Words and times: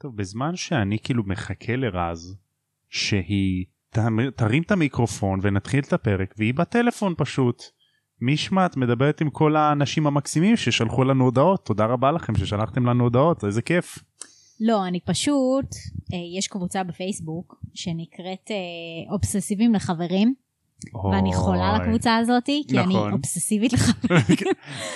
טוב, 0.00 0.16
בזמן 0.16 0.56
שאני 0.56 0.98
כאילו 0.98 1.22
מחכה 1.26 1.76
לרז, 1.76 2.36
שהיא 2.88 3.64
תרים 4.36 4.62
את 4.62 4.70
המיקרופון 4.70 5.40
ונתחיל 5.42 5.80
את 5.80 5.92
הפרק, 5.92 6.34
והיא 6.38 6.54
בטלפון 6.54 7.14
פשוט. 7.16 7.62
מי 8.20 8.32
ישמע, 8.32 8.66
את 8.66 8.76
מדברת 8.76 9.20
עם 9.20 9.30
כל 9.30 9.56
האנשים 9.56 10.06
המקסימים 10.06 10.56
ששלחו 10.56 11.04
לנו 11.04 11.24
הודעות, 11.24 11.64
תודה 11.66 11.86
רבה 11.86 12.12
לכם 12.12 12.34
ששלחתם 12.36 12.86
לנו 12.86 13.04
הודעות, 13.04 13.44
איזה 13.44 13.62
כיף. 13.62 13.98
לא, 14.60 14.86
אני 14.86 15.00
פשוט, 15.00 15.74
אה, 16.12 16.38
יש 16.38 16.48
קבוצה 16.48 16.84
בפייסבוק 16.84 17.54
שנקראת 17.74 18.50
אה, 18.50 19.12
אובססיבים 19.12 19.74
לחברים, 19.74 20.34
ואני 21.12 21.34
חולה 21.34 21.68
על. 21.74 21.80
הקבוצה 21.80 22.16
הזאת, 22.16 22.44
כי 22.44 22.78
אני 22.78 22.94
נכון. 22.94 23.12
אובססיבית 23.12 23.72
לחברים. 23.74 24.22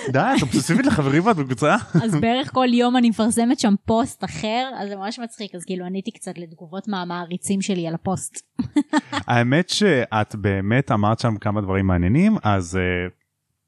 די, 0.09 0.19
את 0.37 0.41
אובססיבית 0.41 0.85
לחברים 0.85 1.25
ואת 1.25 1.35
בקבוצה? 1.35 1.75
אז 2.03 2.15
בערך 2.15 2.53
כל 2.53 2.67
יום 2.73 2.97
אני 2.97 3.09
מפרסמת 3.09 3.59
שם 3.59 3.73
פוסט 3.85 4.23
אחר, 4.23 4.69
אז 4.77 4.89
זה 4.89 4.95
ממש 4.95 5.19
מצחיק, 5.19 5.55
אז 5.55 5.65
כאילו 5.65 5.85
עניתי 5.85 6.11
קצת 6.11 6.37
לתגובות 6.37 6.87
מהמעריצים 6.87 7.61
שלי 7.61 7.87
על 7.87 7.93
הפוסט. 7.93 8.39
האמת 9.27 9.69
שאת 9.69 10.35
באמת 10.35 10.91
אמרת 10.91 11.19
שם 11.19 11.37
כמה 11.37 11.61
דברים 11.61 11.87
מעניינים, 11.87 12.37
אז 12.43 12.77
אה, 12.77 12.81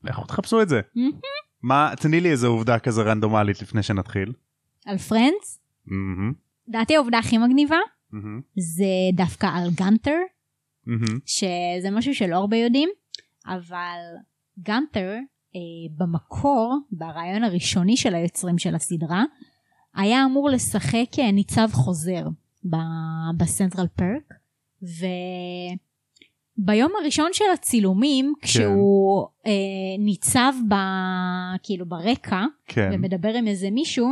לכו 0.03 0.25
תחפשו 0.25 0.61
את 0.61 0.70
זה. 0.70 0.81
מה, 1.63 1.93
תני 1.99 2.21
לי 2.21 2.31
איזה 2.31 2.47
עובדה 2.47 2.79
כזה 2.79 3.01
רנדומלית 3.01 3.61
לפני 3.61 3.84
שנתחיל. 3.84 4.34
על 4.85 4.97
Friends, 4.97 5.59
דעתי 6.70 6.95
העובדה 6.95 7.17
הכי 7.17 7.37
מגניבה 7.37 7.77
זה 8.57 8.85
דווקא 9.13 9.47
על 9.53 9.70
גנטר, 9.75 10.17
מהמם. 10.85 11.20
שזה 11.25 11.91
משהו 11.91 12.16
שלא 12.16 12.35
הרבה 12.35 12.57
יודעים, 12.57 12.89
אבל 13.48 13.99
גנטר 14.59 15.13
אה, 15.55 15.59
במקור, 15.98 16.80
ברעיון 16.91 17.43
הראשוני 17.43 17.98
של 17.98 18.16
היוצרים 18.16 18.57
של 18.57 18.76
הסדרה, 18.76 19.23
היה 19.95 20.26
אמור 20.26 20.49
לשחק 20.49 21.20
אה, 21.20 21.31
ניצב 21.31 21.70
חוזר 21.71 22.23
בסנטרל 23.38 23.88
פרק, 23.88 24.34
וביום 26.57 26.91
הראשון 27.02 27.29
של 27.34 27.46
הצילומים, 27.54 28.34
כשהוא 28.41 29.27
אה, 29.46 29.52
ניצב 29.99 30.54
ב, 30.70 30.76
כאילו 31.63 31.85
ברקע, 31.85 32.46
כן. 32.65 32.90
ומדבר 32.93 33.34
עם 33.34 33.48
איזה 33.48 33.71
מישהו, 33.71 34.07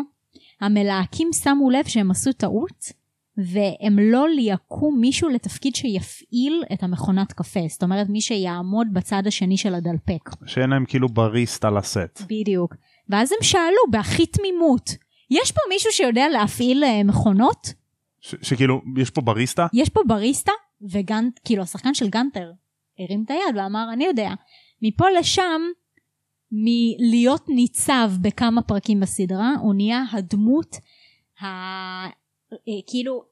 המלהקים 0.62 1.30
שמו 1.34 1.70
לב 1.70 1.86
שהם 1.88 2.12
עשו 2.12 2.34
טעות, 2.34 3.03
והם 3.38 4.00
לא 4.00 4.30
ליהקו 4.30 4.92
מישהו 4.92 5.30
לתפקיד 5.30 5.76
שיפעיל 5.76 6.64
את 6.74 6.84
המכונת 6.84 7.34
קפה. 7.34 7.60
זאת 7.70 7.84
אומרת, 7.84 8.10
מי 8.10 8.22
שיעמוד 8.22 8.88
בצד 8.94 9.24
השני 9.28 9.58
של 9.58 9.76
הדלפק. 9.76 10.30
שאין 10.46 10.70
להם 10.70 10.86
כאילו 10.86 11.10
בריסט 11.10 11.66
על 11.66 11.78
הסט. 11.78 12.22
בדיוק. 12.30 12.76
ואז 13.10 13.32
הם 13.32 13.38
שאלו 13.44 13.92
בהכי 13.92 14.26
תמימות, 14.26 14.90
יש 15.32 15.52
פה 15.52 15.62
מישהו 15.70 15.92
שיודע 15.92 16.30
להפעיל 16.30 16.84
אה, 16.84 17.04
מכונות? 17.04 17.74
ש- 18.22 18.36
שכאילו 18.42 18.82
יש 18.98 19.10
פה 19.10 19.22
בריסטה? 19.22 19.68
יש 19.74 19.90
פה 19.90 20.02
בריסטה? 20.08 20.52
וגן, 20.92 21.26
כאילו 21.46 21.64
השחקן 21.64 21.94
של 21.94 22.10
גנטר 22.10 22.52
הרים 23.00 23.24
את 23.26 23.32
היד 23.32 23.58
ואמר, 23.58 23.86
אני 23.94 24.06
יודע. 24.06 24.34
מפה 24.82 25.06
לשם, 25.20 25.62
מלהיות 26.52 27.50
ניצב 27.50 28.12
בכמה 28.22 28.62
פרקים 28.62 29.00
בסדרה, 29.00 29.54
הוא 29.62 29.74
נהיה 29.76 30.04
הדמות, 30.12 30.76
ה... 31.42 31.46
אה, 32.54 32.74
כאילו, 32.88 33.24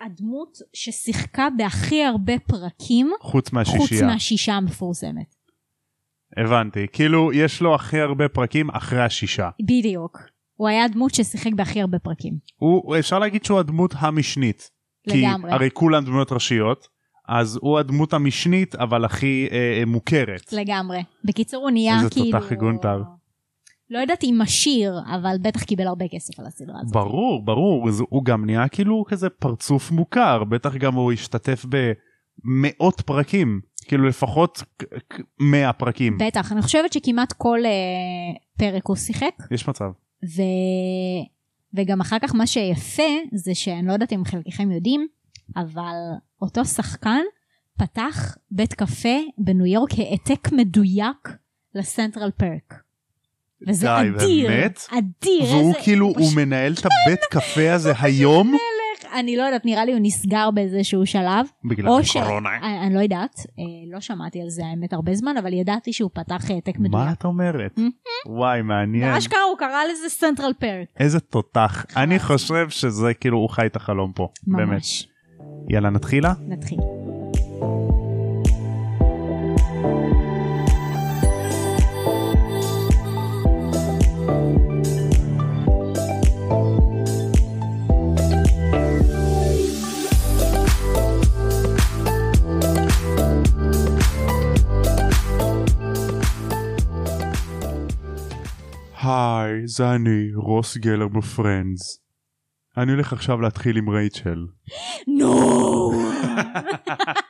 הדמות 0.00 0.58
ששיחקה 0.72 1.48
בהכי 1.56 2.04
הרבה 2.04 2.38
פרקים, 2.38 3.10
חוץ 3.20 3.32
חוץ 3.32 3.52
מהשישייה. 3.52 4.06
מהשישה 4.06 4.54
המפורסמת. 4.54 5.34
הבנתי. 6.36 6.86
כאילו 6.92 7.32
יש 7.32 7.60
לו 7.60 7.74
הכי 7.74 8.00
הרבה 8.00 8.28
פרקים 8.28 8.70
אחרי 8.70 9.02
השישה. 9.02 9.50
בדיוק. 9.62 10.18
הוא 10.56 10.68
היה 10.68 10.84
הדמות 10.84 11.14
ששיחק 11.14 11.50
בהכי 11.56 11.80
הרבה 11.80 11.98
פרקים. 11.98 12.38
הוא, 12.56 12.96
אפשר 12.98 13.18
להגיד 13.18 13.44
שהוא 13.44 13.58
הדמות 13.58 13.94
המשנית. 13.98 14.70
כי 15.10 15.22
לגמרי. 15.22 15.52
הרי 15.52 15.68
כולם 15.72 16.04
דמויות 16.04 16.32
ראשיות, 16.32 16.88
אז 17.28 17.58
הוא 17.62 17.78
הדמות 17.78 18.12
המשנית 18.12 18.74
אבל 18.74 19.04
הכי 19.04 19.48
אה, 19.50 19.56
אה, 19.56 19.84
מוכרת. 19.86 20.52
לגמרי. 20.52 21.02
בקיצור, 21.24 21.62
הוא 21.62 21.70
נהיה 21.70 21.96
איזה 21.96 22.10
כאילו... 22.10 22.40
תותח 22.40 22.52
גונטר. 22.52 23.02
לא 23.90 23.98
יודעת 23.98 24.24
אם 24.24 24.38
עשיר, 24.42 24.98
אבל 25.14 25.36
בטח 25.42 25.64
קיבל 25.64 25.86
הרבה 25.86 26.04
כסף 26.10 26.40
על 26.40 26.46
הסדרה 26.46 26.80
הזאת. 26.80 26.92
ברור, 26.94 27.44
ברור, 27.44 27.88
הוא 28.08 28.24
גם 28.24 28.44
נהיה 28.44 28.68
כאילו 28.68 29.04
כזה 29.08 29.30
פרצוף 29.30 29.90
מוכר, 29.90 30.44
בטח 30.44 30.76
גם 30.76 30.94
הוא 30.94 31.12
השתתף 31.12 31.64
במאות 32.44 33.00
פרקים, 33.00 33.60
כאילו 33.84 34.08
לפחות 34.08 34.62
כ- 34.78 34.84
כ- 35.10 35.20
100 35.40 35.72
פרקים. 35.72 36.18
בטח, 36.18 36.52
אני 36.52 36.62
חושבת 36.62 36.92
שכמעט 36.92 37.32
כל 37.32 37.58
אה, 37.64 37.70
פרק 38.58 38.86
הוא 38.86 38.96
שיחק, 38.96 39.34
יש 39.50 39.68
מצב. 39.68 39.90
ו... 40.36 40.42
וגם 41.74 42.00
אחר 42.00 42.18
כך 42.18 42.34
מה 42.34 42.46
שיפה 42.46 43.02
זה 43.32 43.54
שאני 43.54 43.86
לא 43.86 43.92
יודעת 43.92 44.12
אם 44.12 44.24
חלקכם 44.24 44.70
יודעים, 44.70 45.06
אבל 45.56 45.94
אותו 46.42 46.64
שחקן 46.64 47.20
פתח 47.78 48.36
בית 48.50 48.74
קפה 48.74 49.18
בניו 49.38 49.66
יורק 49.66 49.90
העתק 49.98 50.52
מדויק 50.52 51.28
לסנטרל 51.74 52.30
פרק. 52.30 52.89
וזה 53.68 53.86
די, 53.86 54.08
אדיר, 54.16 54.48
באמת? 54.50 54.80
אדיר, 54.90 55.42
והוא 55.44 55.68
איזה- 55.68 55.78
כאילו, 55.84 56.06
הוא 56.06 56.16
פשוט 56.16 56.36
מנהל 56.36 56.72
את 56.72 56.78
הבית 56.78 57.20
קפה 57.32 57.72
הזה 57.72 57.92
היום? 58.00 58.56
אני 59.18 59.36
לא 59.36 59.42
יודעת, 59.42 59.64
נראה 59.64 59.84
לי 59.84 59.92
הוא 59.92 60.00
נסגר 60.02 60.50
באיזשהו 60.50 61.06
שלב. 61.06 61.46
בגלל 61.64 61.88
או 61.88 62.04
ש... 62.04 62.16
הקורונה. 62.16 62.48
אני, 62.62 62.86
אני 62.86 62.94
לא 62.94 63.00
יודעת, 63.00 63.34
אה, 63.38 63.44
לא 63.94 64.00
שמעתי 64.00 64.40
על 64.40 64.48
זה 64.48 64.62
האמת 64.66 64.92
הרבה 64.92 65.14
זמן, 65.14 65.36
אבל 65.36 65.52
ידעתי 65.52 65.92
שהוא 65.92 66.10
פתח 66.14 66.50
העתק 66.50 66.78
מדויק. 66.78 66.92
מה 67.04 67.12
את 67.12 67.24
אומרת? 67.24 67.78
וואי, 68.26 68.62
מעניין. 68.62 69.12
אשכרה 69.14 69.42
הוא 69.42 69.58
קרא 69.58 69.84
לזה 69.92 70.08
סנטרל 70.08 70.52
פרק. 70.58 70.88
איזה 71.00 71.20
תותח. 71.20 71.84
אני 71.96 72.18
חושב 72.18 72.70
שזה 72.70 73.14
כאילו, 73.14 73.38
הוא 73.38 73.48
חי 73.48 73.66
את 73.66 73.76
החלום 73.76 74.12
פה. 74.14 74.28
באמת. 74.46 74.68
ממש. 74.68 75.08
יאללה, 75.68 75.90
נתחילה? 75.90 76.32
נתחיל. 76.48 76.78
היי, 99.02 99.66
זה 99.66 99.90
אני, 99.90 100.34
רוס 100.34 100.76
גלר 100.76 101.08
בפרנדס. 101.08 102.00
אני 102.76 102.92
הולך 102.92 103.12
עכשיו 103.12 103.40
להתחיל 103.40 103.76
עם 103.76 103.90
רייצ'ל. 103.90 104.46
נו! 105.06 105.92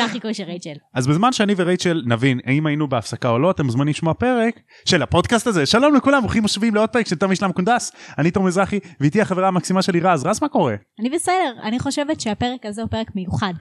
זה 0.00 0.04
החיקוי 0.04 0.34
של 0.34 0.44
רייצ'ל. 0.44 0.74
אז 0.94 1.06
בזמן 1.06 1.32
שאני 1.32 1.54
ורייצ'ל 1.56 2.02
נבין 2.06 2.40
האם 2.44 2.66
היינו 2.66 2.88
בהפסקה 2.88 3.28
או 3.28 3.38
לא, 3.38 3.50
אתם 3.50 3.64
מוזמנים 3.66 3.88
לשמוע 3.88 4.14
פרק 4.14 4.60
של 4.84 5.02
הפודקאסט 5.02 5.46
הזה. 5.46 5.66
שלום 5.66 5.94
לכולם, 5.94 6.20
ברוכים 6.20 6.44
השבים 6.44 6.74
לעוד 6.74 6.90
פרק 6.90 7.06
של 7.06 7.16
תמי 7.16 7.36
שלם 7.36 7.52
קונדס. 7.52 7.92
אני 8.18 8.30
תום 8.30 8.46
מזרחי, 8.46 8.78
ואיתי 9.00 9.20
החברה 9.20 9.48
המקסימה 9.48 9.82
שלי 9.82 10.00
רז. 10.00 10.26
רז, 10.26 10.42
מה 10.42 10.48
קורה? 10.48 10.74
אני 11.00 11.10
בסדר, 11.10 11.54
אני 11.62 11.78
חושבת 11.78 12.20
שהפרק 12.20 12.66
הזה 12.66 12.82
הוא 12.82 12.90
פרק 12.90 13.14
מיוחד. 13.14 13.52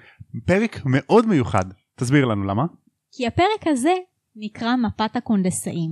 פרק 0.46 0.82
מאוד 0.86 1.26
מיוחד. 1.26 1.66
תסביר 1.96 2.26
לנו 2.26 2.44
למה. 2.44 2.64
כי 3.12 3.28
הפרק 3.28 3.68
הזה 3.68 3.94
נקרא 4.36 4.76
מפת 4.76 5.16
הקונדסאים. 5.16 5.92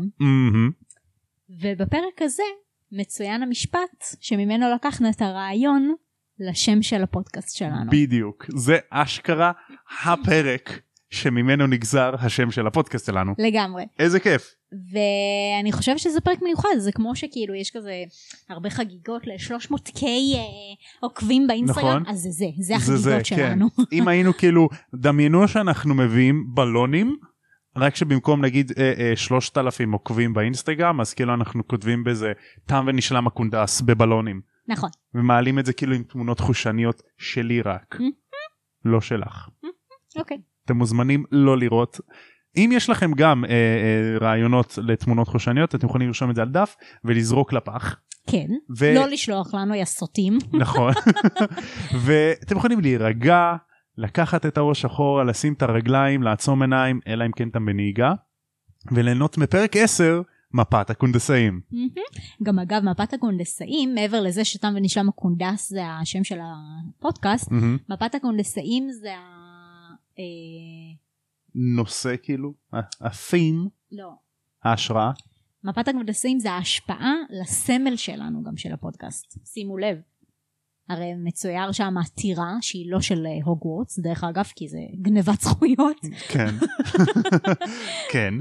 ובפרק 1.62 2.22
הזה 2.22 2.44
מצוין 2.92 3.44
המשפט 3.44 4.04
שממנו 4.20 4.66
לקחנו 4.76 5.10
את 5.10 5.22
הרעיון 5.22 5.94
לשם 6.40 6.82
של 6.82 7.04
הפודקאסט 7.04 7.58
שלנו. 7.58 7.92
בדיוק. 7.92 8.46
זה 8.56 8.78
אשכרה 8.90 9.52
הפרק 10.04 10.80
שממנו 11.10 11.68
נגזר 11.68 12.16
השם 12.20 12.52
של 12.52 12.68
הפודקאסט 12.68 13.06
שלנו. 13.06 13.34
לגמרי. 13.38 13.84
איזה 14.00 14.20
כיף. 14.20 14.54
ואני 14.72 15.72
חושבת 15.72 16.00
שזה 16.00 16.22
פרק 16.22 16.42
מיוחד, 16.42 16.70
זה 16.78 16.92
כמו 16.92 17.16
שכאילו 17.16 17.56
יש 17.56 17.72
כזה 17.72 18.04
הרבה 18.50 18.70
חגיגות 18.70 19.28
ל-300K 19.28 20.04
אה, 20.04 20.40
עוקבים 21.00 21.48
באינסטגרם, 21.48 22.02
נכון. 22.02 22.04
אז 22.08 22.20
זה 22.20 22.30
זה, 22.30 22.46
זה 22.60 22.78
זה 22.80 22.98
זה, 22.98 23.18
החגיגות 23.18 23.28
כן. 23.28 23.36
שלנו. 23.36 23.68
אם 23.98 24.08
היינו 24.08 24.34
כאילו, 24.34 24.70
דמיינו 24.96 25.48
שאנחנו 25.48 25.96
מביאים 25.96 26.46
בלונים, 26.54 27.18
רק 27.76 27.96
שבמקום 27.96 28.46
נגיד 28.46 28.72
אה, 28.78 28.94
אה, 28.98 29.16
3,000 29.16 29.92
עוקבים 29.92 30.34
באינסטגרם, 30.34 31.02
אז 31.02 31.14
כאילו 31.14 31.34
אנחנו 31.34 31.68
כותבים 31.68 32.04
בזה 32.04 32.34
תם 32.66 32.86
ונשלם 32.88 33.28
הקונדס 33.28 33.82
בבלונים, 33.82 34.42
נכון. 34.68 34.90
ומעלים 35.14 35.60
את 35.60 35.66
זה 35.66 35.74
כאילו 35.74 35.96
עם 35.96 36.04
תמונות 36.04 36.40
חושניות 36.40 37.02
שלי 37.18 37.62
רק, 37.62 37.98
לא 38.86 39.02
שלך. 39.02 39.50
אוקיי. 40.18 40.38
אתם 40.66 40.78
מוזמנים 40.78 41.24
לא 41.32 41.58
לראות. 41.58 42.00
אם 42.58 42.70
יש 42.74 42.90
לכם 42.90 43.12
גם 43.14 43.46
אה, 43.46 43.50
אה, 43.52 44.18
רעיונות 44.22 44.80
לתמונות 44.82 45.28
חושניות, 45.28 45.76
אתם 45.76 45.88
יכולים 45.88 46.08
לרשום 46.08 46.30
את 46.30 46.36
זה 46.36 46.42
על 46.42 46.50
דף 46.50 46.76
ולזרוק 47.06 47.54
לפח. 47.54 47.96
כן. 48.30 48.48
ו- 48.78 48.96
לא 48.96 49.08
לשלוח 49.08 49.54
לנו, 49.54 49.76
יא 49.76 49.86
סוטים. 49.86 50.38
נכון. 50.60 50.94
ואתם 52.02 52.58
יכולים 52.58 52.80
להירגע, 52.80 53.56
לקחת 53.98 54.46
את 54.46 54.58
הראש 54.58 54.86
אחורה, 54.86 55.24
לשים 55.24 55.54
את 55.54 55.62
הרגליים, 55.62 56.24
לעצום 56.24 56.62
עיניים, 56.62 57.00
אלא 57.08 57.26
אם 57.26 57.32
כן 57.32 57.48
אתם 57.50 57.66
בנהיגה, 57.66 58.14
וליהנות 58.92 59.38
מפרק 59.38 59.78
10, 59.78 60.22
מפת 60.58 60.90
הקונדסאים. 60.90 61.62
גם 62.44 62.60
אגב, 62.60 62.84
מפת 62.84 63.14
הקונדסאים, 63.14 63.96
מעבר 63.96 64.22
לזה 64.22 64.46
שתם 64.46 64.74
ונשלם 64.76 65.10
הקונדס 65.10 65.70
זה 65.70 65.86
השם 65.86 66.24
של 66.24 66.40
הפודקאסט. 66.42 67.52
מפת 67.90 68.16
הקונדסאים 68.16 68.92
זה 68.92 69.16
ה... 69.16 69.38
אה, 70.20 70.24
נושא 71.56 72.16
כאילו, 72.24 72.54
הפים, 73.02 73.70
לא. 73.92 74.12
ההשראה. 74.64 75.12
מפת 75.64 75.88
הקונדסאים 75.88 76.40
זה 76.40 76.52
ההשפעה 76.52 77.14
לסמל 77.42 77.96
שלנו 77.96 78.44
גם 78.44 78.58
של 78.58 78.74
הפודקאסט. 78.74 79.38
שימו 79.46 79.78
לב. 79.78 79.98
הרי 80.90 81.14
מצויר 81.24 81.72
שם 81.72 81.94
טירה 82.16 82.54
שהיא 82.62 82.92
לא 82.92 83.02
של 83.02 83.26
אה, 83.26 83.46
הוגוורטס, 83.46 84.00
דרך 84.00 84.24
אגב, 84.24 84.52
כי 84.56 84.68
זה 84.68 84.80
גנבת 85.02 85.42
זכויות. 85.42 85.98
כן. 86.30 86.56
כן. 88.12 88.34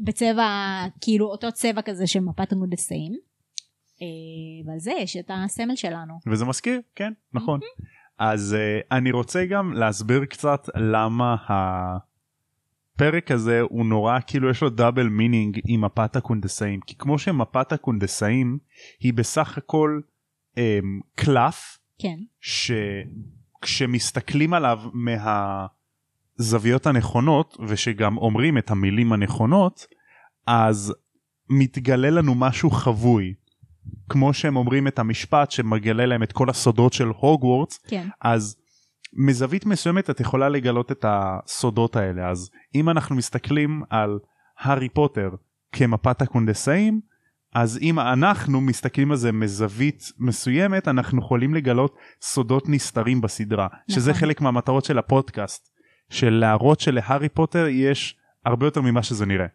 אה, 0.00 0.04
בצבע, 0.04 0.48
כאילו 1.00 1.26
אותו 1.26 1.52
צבע 1.52 1.82
כזה 1.82 2.06
של 2.06 2.20
מפת 2.20 2.52
הקונדסאים. 2.52 3.12
אה, 4.02 4.06
ועל 4.66 4.78
זה 4.78 4.92
יש 4.98 5.16
את 5.16 5.30
הסמל 5.34 5.76
שלנו. 5.76 6.18
וזה 6.26 6.44
מזכיר, 6.44 6.80
כן, 6.94 7.12
נכון. 7.32 7.60
אז 8.18 8.56
אה, 8.56 8.86
אני 8.96 9.12
רוצה 9.12 9.44
גם 9.46 9.72
להסביר 9.72 10.24
קצת 10.24 10.68
למה 10.74 11.36
הפרק 11.48 13.30
הזה 13.30 13.60
הוא 13.60 13.86
נורא 13.86 14.18
כאילו 14.26 14.50
יש 14.50 14.62
לו 14.62 14.70
double 14.70 15.08
meaning 15.08 15.60
עם 15.66 15.84
מפת 15.84 16.16
הקונדסאים 16.16 16.80
כי 16.80 16.94
כמו 16.98 17.18
שמפת 17.18 17.72
הקונדסאים 17.72 18.58
היא 19.00 19.14
בסך 19.14 19.58
הכל 19.58 20.00
um, 20.54 20.58
קלף 21.14 21.78
כן. 21.98 22.18
שכשמסתכלים 23.60 24.54
עליו 24.54 24.80
מהזוויות 26.38 26.86
הנכונות 26.86 27.56
ושגם 27.68 28.16
אומרים 28.16 28.58
את 28.58 28.70
המילים 28.70 29.12
הנכונות 29.12 29.86
אז 30.46 30.94
מתגלה 31.50 32.10
לנו 32.10 32.34
משהו 32.34 32.70
חבוי. 32.70 33.34
כמו 34.08 34.34
שהם 34.34 34.56
אומרים 34.56 34.88
את 34.88 34.98
המשפט 34.98 35.50
שמגלה 35.50 36.06
להם 36.06 36.22
את 36.22 36.32
כל 36.32 36.50
הסודות 36.50 36.92
של 36.92 37.08
הוגוורטס 37.08 37.78
כן. 37.86 38.08
אז 38.20 38.56
מזווית 39.12 39.66
מסוימת 39.66 40.10
את 40.10 40.20
יכולה 40.20 40.48
לגלות 40.48 40.92
את 40.92 41.04
הסודות 41.08 41.96
האלה 41.96 42.30
אז 42.30 42.50
אם 42.74 42.90
אנחנו 42.90 43.16
מסתכלים 43.16 43.82
על 43.90 44.18
הארי 44.58 44.88
פוטר 44.88 45.30
כמפת 45.72 46.22
הקונדסאים 46.22 47.00
אז 47.54 47.78
אם 47.82 48.00
אנחנו 48.00 48.60
מסתכלים 48.60 49.10
על 49.10 49.16
זה 49.16 49.32
מזווית 49.32 50.12
מסוימת 50.18 50.88
אנחנו 50.88 51.18
יכולים 51.18 51.54
לגלות 51.54 51.96
סודות 52.22 52.68
נסתרים 52.68 53.20
בסדרה 53.20 53.66
נכון. 53.66 53.94
שזה. 53.94 54.14
חלק 54.14 54.40
מהמטרות 54.40 54.84
של 54.84 54.98
הפודקאסט 54.98 55.73
של 56.14 56.30
להראות 56.30 56.80
שלהארי 56.80 57.28
פוטר 57.28 57.66
יש 57.66 58.16
הרבה 58.44 58.66
יותר 58.66 58.80
ממה 58.80 59.02
שזה 59.02 59.26
נראה. 59.26 59.46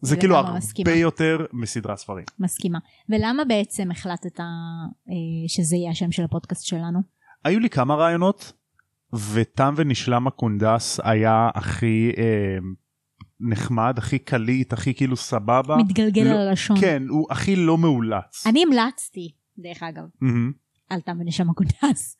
זה 0.00 0.16
כאילו 0.16 0.34
לגמרי 0.34 0.46
הרבה 0.48 0.58
מסכימה. 0.58 0.90
יותר 0.90 1.46
מסדרת 1.52 1.98
ספרים. 1.98 2.24
מסכימה. 2.38 2.78
ולמה 3.08 3.44
בעצם 3.44 3.90
החלטת 3.90 4.40
אה, 4.40 4.44
שזה 5.48 5.76
יהיה 5.76 5.90
השם 5.90 6.12
של 6.12 6.24
הפודקאסט 6.24 6.66
שלנו? 6.66 7.00
היו 7.44 7.60
לי 7.60 7.70
כמה 7.70 7.94
רעיונות 7.94 8.52
ותם 9.12 9.74
ונשלם 9.76 10.26
הקונדס 10.26 11.00
היה 11.02 11.50
הכי 11.54 12.12
אה, 12.18 12.58
נחמד 13.40 13.94
הכי 13.98 14.18
קליט 14.18 14.72
הכי 14.72 14.94
כאילו 14.94 15.16
סבבה 15.16 15.76
מתגלגל 15.76 16.22
לא- 16.22 16.30
על 16.30 16.48
הלשון. 16.48 16.80
כן 16.80 17.02
הוא 17.08 17.26
הכי 17.30 17.56
לא 17.56 17.78
מאולץ. 17.78 18.46
אני 18.46 18.62
המלצתי, 18.62 19.32
דרך 19.58 19.82
אגב, 19.82 20.04
מהמם. 20.20 20.52
על 20.90 21.00
תם 21.00 21.16
ונשלם 21.20 21.50
הקונדס. 21.50 22.16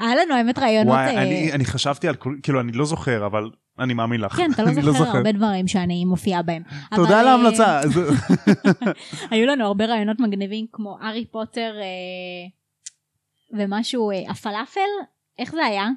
היה 0.00 0.14
לנו 0.14 0.34
האמת 0.34 0.58
רעיונות... 0.58 0.94
וואי 0.94 1.16
אה, 1.16 1.22
אני 1.22 1.52
אני 1.52 1.64
חשבתי 1.64 2.08
על 2.08 2.14
כל- 2.14 2.36
כאילו 2.42 2.60
אני 2.60 2.72
לא 2.72 2.84
זוכר 2.84 3.26
אבל 3.26 3.50
אני 3.78 3.94
מאמין 3.94 4.20
לך. 4.20 4.32
כן, 4.32 4.50
אתה 4.54 4.62
לא 4.62 4.68
אני 4.68 4.82
זוכר 4.82 5.16
הרבה 5.16 5.32
דברים 5.32 5.68
שאני 5.68 6.04
מופיעה 6.04 6.42
בהם. 6.42 6.62
תודה 6.94 7.20
על 7.20 7.26
אה, 7.26 7.32
ההמלצה. 7.32 7.80
היו 9.30 9.46
לנו 9.46 9.64
הרבה 9.66 9.84
רעיונות 9.84 10.20
מגניבים 10.20 10.66
כמו 10.72 10.98
ארי 11.02 11.24
פוטר 11.24 11.72
אה, 11.80 12.48
ומשהו, 13.58 14.10
אה, 14.10 14.30
הפלאפל? 14.30 14.80
איך 15.38 15.52
זה 15.52 15.64
היה? 15.64 15.88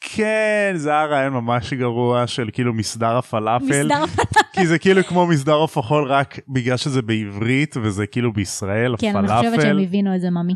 כן 0.00 0.72
זה 0.76 0.90
היה 0.90 1.04
רעיון 1.04 1.32
ממש 1.32 1.72
גרוע 1.72 2.26
של 2.26 2.48
כאילו 2.52 2.72
מסדר 2.74 3.16
הפלאפל 3.16 3.64
מסדר 3.64 4.02
הפלאפל. 4.02 4.40
כי 4.52 4.66
זה 4.66 4.78
כאילו 4.78 5.04
כמו 5.04 5.26
מסדר 5.26 5.54
עוף 5.54 5.78
החול 5.78 6.12
רק 6.12 6.38
בגלל 6.48 6.76
שזה 6.76 7.02
בעברית 7.02 7.76
וזה 7.82 8.06
כאילו 8.06 8.32
בישראל 8.32 8.94
כן, 8.98 9.16
אני 9.16 9.28
חושבת 9.28 9.62
שהם. 9.62 9.78
הבינו 9.78 10.14
את 10.14 10.20
זה, 10.20 10.30
ממי. 10.30 10.54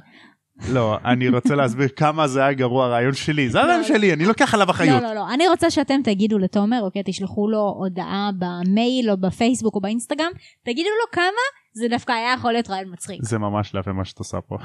לא 0.73 0.99
אני 1.05 1.29
רוצה 1.29 1.55
להסביר 1.55 1.89
כמה 1.89 2.29
זה 2.29 2.45
היה 2.45 2.53
גרוע 2.53 2.87
הרעיון 2.87 3.15
שלי 3.15 3.51
זה 3.51 3.61
הרעיון 3.61 3.81
לא, 3.81 3.89
שלי 3.89 4.13
אני 4.13 4.25
לוקח 4.25 4.55
עליו 4.55 4.71
אחריות. 4.71 5.03
לא, 5.03 5.09
לא, 5.09 5.15
לא. 5.15 5.35
אני 5.35 5.49
רוצה 5.49 5.71
שאתם 5.71 6.01
תגידו 6.05 6.39
לתומר, 6.39 6.83
אוקיי, 6.83 7.03
תשלחו 7.07 7.49
לו 7.49 7.75
הודעה 7.79 8.31
במייל 8.39 9.11
או 9.11 9.17
בפייסבוק 9.17 9.75
או 9.75 9.81
באינסטגרם, 9.81 10.31
תגידו 10.63 10.89
לו 10.89 11.11
כמה, 11.13 11.25
זה 11.73 11.87
דווקא 11.91 12.13
היה 12.13 12.33
יכול 12.35 12.53
להיות 12.53 12.71
רעיון 12.71 12.93
מצחיק. 12.93 13.23
זה 13.23 13.39
ממש 13.39 13.75
לא 13.75 13.81
יפה 13.81 13.93
מה 13.93 14.05
שאת 14.05 14.19
עושה 14.19 14.41
פה. 14.41 14.57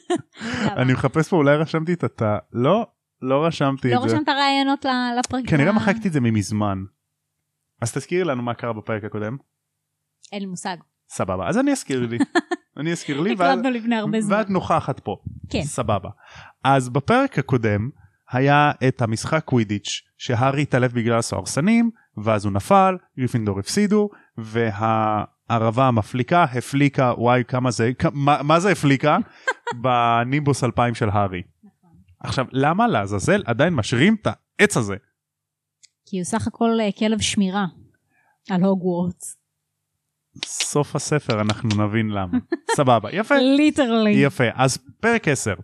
אני 0.80 0.92
מחפש 0.92 1.28
פה 1.28 1.36
אולי 1.36 1.56
רשמתי 1.56 1.92
את 1.92 2.04
התא 2.04 2.36
לא 2.52 2.86
לא 3.22 3.44
רשמתי 3.46 3.90
לא 3.90 4.04
את 4.04 4.08
זה. 4.08 4.16
רשמת 4.16 4.28
רעיונות 4.28 4.84
לפרק? 5.18 5.46
כנראה 5.46 5.72
ל- 5.72 5.74
מחקתי 5.74 6.08
את 6.08 6.12
זה 6.12 6.20
ממזמן. 6.20 6.78
אז 7.82 7.92
תזכירי 7.92 8.24
לנו 8.24 8.42
מה 8.42 8.54
קרה 8.54 8.72
בפרק 8.72 9.04
הקודם. 9.04 9.36
אין 10.32 10.40
לי 10.40 10.46
מושג. 10.46 10.76
סבבה 11.08 11.48
אז 11.48 11.58
אני 11.58 11.72
אזכיר 11.72 12.06
לי. 12.06 12.18
אני 12.76 12.92
אזכיר 12.92 13.20
לי 13.20 13.34
ואת- 13.34 14.50
נוכחת 14.50 15.00
פה. 15.00 15.16
כן. 15.50 15.62
סבבה. 15.62 16.10
אז 16.64 16.88
בפרק 16.88 17.38
הקודם 17.38 17.90
היה 18.30 18.72
את 18.88 19.02
המשחק 19.02 19.44
קווידיץ' 19.44 20.00
שהארי 20.18 20.62
התעלף 20.62 20.92
בגלל 20.92 21.18
הסוהרסנים 21.18 21.90
ואז 22.16 22.44
הוא 22.44 22.52
נפל 22.52 22.96
גריפינדור 23.18 23.58
הפסידו 23.58 24.08
והערבה 24.38 25.88
המפליקה 25.88 26.42
הפליקה 26.44 27.12
וואי 27.18 27.42
כמה 27.48 27.70
זה 27.70 27.90
כ- 27.98 28.06
מה, 28.12 28.42
מה 28.42 28.60
זה 28.60 28.70
הפליקה 28.70 29.18
בנימבוס 29.82 30.64
2000 30.64 30.94
של 30.94 31.08
הארי. 31.08 31.42
עכשיו 32.20 32.46
למה 32.52 32.86
לעזאזל 32.86 33.42
עדיין 33.46 33.74
משאירים 33.74 34.16
את 34.22 34.28
העץ 34.58 34.76
הזה 34.76 34.96
כי 36.06 36.18
הוא 36.18 36.24
סך 36.24 36.46
הכל 36.46 36.70
אה, 36.80 36.88
כלב 36.98 37.20
שמירה 37.20 37.66
על 38.50 38.62
הוגוורטס. 38.64 39.36
סוף 40.44 40.96
הספר 40.96 41.40
אנחנו 41.40 41.86
נבין 41.86 42.08
למה 42.08 42.38
סבבה 42.76 43.08
יפה 43.12 43.34
literally. 43.34 44.10
יפה 44.10 44.44
אז 44.54 44.78
פרק 45.00 45.28
10 45.28 45.54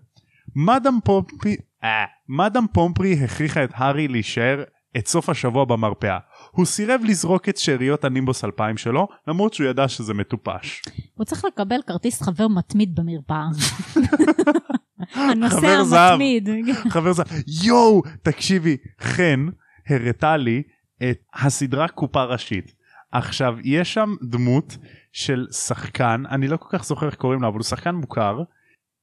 מאדם 0.57 0.99
פומפרי 1.05 1.57
אה, 1.85 2.05
מאדם 2.29 2.67
פומפרי 2.73 3.25
הכריחה 3.25 3.65
את 3.65 3.71
הארי 3.75 4.09
להישאר 4.09 4.63
את 4.97 5.07
סוף 5.09 5.29
השבוע 5.29 5.65
במרפאה 5.65 6.19
הוא 6.51 6.67
סירב 6.67 7.01
לזרוק 7.05 7.49
את 7.49 7.57
שאריות 7.57 8.05
הנימבוס 8.05 8.45
2000 8.45 8.77
שלו 8.77 9.09
למרות 9.29 9.55
שהוא 9.55 9.67
ידע 9.67 9.89
שזה 9.89 10.15
מטופש. 10.15 10.83
הוא 11.15 11.25
צריך 11.25 11.45
לקבל 11.45 11.81
כרטיס 11.87 12.23
חבר 12.23 12.49
מתמיד 12.49 12.95
במרפאה. 12.95 13.45
חבר 15.51 15.85
זהב. 15.85 16.13
המתמיד. 16.13 16.49
חבר 16.89 17.13
זה 17.13 17.23
יואו 17.63 18.03
תקשיבי 18.23 18.77
חן 19.01 19.47
הראתה 19.89 20.37
לי 20.37 20.63
את 21.11 21.19
הסדרה 21.35 21.89
קופה 21.89 22.25
ראשית. 22.25 22.78
עכשיו 23.13 23.55
יש 23.65 23.95
שם 23.95 24.15
דמות 24.23 24.77
של 25.13 25.47
שחקן 25.51 26.23
אני 26.31 26.49
לא 26.49 26.57
כל 26.57 26.79
כך 26.79 26.85
זוכר 26.85 27.07
איך 27.07 27.15
קוראים 27.15 27.43
לו 27.43 27.49
אבל 27.49 27.57
הוא 27.57 27.65
שחקן 27.65 27.95
מוכר. 27.95 28.43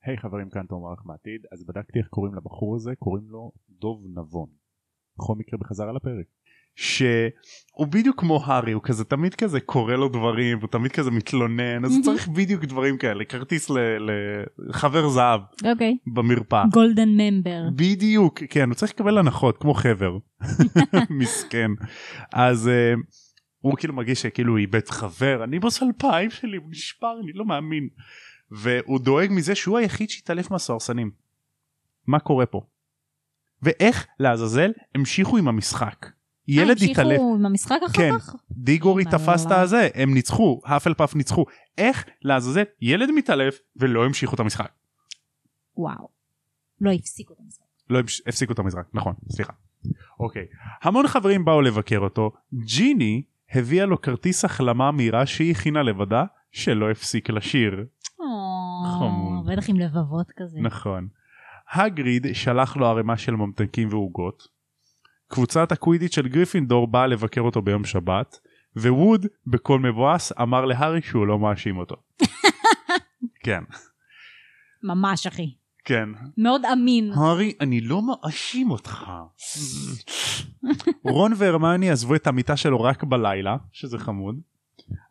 היי 0.06 0.18
חברים 0.18 0.50
כאן 0.50 0.66
תומר 0.70 0.92
רק 0.92 1.06
מעתיד 1.06 1.42
אז 1.52 1.66
בדקתי 1.66 2.00
איך 2.00 2.08
קוראים 2.08 2.36
לבחור 2.36 2.76
הזה 2.76 2.92
קוראים 3.00 3.26
לו 3.30 3.52
דוב 3.70 4.04
נבון. 4.18 4.50
בכל 5.18 5.34
מקרה 5.38 5.60
בחזרה 5.60 5.94
לפרק. 5.94 6.26
שהוא 6.76 7.88
בדיוק 7.90 8.20
כמו 8.20 8.40
הארי 8.46 8.72
הוא 8.72 8.82
כזה 8.84 9.06
תמיד 9.06 9.36
כזה 9.36 9.60
קורא 9.60 9.94
לו 9.94 10.10
דברים 10.10 10.60
הוא 10.62 10.68
תמיד 10.68 10.92
כזה 10.92 11.12
מתלונן 11.12 11.86
אז 11.86 11.96
הוא 11.96 12.04
צריך 12.04 12.28
בדיוק 12.28 12.66
דברים 12.66 12.98
כאלה 12.98 13.26
כרטיס 13.26 13.72
לחבר 14.70 15.10
זהב 15.10 15.42
אוקיי. 15.66 15.98
במרפאה. 16.14 16.64
golden 16.74 17.10
member. 17.10 17.62
בדיוק 17.76 18.44
כן 18.50 18.70
הוא 18.70 18.76
צריך 18.76 18.92
לקבל 18.92 19.18
הנחות 19.18 19.58
כמו 19.58 19.74
חבר 19.74 20.18
מסכן 21.20 21.72
אז 22.34 22.70
אה, 22.70 23.25
הוא 23.66 23.78
כאילו 23.78 23.94
מרגיש 23.94 24.22
שכאילו 24.22 24.52
הוא 24.54 24.58
איבד 24.60 24.90
חבר 24.90 25.44
הנימבוס 25.44 25.84
אלפיים 25.84 26.30
שלי 26.30 26.58
הוא 26.58 26.66
נשבר 26.70 27.16
אני 27.24 27.34
לא 27.34 27.46
מאמין 27.46 27.90
והוא 28.52 29.00
דואג 29.00 29.30
מזה 29.32 29.56
שהוא 29.56 29.78
היחיד 29.78 30.10
שהתעלף 30.10 30.52
מהסוהרסנים. 30.52 31.12
מה 32.08 32.20
קורה 32.20 32.46
פה? 32.46 32.62
ואיך 33.62 34.08
לעזאזל 34.20 34.72
המשיכו 34.96 35.38
עם 35.38 35.48
המשחק. 35.48 36.06
ילד 36.48 36.78
אה, 36.82 36.88
התעלף 36.88 37.10
המשיכו 37.10 37.36
עם 37.36 37.46
המשחק 37.46 37.80
אחר 37.86 37.94
כן. 37.94 38.20
כך? 38.20 38.36
דיגורי 38.52 39.04
מה, 39.04 39.12
לא, 39.12 39.18
תפס 39.18 39.46
את. 39.46 39.52
הזה 39.52 39.90
הם 39.96 40.14
ניצחו 40.14 40.62
האפלפאף 40.66 41.16
ניצחו 41.16 41.46
איך 41.78 42.06
לעזאזל 42.22 42.64
ילד 42.82 43.12
מתעלף 43.12 43.60
ולא 43.76 44.06
המשיכו 44.06 44.36
את 44.36 44.40
המשחק. 44.40 44.72
וואו. 45.78 46.08
לא 46.82 46.92
הפסיקו 46.92 47.34
את 47.34 47.40
המשחק. 47.40 47.66
לא 47.90 48.00
הפסיקו 48.28 48.54
את 48.54 48.60
המשחק 48.60 48.86
נכון 48.94 49.14
סליחה. 49.30 49.54
אוקיי 50.20 50.46
המון 50.82 51.08
חברים 51.08 51.46
באו 51.46 51.62
לבקר 51.62 52.00
אותו 52.00 52.32
ג'יני 52.54 53.24
הביאה 53.56 53.86
לו 53.86 54.02
כרטיס 54.02 54.46
החלמה 54.46 54.92
מהירה 54.92 55.26
שהיא 55.26 55.52
הכינה 55.52 55.84
לבדה 55.84 56.24
שלא 56.52 56.92
הפסיק 56.92 57.30
לשיר 57.30 57.86
חמוד. 59.00 59.48
בטח 59.52 59.70
עם 59.70 59.80
לבבות 59.80 60.32
כזה. 60.38 60.60
נכון. 60.62 61.08
הגריד 61.72 62.28
שלח 62.34 62.78
לו 62.78 62.88
ערימה 62.88 63.18
של 63.18 63.32
ממתקים 63.32 63.90
ועוגות. 63.90 64.48
קבוצת 65.28 65.72
הקווידיץ' 65.72 66.16
של 66.16 66.28
גריפינדור 66.28 66.88
באה 66.88 67.08
לבקר 67.08 67.42
אותו 67.42 67.62
ביום 67.62 67.84
שבת 67.84 68.38
וווד 68.78 69.26
בקול 69.48 69.82
מבואס 69.82 70.32
אמר 70.42 70.66
להארי 70.66 71.02
שהוא 71.02 71.28
לא 71.28 71.40
מאשים 71.40 71.78
אותו. 71.78 71.96
כן, 73.46 73.64
ממש 74.84 75.28
אחי. 75.28 75.56
כן. 75.86 76.10
מאוד 76.38 76.62
אמין. 76.66 77.12
הארי, 77.14 77.54
אני 77.62 77.82
לא 77.82 78.02
מאשים 78.02 78.72
אותך. 78.72 79.06
רון 81.04 81.32
והרמני 81.38 81.92
עזבו 81.92 82.16
את 82.16 82.28
המיטה 82.28 82.58
שלו 82.58 82.82
רק 82.82 83.04
בלילה, 83.04 83.58
שזה 83.72 83.98
חמוד, 83.98 84.40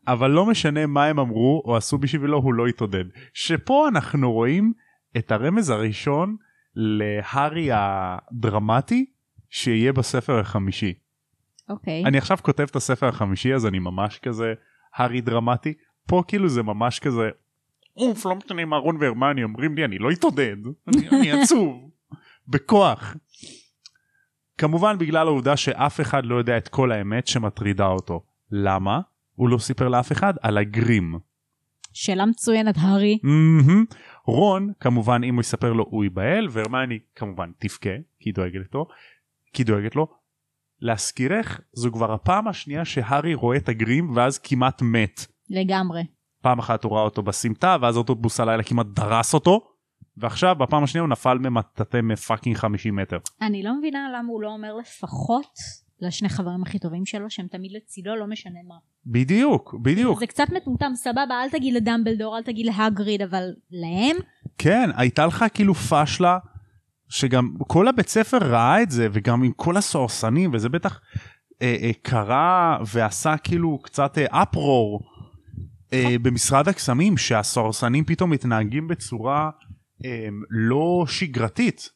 אבל 0.09 0.31
לא 0.31 0.47
משנה 0.47 0.87
מה 0.87 1.05
הם 1.05 1.19
אמרו 1.19 1.63
או 1.65 1.77
עשו 1.77 1.99
בשבילו, 1.99 2.39
הוא 2.39 2.55
לא 2.55 2.67
התעודד. 2.67 3.05
שפה 3.35 3.89
אנחנו 3.89 4.33
רואים 4.33 4.73
את 5.17 5.33
הרמז 5.33 5.71
הראשון 5.71 6.37
להארי 6.77 7.69
הדרמטי 7.73 9.07
שיהיה 9.51 9.93
בספר 9.93 10.39
החמישי. 10.39 10.95
אוקיי. 11.69 12.05
אני 12.05 12.19
עכשיו 12.19 12.39
כותב 12.43 12.67
את 12.71 12.77
הספר 12.77 13.09
החמישי 13.09 13.55
אז 13.55 13.67
אני 13.67 13.79
ממש 13.79 14.19
כזה 14.19 14.55
הארי 14.95 15.21
דרמטי. 15.21 15.75
פה 16.07 16.23
כאילו 16.29 16.49
זה 16.49 16.63
ממש 16.63 16.99
כזה 16.99 17.31
אוף 17.97 18.27
לא 18.27 18.37
משנה 18.37 18.65
מה 18.65 18.77
רון 18.77 18.97
והרמני 19.01 19.45
אומרים 19.45 19.75
לי 19.75 19.85
אני 19.85 19.99
לא 19.99 20.11
אתעודד 20.11 20.57
אני, 20.89 21.09
אני 21.09 21.33
עצוב 21.33 21.91
בכוח. 22.49 23.17
כמובן 24.59 24.99
בגלל 24.99 25.27
העובדה 25.27 25.57
שאף 25.57 26.01
אחד 26.01 26.27
לא 26.27 26.35
יודע 26.35 26.57
את 26.57 26.69
כל 26.69 26.93
האמת 26.93 27.27
שמטרידה 27.27 27.87
אותו. 27.87 28.25
למה? 28.51 29.01
הוא 29.35 29.49
לא 29.49 29.59
סיפר 29.59 29.89
לאף 29.89 30.13
אחד 30.13 30.35
על 30.43 30.59
הגרים. 30.59 31.19
שאלה 31.93 32.27
מצוינת, 32.27 32.75
הארי. 32.79 33.19
מהמם. 33.23 33.85
רון 34.27 34.73
כמובן 34.81 35.25
אם 35.25 35.35
הוא 35.35 35.41
יספר 35.41 35.73
לו 35.73 35.85
הוא 35.89 36.05
ייבהל 36.05 36.49
והרמני 36.51 36.99
כמובן 37.15 37.51
תבכה 37.59 37.97
כי 38.19 38.29
היא 38.29 38.35
דואגת 38.35 38.75
לו 38.75 38.87
כי 39.53 39.63
היא 39.63 39.67
דואגת 39.67 39.97
לו. 39.97 40.07
להזכירך 40.81 41.61
זו 41.73 41.93
כבר 41.93 42.13
הפעם 42.13 42.49
השנייה 42.49 42.85
שהארי 42.85 43.35
רואה 43.35 43.57
את 43.57 43.69
הגרים 43.69 44.17
ואז 44.17 44.39
כמעט 44.39 44.83
מת. 44.83 45.27
לגמרי. 45.51 46.03
פעם 46.45 46.59
אחת 46.59 46.85
הוא 46.85 46.93
ראה 46.93 47.03
אותו 47.03 47.23
בסמטה 47.23 47.77
ואז 47.81 47.97
אוטובוס 47.97 48.41
הלילה 48.41 48.63
כמעט 48.63 48.87
דרס 48.87 49.35
אותו 49.35 49.61
ועכשיו 50.17 50.55
בפעם 50.55 50.85
השנייה 50.85 51.03
הוא 51.03 51.09
נפל 51.09 51.39
ממטאטא 51.39 52.01
מפאקינג 52.03 52.57
50 52.57 52.97
מטר. 52.97 53.19
אני 53.43 53.63
לא 53.63 53.79
מבינה 53.79 54.09
למה 54.19 54.29
הוא 54.29 54.43
לא 54.43 54.49
אומר 54.49 54.75
לפחות 54.75 55.53
לשני 56.01 56.29
חברים 56.29 56.63
הכי 56.63 56.79
טובים 56.79 57.07
שלו 57.07 57.31
שהם 57.31 57.47
תמיד 57.47 57.73
לצידו 57.73 58.17
לא 58.17 58.27
משנה 58.27 58.59
מה. 58.69 58.75
בדיוק 59.07 59.75
בדיוק 59.83 60.21
זה 60.21 60.27
קצת 60.27 60.45
מטומטם 60.53 60.93
סבבה 60.95 61.43
אל 61.43 61.51
תגיד 61.51 61.75
לדמבלדור 61.75 62.37
אל 62.37 62.43
תגיד 62.43 62.67
להגריד 62.67 63.23
אבל 63.23 63.49
להם 63.71 64.17
כן 64.59 64.91
הייתה 64.97 65.27
לך 65.27 65.45
כאילו 65.55 65.75
פשלה 65.75 66.39
שגם 67.09 67.55
כל 67.67 67.89
הבית 67.89 68.09
ספר 68.09 68.39
ראה 68.39 68.83
את 68.83 68.91
זה 68.91 69.09
וגם 69.13 69.43
עם 69.43 69.53
כל 69.53 69.77
הסוהרסנים 69.77 70.51
וזה 70.53 70.69
בטח 70.69 71.01
אה, 71.63 71.77
אה, 71.83 71.91
קרה 72.03 72.79
ועשה 72.93 73.37
כאילו 73.37 73.79
קצת 73.79 74.19
אה, 74.19 74.43
אפרור 74.43 75.14
במשרד 76.23 76.69
הקסמים 76.69 77.17
שהסוהרסנים 77.17 78.05
פתאום 78.05 78.31
מתנהגים 78.31 78.89
בצורה 78.89 79.51
אה, 80.05 80.29
לא 80.51 81.05
שגרתית. 81.09 81.91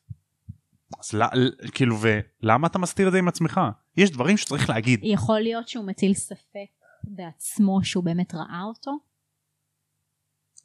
אז 1.00 1.12
לא, 1.12 1.26
כאילו 1.74 1.96
ולמה 2.00 2.66
אתה 2.66 2.78
מסתיר 2.78 3.06
את 3.06 3.12
זה 3.12 3.18
עם 3.18 3.28
עצמך? 3.28 3.60
יש 3.96 4.10
דברים 4.10 4.36
שצריך 4.36 4.70
להגיד. 4.70 5.00
יכול 5.02 5.40
להיות 5.40 5.68
שהוא 5.68 5.86
מטיל 5.86 6.14
ספק 6.14 6.68
בעצמו 7.04 7.84
שהוא 7.84 8.04
באמת 8.04 8.34
ראה 8.34 8.62
אותו 8.68 8.90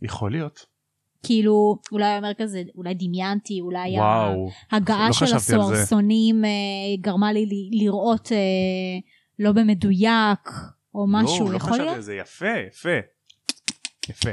יכול 0.01 0.31
להיות. 0.31 0.65
כאילו 1.23 1.77
אולי 1.91 2.05
הוא 2.09 2.17
אומר 2.17 2.31
כזה 2.37 2.63
אולי 2.75 2.93
דמיינתי 2.93 3.61
אולי 3.61 3.99
וואו. 3.99 4.49
ההגעה 4.71 5.07
לא 5.07 5.13
של 5.13 5.25
חשבתי. 5.25 5.35
הסוהרסונים 5.37 6.45
אה, 6.45 6.49
גרמה 7.01 7.31
לי 7.33 7.69
לראות 7.71 8.31
אה, 8.31 8.37
לא 9.39 9.51
במדויק 9.51 10.49
או 10.95 11.05
משהו 11.07 11.51
לא, 11.51 11.55
יכול 11.55 11.69
לא 11.69 11.73
חשבתי 11.73 11.83
להיות 11.83 11.95
על 11.95 12.01
זה, 12.01 12.15
יפה, 12.15 12.59
יפה. 12.67 12.89
יפה. 14.10 14.29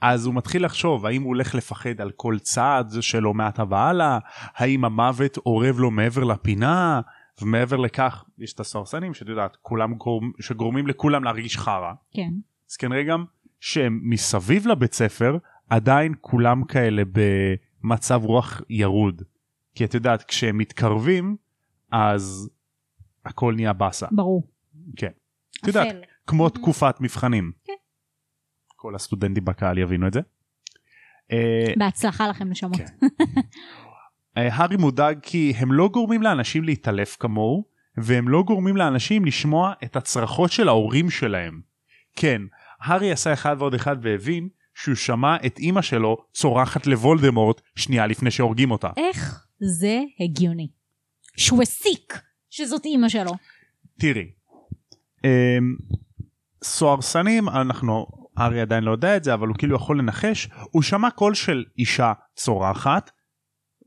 אז 0.00 0.26
הוא 0.26 0.34
מתחיל 0.34 0.64
לחשוב 0.64 1.06
האם 1.06 1.22
הוא 1.22 1.28
הולך 1.28 1.54
לפחד 1.54 2.00
על 2.00 2.10
כל 2.10 2.38
צעד 2.38 2.92
שלו 3.00 3.34
מעתה 3.34 3.62
והלאה, 3.70 4.18
האם 4.54 4.84
המוות 4.84 5.36
אורב 5.36 5.78
לו 5.78 5.90
מעבר 5.90 6.24
לפינה, 6.24 7.00
ומעבר 7.42 7.76
לכך 7.76 8.24
יש 8.38 8.52
את 8.52 8.60
הסוהרסנים 8.60 9.14
שאת 9.14 9.28
יודעת, 9.28 9.56
כולם 9.62 9.94
גורם, 9.94 10.30
שגורמים 10.40 10.86
לכולם 10.86 11.24
להרגיש 11.24 11.58
חרא. 11.58 11.92
כן 12.14 12.30
אז 12.70 12.76
כנראה 12.76 13.02
גם 13.02 13.24
שהם 13.60 14.00
מסביב 14.02 14.66
לבית 14.66 14.94
ספר 14.94 15.36
עדיין 15.70 16.14
כולם 16.20 16.64
כאלה 16.64 17.02
במצב 17.12 18.20
רוח 18.24 18.60
ירוד. 18.70 19.22
כי 19.74 19.84
את 19.84 19.94
יודעת 19.94 20.22
כשהם 20.22 20.58
מתקרבים 20.58 21.36
אז 21.92 22.50
הכל 23.24 23.54
נהיה 23.54 23.72
באסה. 23.72 24.06
ברור. 24.12 24.48
כן. 24.96 25.10
את 25.62 25.68
יודעת. 25.68 25.96
כמו 26.26 26.46
Mhm. 26.46 26.50
תקופת 26.50 27.00
מבחנים. 27.00 27.52
כן. 27.64 27.72
כל 28.84 28.94
הסטודנטים 28.94 29.44
בקהל 29.44 29.78
יבינו 29.78 30.06
את 30.06 30.12
זה. 30.12 30.20
אה, 31.32 31.74
בהצלחה 31.76 32.28
לכם 32.28 32.48
נשמות. 32.48 32.76
כן. 32.76 33.06
אה, 34.36 34.54
הארי 34.54 34.76
מודאג 34.76 35.18
כי 35.22 35.52
הם 35.56 35.72
לא 35.72 35.88
גורמים 35.88 36.22
לאנשים 36.22 36.64
להתעלף 36.64 37.16
כמוהו 37.20 37.64
והם 37.96 38.28
לא 38.28 38.42
גורמים 38.42 38.76
לאנשים 38.76 39.24
לשמוע 39.24 39.72
את 39.84 39.96
הצרחות 39.96 40.52
של 40.52 40.68
ההורים 40.68 41.10
שלהם. 41.10 41.60
כן, 42.16 42.42
הארי 42.80 43.12
עשה 43.12 43.32
אחד 43.32 43.56
ועוד 43.58 43.74
אחד 43.74 43.96
והבין 44.02 44.48
שהוא 44.74 44.94
שמע 44.94 45.36
את 45.46 45.58
אימא 45.58 45.82
שלו 45.82 46.16
צורחת 46.32 46.86
לוולדמורט 46.86 47.60
שנייה 47.76 48.06
לפני 48.06 48.30
שהורגים 48.30 48.70
אותה. 48.70 48.90
איך 48.96 49.46
זה 49.60 50.00
הגיוני? 50.20 50.68
שהוא 51.36 51.62
הסיק 51.62 52.20
שזאת 52.50 52.84
אימא 52.84 53.08
שלו. 53.08 53.32
תראי, 53.98 54.30
אמ, 55.24 55.76
סוהרסנים 56.64 57.48
אנחנו 57.48 58.23
הארי 58.38 58.60
עדיין 58.60 58.84
לא 58.84 58.90
יודע 58.90 59.16
את 59.16 59.24
זה 59.24 59.34
אבל 59.34 59.48
הוא 59.48 59.56
כאילו 59.56 59.76
יכול 59.76 59.98
לנחש 59.98 60.48
הוא 60.70 60.82
שמע 60.82 61.10
קול 61.10 61.34
של 61.34 61.64
אישה 61.78 62.12
צורחת 62.36 63.10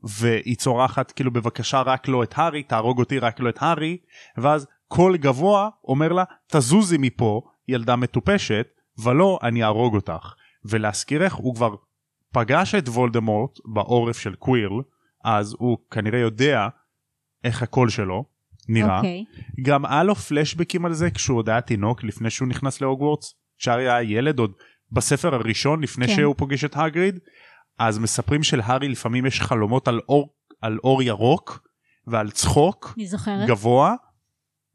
והיא 0.02 0.56
צורחת 0.56 1.12
כאילו 1.12 1.30
בבקשה 1.30 1.80
רק 1.80 2.08
לא 2.08 2.22
את 2.22 2.38
הארי 2.38 2.62
תהרוג 2.62 2.98
אותי 2.98 3.18
רק 3.18 3.40
לא 3.40 3.48
את 3.48 3.62
הארי 3.62 3.96
ואז 4.36 4.66
קול 4.88 5.16
גבוה 5.16 5.68
אומר 5.84 6.12
לה 6.12 6.24
תזוזי 6.52 6.96
מפה 6.98 7.42
ילדה 7.68 7.96
מטופשת 7.96 8.66
ולא 9.04 9.38
אני 9.42 9.64
אהרוג 9.64 9.94
אותך 9.94 10.34
ולהזכירך 10.64 11.34
הוא 11.34 11.54
כבר 11.54 11.74
פגש 12.32 12.74
את 12.74 12.88
וולדמורט 12.88 13.58
בעורף 13.74 14.18
של 14.18 14.34
קווירל 14.34 14.82
אז 15.24 15.54
הוא 15.58 15.78
כנראה 15.90 16.18
יודע 16.18 16.68
איך 17.44 17.62
הקול 17.62 17.88
שלו 17.88 18.24
נראה. 18.68 18.96
אוקיי. 18.96 19.24
גם 19.62 19.84
היה 19.84 20.02
לו 20.02 20.14
פלשבקים 20.14 20.84
על 20.84 20.92
זה 20.92 21.10
כשהוא 21.10 21.38
עוד 21.38 21.48
היה 21.48 21.60
תינוק 21.60 22.04
לפני 22.04 22.30
שהוא 22.30 22.48
נכנס 22.48 22.80
להוגוורטס 22.80 23.34
שהארי 23.58 23.90
היה 23.90 24.02
ילד 24.02 24.38
עוד 24.38 24.52
בספר 24.92 25.34
הראשון 25.34 25.82
לפני 25.82 26.06
כן. 26.06 26.14
שהוא 26.16 26.34
פוגש 26.38 26.64
את 26.64 26.76
הגריד 26.76 27.18
אז 27.78 27.98
מספרים 27.98 28.42
שלהארי 28.42 28.88
לפעמים 28.88 29.26
יש 29.26 29.40
חלומות 29.40 29.88
על 29.88 30.00
אור 30.08 30.34
על 30.60 30.78
אור 30.84 31.02
ירוק 31.02 31.68
ועל 32.06 32.30
צחוק. 32.30 32.94
גבוה 33.46 33.94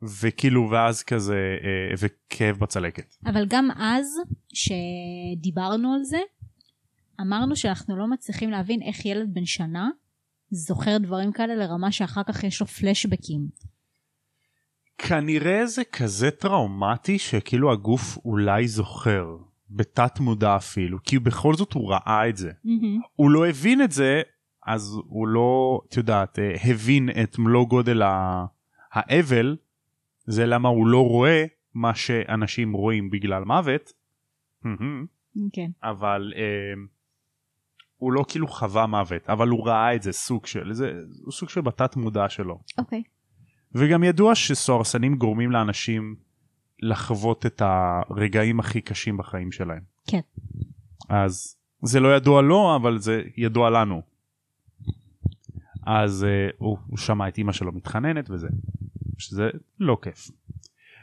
וכאילו 0.02 0.70
ואז 0.72 1.04
כזה 1.04 1.58
אה, 1.64 1.96
וכאב 2.00 2.58
בצלקת 2.58 3.16
אבל 3.26 3.46
גם 3.48 3.70
אז 3.76 4.06
שדיברנו 4.54 5.94
על 5.94 6.04
זה 6.04 6.20
אמרנו 7.22 7.56
שאנחנו 7.56 7.98
לא 7.98 8.08
מצליחים 8.08 8.52
להבין 8.52 8.82
איך 8.82 9.06
ילד 9.06 9.34
בן 9.34 9.46
שנה 9.46 9.90
זוכר 10.52 10.98
דברים 10.98 11.32
כאלה 11.32 11.56
לרמה 11.56 11.92
שאחר 11.92 12.24
כך 12.24 12.44
יש 12.44 12.62
לו 12.62 12.68
פלשבקים. 12.68 13.48
כנראה 14.98 15.66
זה 15.66 15.84
כזה 15.84 16.32
טראומטי 16.32 17.20
שכאילו 17.20 17.72
הגוף 17.72 18.18
אולי 18.26 18.68
זוכר 18.68 19.38
בתת 19.70 20.20
מודע 20.20 20.56
אפילו 20.56 20.98
כי 21.04 21.20
בכל 21.20 21.54
זאת 21.54 21.74
הוא 21.74 21.92
ראה 21.92 22.30
את 22.30 22.38
זה 22.38 22.52
מהמם. 22.64 23.00
הוא 23.16 23.32
לא 23.32 23.48
הבין 23.48 23.82
את 23.82 23.92
זה 23.92 24.22
אז 24.66 24.98
הוא 25.08 25.28
לא 25.28 25.82
את 25.90 25.98
יודעת 25.98 26.40
אה, 26.40 26.54
הבין 26.72 27.10
את 27.24 27.40
מלוא 27.40 27.68
גודל 27.68 28.02
ה- 28.02 28.46
האבל 28.92 29.58
זה 30.26 30.46
למה 30.46 30.70
הוא 30.70 30.88
לא 30.88 31.08
רואה 31.08 31.46
מה 31.74 31.96
שאנשים 31.96 32.74
רואים 32.74 33.10
בגלל 33.10 33.44
מוות. 33.44 33.94
כן. 35.54 35.70
אבל 35.84 36.34
אה, 36.36 36.74
הוא 37.98 38.14
לא 38.14 38.26
כאילו 38.28 38.48
חווה 38.48 38.88
מוות 38.88 39.30
אבל 39.30 39.48
הוא 39.48 39.68
ראה 39.68 39.96
את 39.96 40.04
זה 40.04 40.12
סוג 40.12 40.46
של 40.46 40.74
זה 40.74 40.92
סוג 41.32 41.50
של 41.50 41.62
בתת 41.62 41.96
מודע 41.96 42.30
שלו 42.30 42.60
אוקיי. 42.78 43.04
וגם 43.76 44.04
ידוע 44.04 44.36
שסוהרסנים 44.36 45.16
גורמים 45.16 45.52
לאנשים 45.52 46.16
לחוות 46.80 47.46
את 47.46 47.62
הרגעים 47.66 48.60
הכי 48.60 48.82
קשים 48.82 49.18
בחיים 49.18 49.52
שלהם. 49.52 49.82
כן. 50.08 50.20
אז 51.10 51.58
זה 51.82 52.00
לא 52.00 52.16
ידוע 52.16 52.42
לו 52.42 52.76
אבל 52.76 52.98
זה 52.98 53.22
ידוע 53.38 53.70
לנו. 53.70 54.02
אז 55.86 56.26
uh, 56.26 56.56
הוא, 56.58 56.78
הוא 56.88 56.98
שמע 56.98 57.28
את 57.28 57.40
אמא 57.40 57.52
שלו 57.52 57.72
מתחננת 57.72 58.30
וזה 58.30 58.48
שזה 59.18 59.50
לא 59.80 59.98
כיף. 60.02 60.30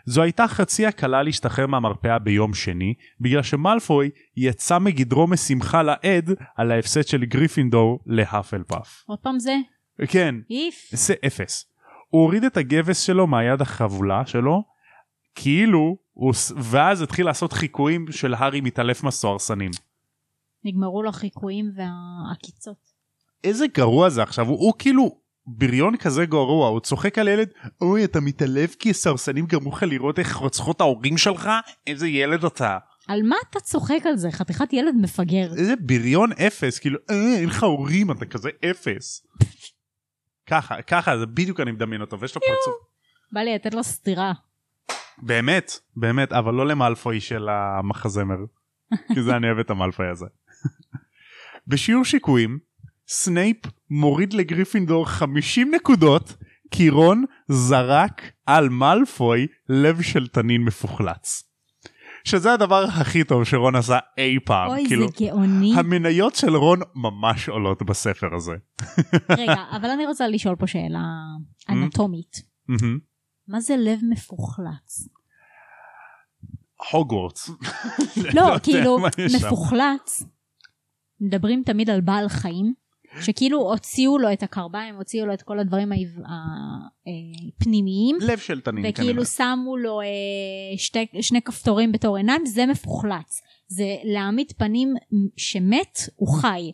זו 0.07 0.23
הייתה 0.23 0.49
חצי 0.49 0.87
הקלה 0.87 1.23
להשתחרר 1.23 1.67
מהמרפאה 1.67 2.19
ביום 2.19 2.55
שני 2.55 2.95
בגלל 3.21 3.43
שמלפוי 3.43 4.11
יצא 4.37 4.79
מגדרו 4.79 5.27
משמחה 5.27 5.83
לעד 5.83 6.31
על 6.57 6.73
ההפסד 6.73 7.07
של 7.07 7.25
גריפינדור 7.25 8.01
להאפלפאף. 8.07 9.05
עוד 9.07 9.19
פעם 9.19 9.39
זה? 9.39 9.57
כן, 10.09 10.35
איף. 10.51 10.91
זה 10.93 11.15
אפס. 11.27 11.70
הוא 12.11 12.23
הוריד 12.23 12.45
את 12.45 12.57
הגבס 12.57 13.01
שלו 13.01 13.27
מהיד 13.27 13.61
החבולה 13.61 14.27
שלו, 14.27 14.63
כאילו 15.35 15.97
הוא 16.13 16.33
ואז 16.57 17.03
התחיל 17.03 17.27
לעשות 17.27 17.53
חיקויים 17.53 18.07
של 18.13 18.35
הארי 18.35 18.61
מתעלף 18.61 19.03
מהסוהרסנים. 19.05 19.71
נגמרו 20.65 21.03
לו 21.03 21.09
החיקויים 21.09 21.71
והעקיצות. 21.77 22.77
איזה 23.45 23.67
גרוע 23.67 24.09
זה 24.09 24.23
עכשיו, 24.23 24.47
הוא, 24.47 24.59
הוא 24.59 24.73
כאילו 24.79 25.21
בריון 25.47 25.97
כזה 25.97 26.27
גרוע, 26.27 26.69
הוא 26.69 26.81
צוחק 26.81 27.19
על 27.19 27.29
ילד, 27.29 27.49
אוי 27.81 28.05
אתה 28.05 28.21
מתעלף 28.21 28.75
כי 28.75 28.91
הסרסנים 28.91 29.47
גרמו 29.47 29.71
לך 29.71 29.83
לראות 29.83 30.19
איך 30.19 30.37
רוצחות 30.37 30.81
ההורים 30.81 31.19
שלך? 31.19 31.51
איזה 31.87 32.09
ילד 32.09 32.45
אתה. 32.45 32.79
על 33.09 33.23
מה 33.23 33.37
אתה 33.51 33.61
צוחק 33.61 34.01
על 34.05 34.17
זה? 34.17 34.31
חתיכת 34.31 34.73
ילד 34.73 34.95
מפגר. 35.01 35.53
איזה 35.57 35.75
בריון 35.81 36.33
אפס, 36.33 36.79
כאילו 36.79 36.99
אה, 37.11 37.35
אין 37.39 37.49
לך 37.49 37.63
הורים 37.63 38.11
אתה 38.11 38.27
כזה 38.27 38.51
אפס. 38.71 39.27
ככה, 40.51 40.83
ככה, 40.83 41.19
זה 41.19 41.27
בדיוק 41.27 41.61
אני 41.61 41.73
מדמיין 41.73 42.01
אותו, 42.01 42.21
ויש 42.21 42.35
לו 42.35 42.41
פרצוף. 42.41 42.75
בא 43.33 43.41
לי 43.41 43.55
לתת 43.55 43.75
לו 43.75 43.85
סטירה. 43.85 44.33
באמת, 45.19 45.73
באמת, 45.97 46.33
אבל 46.33 46.55
לא 46.55 46.67
למאלפוי 46.67 47.21
של 47.21 47.49
המחזמר. 47.49 48.37
כי 49.15 49.23
זה 49.23 49.37
אני 49.37 49.47
אוהב 49.47 49.59
את 49.59 49.71
המאלפוי 49.71 50.09
הזה. 50.09 50.27
בשיעור 51.67 52.05
שיקויים, 52.05 52.59
סנייפ 53.09 53.57
מוריד 53.91 54.33
לגריפינדור 54.33 55.07
50 55.07 55.75
נקודות, 55.75 56.37
כי 56.71 56.91
רון 56.91 57.25
זרק 57.49 58.23
על 58.47 58.69
מאלפוי 58.69 59.47
לב 59.69 60.03
של 60.03 60.29
תנין 60.29 60.63
מפוחלץ. 60.63 61.50
שזה 62.25 62.53
הדבר 62.53 62.85
הכי 62.85 63.25
טוב 63.25 63.45
שרון 63.45 63.77
עשה 63.77 63.99
אי 64.19 64.39
פעם. 64.45 64.71
אוי, 64.71 64.85
כאילו, 64.89 65.07
זה 65.07 65.13
גאוני. 65.27 65.73
המניות 65.77 66.35
של 66.35 66.57
רון 66.57 66.81
ממש 66.95 67.49
עולות 67.49 67.83
בספר 67.83 68.35
הזה. 68.35 68.55
רגע, 69.31 69.63
אבל 69.77 69.91
אני 69.91 70.07
רוצה 70.07 70.29
לשאול 70.29 70.57
פה 70.57 70.67
שאלה 70.67 71.05
אנטומית. 71.71 72.43
מהמם. 72.69 72.99
מה 73.49 73.61
זה 73.61 73.77
לב 73.77 73.99
מפוחלץ? 74.11 75.09
הוגוורטס. 76.93 77.51
לא, 78.35 78.43
יודע 78.43 78.59
כאילו. 78.59 78.99
מפוחלץ, 79.37 80.25
מדברים 81.21 81.63
תמיד 81.67 81.91
על 81.91 82.01
בעל 82.01 82.29
חיים, 82.29 82.75
שכאילו 83.21 83.59
הוציאו 83.59 84.19
לו 84.19 84.33
את 84.33 84.43
הקרביים, 84.43 84.95
הוציאו 84.95 85.27
לו 85.27 85.35
את 85.35 85.43
כל 85.43 85.59
הדברים 85.59 85.93
הפנימיים, 87.57 88.17
לב 88.21 88.39
של 88.39 88.61
תנין 88.61 88.83
כנראה. 88.83 88.91
וכאילו 88.91 89.25
שמו 89.25 89.77
לו 89.77 90.01
אה, 90.01 90.07
שתי, 90.77 91.07
שני 91.21 91.43
כפתורים 91.43 91.93
בתור 91.93 92.17
עיניים, 92.17 92.47
זה 92.47 92.67
מפוחלץ. 92.67 93.41
זה 93.69 93.85
להעמיד 94.05 94.53
פנים 94.59 94.95
שמת 95.37 95.99
הוא 96.17 96.41
חי. 96.41 96.73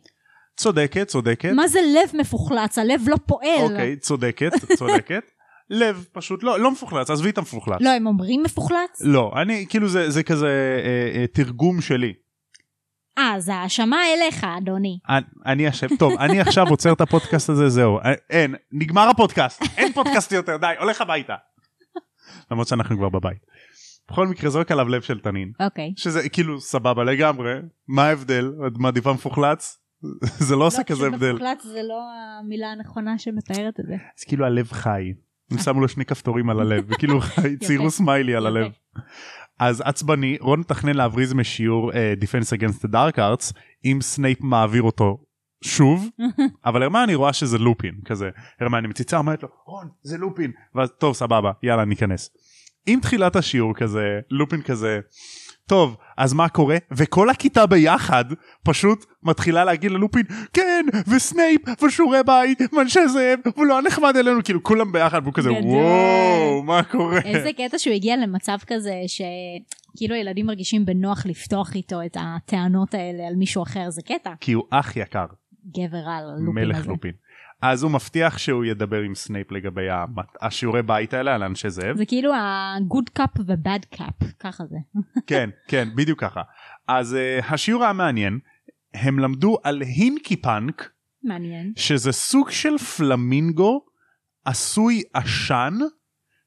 צודקת, 0.57 1.09
צודקת. 1.09 1.53
מה 1.53 1.69
זה 1.69 1.81
לב 1.81 2.21
מפוחלץ? 2.21 2.79
הלב 2.79 3.01
לא 3.07 3.17
פועל. 3.27 3.63
אוקיי, 3.63 3.97
צודקת, 3.97 4.53
צודקת. 4.77 5.23
לב, 5.71 6.07
פשוט 6.13 6.43
לא, 6.43 6.61
לא 6.61 6.71
מפוחלץ, 6.71 7.11
עזבי 7.11 7.31
את 7.31 7.39
המפוחלץ. 7.39 7.81
לא, 7.81 7.91
הם 7.91 8.07
אומרים 8.07 8.43
מפוחלץ? 8.43 9.01
לא, 9.01 9.33
אני, 9.43 9.67
כאילו 9.69 9.89
זה, 9.89 10.11
זה 10.11 10.23
כזה 10.23 10.47
אה, 10.47 11.21
אה, 11.21 11.27
תרגום 11.27 11.81
שלי. 11.81 12.13
אה, 13.19 13.35
אז 13.35 13.49
האשמה 13.49 13.97
אליך, 14.15 14.45
אדוני. 14.45 14.99
אני- 15.47 15.69
אשם, 15.69 15.97
טוב, 15.99 16.13
אני 16.19 16.41
עכשיו 16.41 16.67
עוצר 16.69 16.93
את 16.93 17.01
הפודקאסט 17.01 17.51
הזה, 17.51 17.69
זהו. 17.69 17.99
אה, 17.99 18.13
אין, 18.31 18.55
נגמר 18.73 19.09
הפודקאסט, 19.09 19.63
אין 19.77 19.93
פודקאסט 19.93 20.33
יותר, 20.33 20.57
די, 20.57 20.73
הולך 20.81 21.01
הביתה. 21.01 21.35
למרות 22.51 22.69
שאנחנו 22.69 22.97
כבר 22.97 23.09
בבית. 23.09 23.39
בכל 24.11 24.29
מקרה 24.29 24.51
זורק 24.51 24.71
עליו 24.73 24.89
לב 24.89 25.03
של 25.03 25.21
תנין, 25.21 25.53
אוקיי. 25.61 25.93
שזה 25.97 26.29
כאילו 26.29 26.61
סבבה 26.61 27.05
לגמרי, 27.05 27.53
מה 27.89 28.05
ההבדל? 28.07 28.53
את 28.67 28.73
מעדיפה 28.79 29.13
מפוחלץ? 29.13 29.79
זה 30.23 30.57
לא 30.57 30.67
עושה 30.67 30.83
כזה 30.85 31.07
הבדל. 31.07 31.33
מפוחלץ 31.33 31.63
זה 31.63 31.81
לא 31.83 32.01
המילה 32.41 32.67
הנכונה 32.73 33.19
שמתארת 33.19 33.81
את 33.81 33.87
זה. 33.89 33.95
אז 34.19 34.25
כאילו 34.25 34.47
הלב 34.47 34.73
חי. 34.73 35.13
הם 35.51 35.59
שמו 35.59 35.81
לו 35.81 35.89
שני 35.89 36.05
כפתורים 36.05 36.51
על 36.51 36.61
הלב, 36.61 36.85
וכאילו 36.89 37.21
ציירו 37.67 37.91
סמיילי 37.91 38.35
על 38.37 38.47
הלב. 38.47 38.73
אז 39.59 39.83
עצבני, 39.85 40.39
רון 40.41 40.61
מתכנן 40.61 40.95
להבריז 40.95 41.33
משיעור 41.33 41.93
אה, 41.93 41.95
Defense 42.23 42.59
Against 42.59 42.85
the 42.85 42.93
Dark 42.93 43.17
Arts, 43.17 43.53
אם 43.85 43.99
סנייפ 44.03 44.41
מעביר 44.41 44.83
אותו 44.83 45.19
שוב, 45.65 46.09
אבל 46.67 46.83
הרמיוני 46.83 47.15
רואה 47.15 47.33
שזה 47.33 47.59
לופין, 47.59 47.95
כזה, 48.05 48.31
הרמיוני 48.61 48.89
מציצה, 48.89 49.19
אומרת 49.19 49.43
לו, 49.43 49.49
רון, 49.67 49.89
זה 50.03 50.19
לופין, 50.19 50.53
ואז 50.75 50.91
טוב, 50.99 51.15
סבבה, 51.15 51.53
יאללה, 51.63 51.85
ניכנס. 51.85 52.31
עם 52.87 53.01
תחילת 53.01 53.37
השיעור 53.37 53.75
כזה, 53.75 54.21
לופין 54.31 54.63
כזה, 54.63 55.01
טוב, 55.69 55.97
אז 56.17 56.33
מה 56.33 56.49
קורה? 56.49 56.77
וכל 56.91 57.31
הכיתה 57.31 57.67
ביחד 57.67 58.25
פשוט 58.63 59.05
מתחילה 59.23 59.65
להגיד 59.65 59.91
ללופין, 59.91 60.23
כן, 60.53 60.87
וסנייפ, 61.09 61.83
ושיעורי 61.83 62.19
בית, 62.27 62.59
ואנשי 62.75 63.09
זאב, 63.09 63.39
הוא 63.55 63.67
לא 63.67 63.83
נחמד 63.83 64.17
אלינו, 64.17 64.45
כאילו 64.45 64.63
כולם 64.63 64.93
ביחד, 64.93 65.21
והוא 65.23 65.35
כזה, 65.35 65.51
גדול. 65.51 65.71
וואו, 65.71 66.63
מה 66.63 66.83
קורה? 66.83 67.19
איזה 67.25 67.51
קטע 67.53 67.79
שהוא 67.79 67.95
הגיע 67.95 68.17
למצב 68.17 68.57
כזה 68.67 68.95
שכאילו 69.07 70.15
ילדים 70.15 70.47
מרגישים 70.47 70.85
בנוח 70.85 71.27
לפתוח 71.27 71.75
איתו 71.75 72.03
את 72.07 72.17
הטענות 72.21 72.95
האלה 72.95 73.27
על 73.29 73.35
מישהו 73.35 73.63
אחר, 73.63 73.91
זה 73.91 74.03
קטע. 74.03 74.31
כי 74.41 74.53
הוא 74.53 74.65
אח 74.71 74.97
יקר. 74.97 75.27
גבר 75.73 76.09
על 76.09 76.25
לופין 76.39 76.65
מלך 76.65 76.77
הזה. 76.77 76.89
לופין. 76.89 77.13
אז 77.63 77.83
הוא 77.83 77.91
מבטיח 77.91 78.39
שהוא 78.39 78.65
ידבר 78.65 79.01
עם 79.01 79.15
סנייפ 79.15 79.53
לגבי 79.53 79.87
השיעורי 80.41 80.83
בית 80.83 81.15
האלה 81.15 81.35
על 81.35 81.43
אנשי 81.43 81.71
זאב. 81.71 81.97
זה 81.97 82.07
כאילו 82.07 82.35
ה-good 82.35 83.21
cop 83.21 83.41
ו-bad 83.47 83.97
cop, 83.97 84.25
ככה 84.41 84.65
זה. 84.67 84.77
כן, 85.27 85.51
כן, 85.69 85.89
בדיוק 85.95 86.21
ככה. 86.21 86.43
אז 86.89 87.17
uh, 87.17 87.45
השיעור 87.55 87.85
היה 87.85 87.93
מעניין. 87.93 88.39
הם 88.95 89.19
למדו 89.19 89.59
על 89.63 89.83
הינקי 89.83 90.37
פאנק, 90.37 90.91
מעניין. 91.25 91.73
שזה 91.77 92.13
סוג 92.13 92.51
של 92.51 92.79
פלמינגו 92.79 93.87
עשוי 94.45 95.03
עשן 95.15 95.75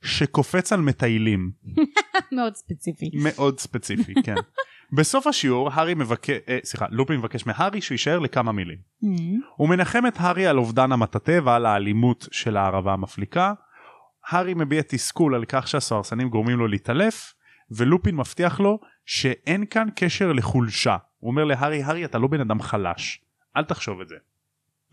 שקופץ 0.01 0.73
על 0.73 0.81
מטיילים. 0.81 1.51
מאוד 2.31 2.55
ספציפי. 2.55 3.11
מאוד 3.23 3.59
ספציפי, 3.59 4.13
כן. 4.23 4.35
בסוף 4.91 5.27
השיעור 5.27 5.69
הארי 5.73 5.93
מבקש, 5.93 6.39
סליחה, 6.63 6.85
לופין 6.89 7.17
מבקש 7.17 7.45
מהארי 7.45 7.81
שהוא 7.81 7.93
יישאר 7.93 8.19
לכמה 8.19 8.51
מילים. 8.51 8.77
Mm. 9.03 9.07
הוא 9.55 9.69
מנחם 9.69 10.07
את 10.07 10.13
הארי 10.17 10.47
על 10.47 10.57
אובדן 10.57 10.91
המטאטא 10.91 11.39
ועל 11.43 11.65
האלימות 11.65 12.27
של 12.31 12.57
הערבה 12.57 12.93
המפליקה. 12.93 13.53
הארי 14.27 14.53
מביע 14.53 14.81
תסכול 14.87 15.35
על 15.35 15.45
כך 15.47 15.67
שהסוהרסנים 15.67 16.29
גורמים 16.29 16.57
לו 16.57 16.67
להתעלף, 16.67 17.33
ולופין 17.71 18.15
מבטיח 18.15 18.59
לו 18.59 18.79
שאין 19.05 19.65
כאן 19.65 19.87
קשר 19.95 20.33
לחולשה. 20.33 20.97
הוא 21.19 21.31
אומר 21.31 21.43
להארי, 21.43 21.83
הארי 21.83 22.05
אתה 22.05 22.17
לא 22.17 22.27
בן 22.27 22.41
אדם 22.41 22.61
חלש, 22.61 23.21
אל 23.57 23.63
תחשוב 23.63 24.01
את 24.01 24.07
זה. 24.07 24.15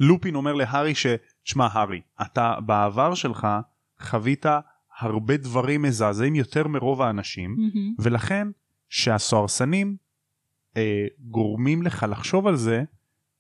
לופין 0.00 0.34
אומר 0.34 0.52
להארי 0.52 0.94
ש... 0.94 1.06
תשמע 1.44 1.68
הארי, 1.72 2.00
אתה 2.22 2.54
בעבר 2.60 3.14
שלך 3.14 3.46
חווית 4.00 4.46
הרבה 4.98 5.36
דברים 5.36 5.82
מזעזעים 5.82 6.34
יותר 6.34 6.68
מרוב 6.68 7.02
האנשים, 7.02 7.56
מהמם. 7.58 7.94
ולכן 7.98 8.48
שהסוהרסנים 8.88 9.96
אה, 10.76 11.06
גורמים 11.20 11.82
לך 11.82 12.06
לחשוב 12.10 12.46
על 12.46 12.56
זה, 12.56 12.84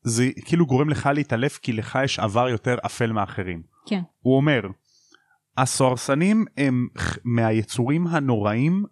זה 0.02 0.30
כאילו 0.44 0.66
גורם 0.66 0.88
לך 0.88 1.10
להתעלף 1.14 1.58
כי 1.58 1.72
לך 1.72 1.98
יש 2.04 2.18
עבר 2.18 2.48
יותר 2.48 2.76
אפל 2.86 3.12
מאחרים. 3.12 3.62
כן. 3.86 4.00
הוא 4.20 4.36
אומר, 4.36 4.60
הסוהרסנים 5.56 6.44
הם 6.56 6.88
מהיצורים 7.24 8.06
הנוראים 8.06 8.84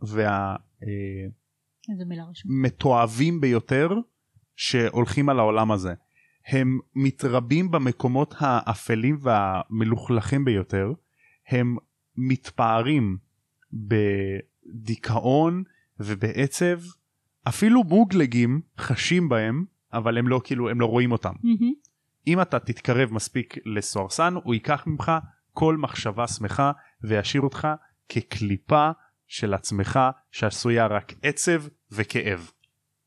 מילה 2.07 2.25
רשמה. 2.25 2.53
והמתועבים 2.53 3.40
ביותר 3.40 3.90
שהולכים 4.57 5.29
על 5.29 5.38
העולם 5.38 5.73
הזה. 5.73 5.95
הם 6.47 6.79
מתרבים 6.95 7.71
במקומות 7.71 8.35
האפלים 8.38 9.19
והמלוכלכים 9.21 10.45
ביותר, 10.45 10.93
הם 11.49 11.77
מתפארים 12.17 13.17
בדיכאון 13.73 15.62
ובעצב, 16.01 16.79
אפילו 17.49 17.85
מוגלגים 17.85 18.61
חשים 18.79 19.29
בהם, 19.29 19.65
אבל 19.93 20.19
הם 20.19 20.29
לא 20.29 20.41
כאילו, 20.45 20.71
הם 20.71 20.81
לא 20.81 20.87
רואים 20.87 21.13
אותם. 21.13 21.33
מהמם. 21.43 21.73
אם 22.27 22.41
אתה 22.41 22.59
תתקרב 22.59 23.13
מספיק 23.13 23.57
לסוהרסן, 23.67 24.35
הוא 24.45 24.55
ייקח 24.55 24.85
ממך 24.87 25.13
כל 25.53 25.77
מחשבה 25.77 26.29
שמחה 26.29 26.73
וישאיר 27.03 27.43
אותך 27.43 27.69
כקליפה 28.09 28.91
של 29.27 29.55
עצמך 29.55 30.01
שעשויה 30.31 30.87
רק 30.87 31.15
עצב 31.23 31.63
וכאב. 31.93 32.51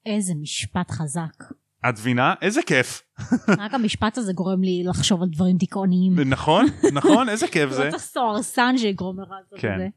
איזה 0.05 0.33
משפט 0.41 0.91
חזק. 0.91 1.43
את 1.89 1.99
מבינה? 1.99 2.33
איזה 2.41 2.61
כיף. 2.61 3.01
רק 3.63 3.73
המשפט 3.73 4.17
הזה 4.17 4.33
גורם 4.33 4.63
לי 4.63 4.83
לחשוב 4.85 5.21
על 5.21 5.29
דברים 5.29 5.57
דיכאוניים. 5.57 6.19
נכון? 6.19 6.65
נכון? 6.93 7.29
איזה 7.29 7.47
כיף 7.47 7.71
זה. 7.71 7.83
לא 7.85 7.91
צריך 7.91 8.03
סוהרסן 8.03 8.77
שיגרום 8.77 9.17
כן. 9.57 9.73
את 9.73 9.77
זה. 9.77 9.87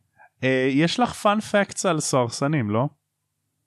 אה, 0.45 0.69
יש 0.71 1.01
לך 1.01 1.13
פאנ 1.13 1.41
פקטס 1.41 1.87
על 1.87 2.01
סוהרסנים, 2.01 2.71
לא? 2.71 2.89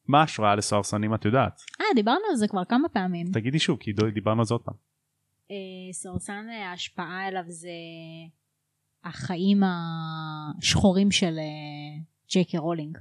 מה 0.07 0.21
ההשראה 0.21 0.55
לסוהרסנים 0.55 1.13
את 1.13 1.25
יודעת? 1.25 1.61
אה, 1.81 1.85
דיברנו 1.95 2.21
על 2.29 2.35
זה 2.35 2.47
כבר 2.47 2.65
כמה 2.65 2.89
פעמים. 2.89 3.27
תגידי 3.33 3.59
שוב, 3.59 3.77
כי 3.79 3.91
דיברנו 4.13 4.39
על 4.41 4.45
זה 4.45 4.53
עוד 4.53 4.61
פעם. 4.61 4.75
אה, 5.51 5.93
סוהרסן, 5.93 6.45
אה, 6.49 6.69
ההשפעה 6.69 7.27
אליו 7.27 7.43
זה 7.47 7.69
החיים 9.03 9.61
השחורים 9.63 11.11
של 11.11 11.37
אה, 11.37 12.03
ג'ייקי 12.29 12.57
רולינג. 12.57 12.97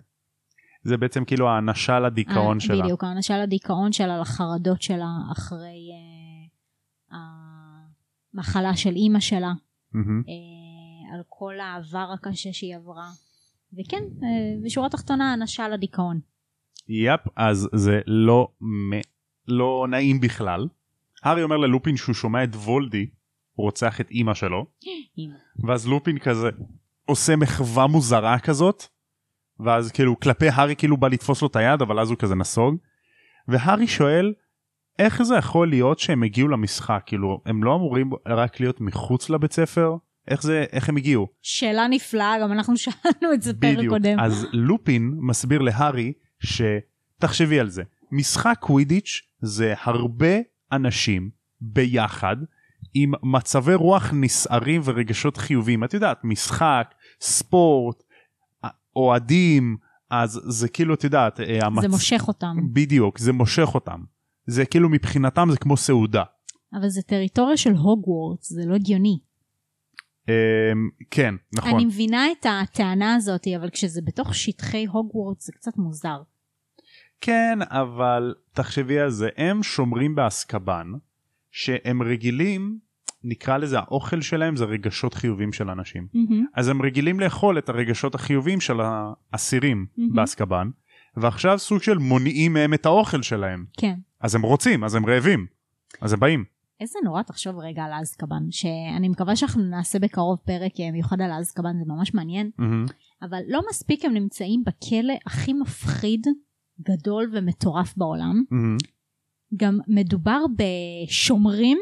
זה 0.85 0.97
בעצם 0.97 1.25
כאילו 1.25 1.49
האנשה 1.49 2.01
לדיכאון 2.01 2.57
אה, 2.57 2.61
שלה. 2.61 2.83
בדיוק, 2.83 3.05
האנשה 3.05 3.39
לדיכאון 3.39 3.93
שלה, 3.93 4.21
לחרדות 4.21 4.83
שלה 4.83 5.09
אחרי 5.33 5.91
אה, 7.13 7.19
המחלה 8.35 8.77
של 8.77 8.95
אימא 8.97 9.21
שלה, 9.21 9.53
מהמם. 9.93 10.23
אה, 10.29 11.15
על 11.15 11.23
כל 11.29 11.61
העבר 11.61 12.11
הקשה 12.15 12.53
שהיא 12.53 12.77
עברה. 12.77 13.11
וכן, 13.79 14.03
אה, 14.23 14.65
בשורה 14.65 14.87
התחתונה 14.87 15.35
אנשה 15.35 15.69
לדיכאון. 15.69 16.21
יפ, 16.89 17.21
אז 17.37 17.69
זה 17.75 18.01
לא, 18.07 18.49
מ... 18.61 19.01
לא 19.49 19.87
נעים 19.91 20.21
בכלל. 20.21 20.69
הארי 21.23 21.43
אומר 21.43 21.57
ללופין 21.57 21.97
שהוא 21.97 22.15
שומע 22.15 22.45
את 22.45 22.55
וולדי 22.55 23.07
רוצח 23.57 24.01
את 24.01 24.11
אימא 24.11 24.35
שלו. 24.35 24.67
ואז 25.67 25.89
לופין 25.89 26.19
כזה 26.19 26.49
עושה 27.07 27.37
מחווה 27.37 27.87
מוזרה 27.87 28.39
כזאת, 28.39 28.85
ואז 29.61 29.93
כאילו 29.93 30.21
כלפי 30.21 30.49
הארי 30.49 30.77
כאילו 30.77 30.97
בא 30.97 31.09
לתפוס 31.09 31.43
לו 31.43 31.49
את 31.49 31.57
היד, 31.57 31.83
אבל 31.83 32.01
אז 32.01 32.11
הוא 32.11 32.19
כזה 32.19 32.35
נסוג. 32.35 32.77
והארי 33.49 33.87
שואל, 33.87 34.35
איך 34.99 35.23
זה 35.23 35.37
יכול 35.37 35.69
להיות 35.69 35.99
שהם 35.99 36.23
הגיעו 36.23 36.49
למשחק? 36.49 37.03
כאילו, 37.07 37.41
הם 37.47 37.65
לא 37.65 37.75
אמורים 37.75 38.11
רק 38.27 38.61
להיות 38.61 38.81
מחוץ 38.81 39.31
לבית 39.31 39.53
ספר? 39.53 39.97
איך 40.29 40.43
זה, 40.43 40.65
איך 40.73 40.89
הם 40.89 40.97
הגיעו? 40.97 41.29
שאלה 41.43 41.89
נפלאה, 41.89 42.35
גם 42.43 42.53
אנחנו 42.53 42.77
שאלנו 42.77 43.35
את 43.35 43.43
זה 43.43 43.55
פרק 43.55 43.79
בדיוק. 43.79 43.95
קודם. 43.95 44.21
אז 44.21 44.47
לופין 44.53 45.13
מסביר 45.21 45.61
להארי 45.63 46.13
שתחשבי 46.41 47.61
על 47.61 47.69
זה, 47.69 47.83
משחק 48.13 48.57
קווידיץ' 48.61 49.23
זה 49.41 49.75
הרבה 49.83 50.37
אנשים 50.73 51.31
ביחד 51.61 52.37
עם 52.95 53.13
מצבי 53.23 53.75
רוח 53.75 54.11
נסערים 54.13 54.81
ורגשות 54.85 55.37
חיוביים. 55.37 55.85
את 55.85 55.95
יודעת, 55.95 56.25
משחק, 56.25 56.95
ספורט, 57.21 58.03
אוהדים, 58.97 59.77
אז 60.11 60.41
זה 60.45 60.69
כאילו, 60.69 60.95
את 60.95 61.05
יודעת, 61.05 61.41
אה, 61.41 61.47
זה 61.47 61.67
המצ... 61.67 61.85
מושך 61.85 62.25
אותם. 62.29 62.57
בדיוק, 62.73 63.19
זה 63.19 63.33
מושך 63.33 63.75
אותם. 63.75 64.01
זה 64.47 64.65
כאילו 64.65 64.89
מבחינתם 64.89 65.49
זה 65.51 65.57
כמו 65.57 65.77
סעודה. 65.77 66.23
אבל 66.75 66.89
זה 66.89 67.03
טריטוריה 67.03 67.57
של 67.57 67.73
הוגוורטס, 67.73 68.53
זה 68.53 68.63
לא 68.67 68.75
הגיוני. 68.75 69.19
אמ, 70.29 70.35
כן, 71.11 71.35
נכון. 71.53 71.75
אני 71.75 71.85
מבינה 71.85 72.33
את 72.33 72.47
הטענה 72.51 73.15
הזאת, 73.15 73.47
אבל 73.61 73.71
כשזה 73.71 74.01
בתוך 74.05 74.35
שטחי 74.35 74.87
הוגוורטס 74.87 75.47
זה 75.47 75.53
קצת 75.53 75.77
מוזר. 75.77 76.23
כן, 77.21 77.59
אבל 77.63 78.35
תחשבי 78.53 78.99
על 78.99 79.11
זה, 79.11 79.29
הם 79.37 79.63
שומרים 79.63 80.15
באסקבן, 80.15 80.87
שהם 81.51 82.03
רגילים, 82.03 82.79
נקרא 83.25 83.57
לזה 83.57 83.79
האוכל 83.79 84.21
שלהם 84.21 84.57
זה 84.57 84.65
רגשות 84.65 85.15
חיוביים 85.15 85.53
של 85.53 85.71
אנשים. 85.71 86.07
מהמם. 86.15 86.47
אז 86.55 86.69
הם 86.69 86.83
רגילים 86.83 87.21
לאכול 87.21 87.59
את 87.59 87.69
הרגשות 87.69 88.15
החיוביים 88.15 88.61
של 88.61 88.81
האסירים 88.81 89.87
מהמם. 89.97 90.15
באסקבן, 90.15 90.71
ועכשיו 91.17 91.59
סוג 91.59 91.83
של 91.83 91.99
מונעים 91.99 92.53
מהם 92.53 92.75
את 92.75 92.87
האוכל 92.87 93.23
שלהם. 93.23 93.65
כן. 93.77 93.95
אז 94.21 94.35
הם 94.35 94.43
רוצים, 94.43 94.85
אז 94.85 94.95
הם 94.95 95.07
רעבים, 95.07 95.47
אז 96.01 96.13
הם 96.13 96.21
באים. 96.21 96.45
איזה 96.83 96.99
נורא 97.05 97.23
תחשוב 97.23 97.59
רגע 97.59 97.83
על 97.83 97.92
האזקבן, 97.92 98.51
שאני 98.51 99.09
מקווה 99.09 99.37
שאנחנו 99.37 99.62
נעשה 99.62 99.99
בקרוב 99.99 100.38
פרק 100.45 100.81
אה, 100.81 100.90
מיוחד 100.90 101.21
על 101.21 101.31
האזקבן, 101.31 101.79
זה 101.79 101.85
ממש 101.87 102.14
מעניין, 102.14 102.51
מהמם. 102.59 102.87
אבל 103.23 103.40
לא 103.49 103.61
מספיק 103.71 104.05
הם 104.05 104.14
נמצאים 104.14 104.64
בכלא 104.64 105.14
הכי 105.27 105.53
מפחיד, 105.53 106.27
גדול 106.81 107.31
ומטורף 107.33 107.97
בעולם, 107.97 108.42
מהמם. 108.51 108.77
גם 109.57 109.79
מדובר 109.88 110.40
בשומרים 110.57 111.79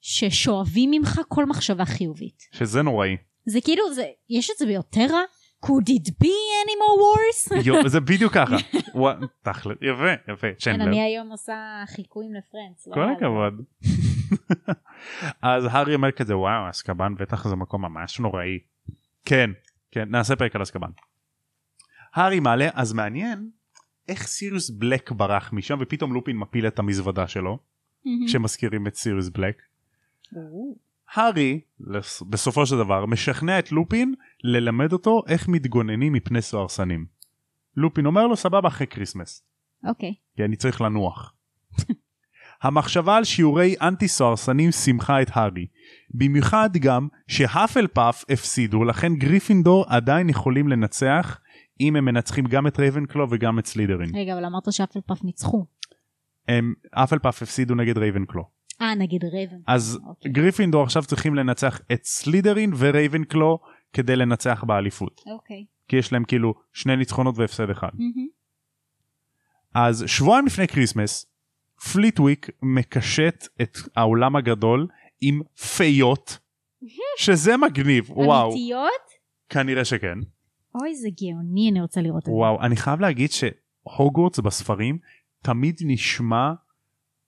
ששואבים 0.00 0.90
ממך 0.90 1.20
כל 1.28 1.46
מחשבה 1.46 1.84
חיובית. 1.84 2.42
שזה 2.52 2.82
נוראי. 2.82 3.16
זה 3.46 3.60
כאילו, 3.60 3.94
זה, 3.94 4.06
יש 4.30 4.50
את 4.50 4.56
זה 4.58 4.66
ביותר 4.66 5.06
רע? 5.10 5.20
Could 5.64 5.88
it 5.88 6.08
be 6.24 6.34
any 6.62 6.76
more 6.82 6.96
wars? 7.04 7.52
יו, 7.66 7.88
זה 7.88 8.00
בדיוק 8.00 8.32
ככה. 8.38 8.56
תכל'ס, 9.42 9.76
יפה, 9.80 10.32
יפה, 10.32 10.46
כן, 10.46 10.54
צ'נדלר. 10.58 10.88
אני 10.88 11.02
היום 11.02 11.30
עושה 11.30 11.84
חיקויים 11.86 12.32
לפרנדס. 12.34 12.86
לא 12.86 12.94
כל. 12.94 13.12
הכבוד. 13.12 13.64
אז 15.42 15.64
הארי 15.70 15.94
אומר 15.94 16.10
כזה 16.10 16.36
וואו 16.36 16.70
אסקבן 16.70 17.14
בטח 17.14 17.48
זה 17.48 17.56
מקום 17.56 17.82
ממש 17.82 18.20
נוראי. 18.20 18.58
כן, 19.24 19.50
כן, 19.90 20.08
נעשה 20.10 20.36
פרק 20.36 20.56
על 20.56 20.62
אסקבן. 20.62 20.90
הארי 22.14 22.40
מעלה 22.40 22.68
אז 22.74 22.92
מעניין 22.92 23.50
איך 24.08 24.26
סיריוס 24.26 24.70
בלק 24.70 25.12
ברח 25.12 25.52
משם 25.52 25.78
ופתאום 25.80 26.14
לופין 26.14 26.36
מפיל 26.36 26.66
את 26.66 26.78
המזוודה 26.78 27.28
שלו 27.28 27.58
מהמם. 28.04 28.28
שמזכירים 28.28 28.86
את 28.86 28.94
סיריוס 28.94 29.28
בלק. 29.28 29.62
הארי 31.14 31.60
בסופו 32.28 32.66
של 32.66 32.76
דבר 32.76 33.06
משכנע 33.06 33.58
את 33.58 33.72
לופין 33.72 34.14
ללמד 34.44 34.92
אותו 34.92 35.22
איך 35.28 35.48
מתגוננים 35.48 36.12
מפני 36.12 36.42
סוהרסנים. 36.42 37.06
לופין 37.76 38.06
אומר 38.06 38.26
לו 38.26 38.36
סבבה 38.36 38.68
אחרי 38.68 38.86
כריסמס. 38.86 39.42
אוקיי. 39.84 40.14
כי 40.36 40.44
אני 40.44 40.56
צריך 40.56 40.80
לנוח. 40.80 41.34
המחשבה 42.62 43.16
על 43.16 43.24
שיעורי 43.24 43.74
אנטי 43.82 44.08
סוהרסנים 44.08 44.72
שימחה 44.72 45.22
את 45.22 45.28
הארי. 45.32 45.66
במיוחד 46.14 46.70
גם 46.76 47.08
שהאפל 47.28 47.86
פאף 47.86 48.24
הפסידו 48.30 48.84
לכן 48.84 49.14
גריפינדור 49.14 49.84
עדיין 49.88 50.28
יכולים 50.28 50.68
לנצח 50.68 51.40
אם 51.80 51.96
הם 51.96 52.04
מנצחים 52.04 52.46
גם 52.46 52.66
את 52.66 52.78
רייבנקלו 52.78 53.26
וגם 53.30 53.58
את 53.58 53.66
סלידרין. 53.66 54.16
רגע, 54.16 54.34
אבל 54.34 54.44
אמרת 54.44 54.72
שאפלפאף 54.72 55.24
ניצחו. 55.24 55.66
הם 56.48 56.74
אפל 56.90 57.18
פאף 57.18 57.42
הפסידו 57.42 57.74
נגד 57.74 57.98
רייבנקלו. 57.98 58.44
אה, 58.80 58.94
נגיד 58.94 59.24
רייבן. 59.24 59.56
אז 59.66 59.98
אוקיי. 60.06 60.32
גריפינדור 60.32 60.82
עכשיו 60.82 61.02
צריכים 61.02 61.34
לנצח 61.34 61.80
את 61.92 62.04
סלידרין 62.04 62.72
ורייבנקלו 62.76 63.58
כדי 63.94 64.16
לנצח 64.16 64.64
באליפות. 64.66 65.20
אוקיי. 65.26 65.64
כי 65.88 65.96
יש 65.96 66.12
להם 66.12 66.24
כאילו 66.24 66.54
שני 66.72 66.96
ניצחונות 66.96 67.38
והפסד 67.38 67.70
אחד. 67.70 67.88
אז 69.74 70.04
שבועיים 70.06 70.46
לפני 70.46 70.68
כריסמס 70.68 71.26
פליטוויק 71.92 72.50
מקשט 72.62 73.48
את 73.62 73.78
האולם 73.96 74.36
הגדול 74.36 74.86
עם 75.20 75.40
פיות 75.76 76.38
שזה 77.18 77.56
מגניב 77.56 78.10
וואו 78.10 78.52
אמיתיות? 78.52 78.90
כנראה 79.48 79.84
שכן 79.84 80.18
אוי, 80.74 80.94
זה 80.94 81.08
גאוני, 81.22 81.70
אני 81.70 81.80
רוצה 81.80 82.00
לראות 82.00 82.22
את 82.22 82.26
זה. 82.26 82.32
וואו 82.32 82.60
אני 82.60 82.76
חייב 82.76 83.00
להגיד 83.00 83.30
שהוגוורטס 83.30 84.38
בספרים 84.38 84.98
תמיד 85.42 85.80
נשמע 85.84 86.52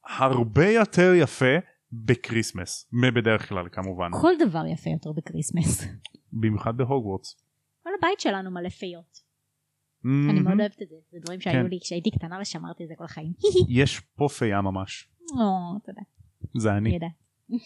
הרבה 0.05 0.69
יותר 0.69 1.13
יפה 1.15 1.55
בקריסמס 2.05 2.91
בדרך 3.15 3.49
כלל 3.49 3.69
כמובן 3.73 4.11
כל 4.21 4.33
דבר 4.49 4.67
יפה 4.67 4.91
יותר 4.91 5.13
בקריסמס. 5.13 5.85
במיוחד 6.33 6.77
בהוגוורטס. 6.77 7.37
כל 7.83 7.91
הבית 7.99 8.21
שלנו 8.21 8.51
מלא 8.51 8.69
פיות. 8.69 9.27
אני 10.05 10.41
מאוד 10.41 10.61
אוהבת 10.61 10.83
את 10.83 10.89
זה. 10.89 10.97
זה 11.13 11.19
דברים 11.25 11.41
שהיו 11.41 11.65
כן. 11.65 11.71
לי 11.71 11.79
כשהייתי 11.83 12.11
קטנה 12.11 12.39
ושמרתי 12.41 12.85
את 12.85 12.89
זה 12.89 12.95
כל 12.97 13.05
החיים. 13.05 13.33
יש 13.81 14.01
פה 14.01 14.29
פיה 14.29 14.61
ממש 14.61 15.09
או, 15.33 15.79
תודה. 15.87 16.01
זה 16.57 16.73
אני. 16.73 16.95
יודעת. 16.95 17.11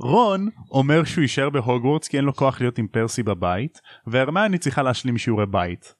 רון 0.00 0.48
אומר 0.70 1.04
שהוא 1.04 1.22
יישאר 1.22 1.50
בהוגוורטס 1.50 2.08
כי 2.08 2.16
אין 2.16 2.24
לו 2.24 2.34
כוח 2.34 2.60
להיות 2.60 2.78
עם 2.78 2.88
פרסי 2.88 3.22
בבית 3.22 3.80
והרמני 4.06 4.58
צריכה 4.58 4.82
להשלים 4.82 5.18
שיעורי 5.18 5.46
בית. 5.46 5.94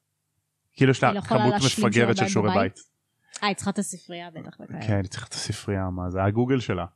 כאילו 0.72 0.90
יש 0.90 1.02
לה 1.02 1.12
לא 1.12 1.20
כמות 1.20 1.54
מפגרת 1.54 2.16
של 2.16 2.22
בית 2.22 2.32
שיעורי 2.32 2.50
בבית? 2.50 2.72
בית. 2.72 2.95
אה, 3.42 3.48
היא 3.48 3.56
צריכה 3.56 3.70
את 3.70 3.78
הספרייה 3.78 4.30
בטח. 4.30 4.56
וכאלה. 4.60 4.86
כן, 4.86 4.96
היא 4.96 5.10
צריכה 5.10 5.26
את 5.26 5.32
הספרייה, 5.32 5.90
מה 5.90 6.10
זה 6.10 6.24
הגוגל 6.24 6.60
שלה. 6.60 6.86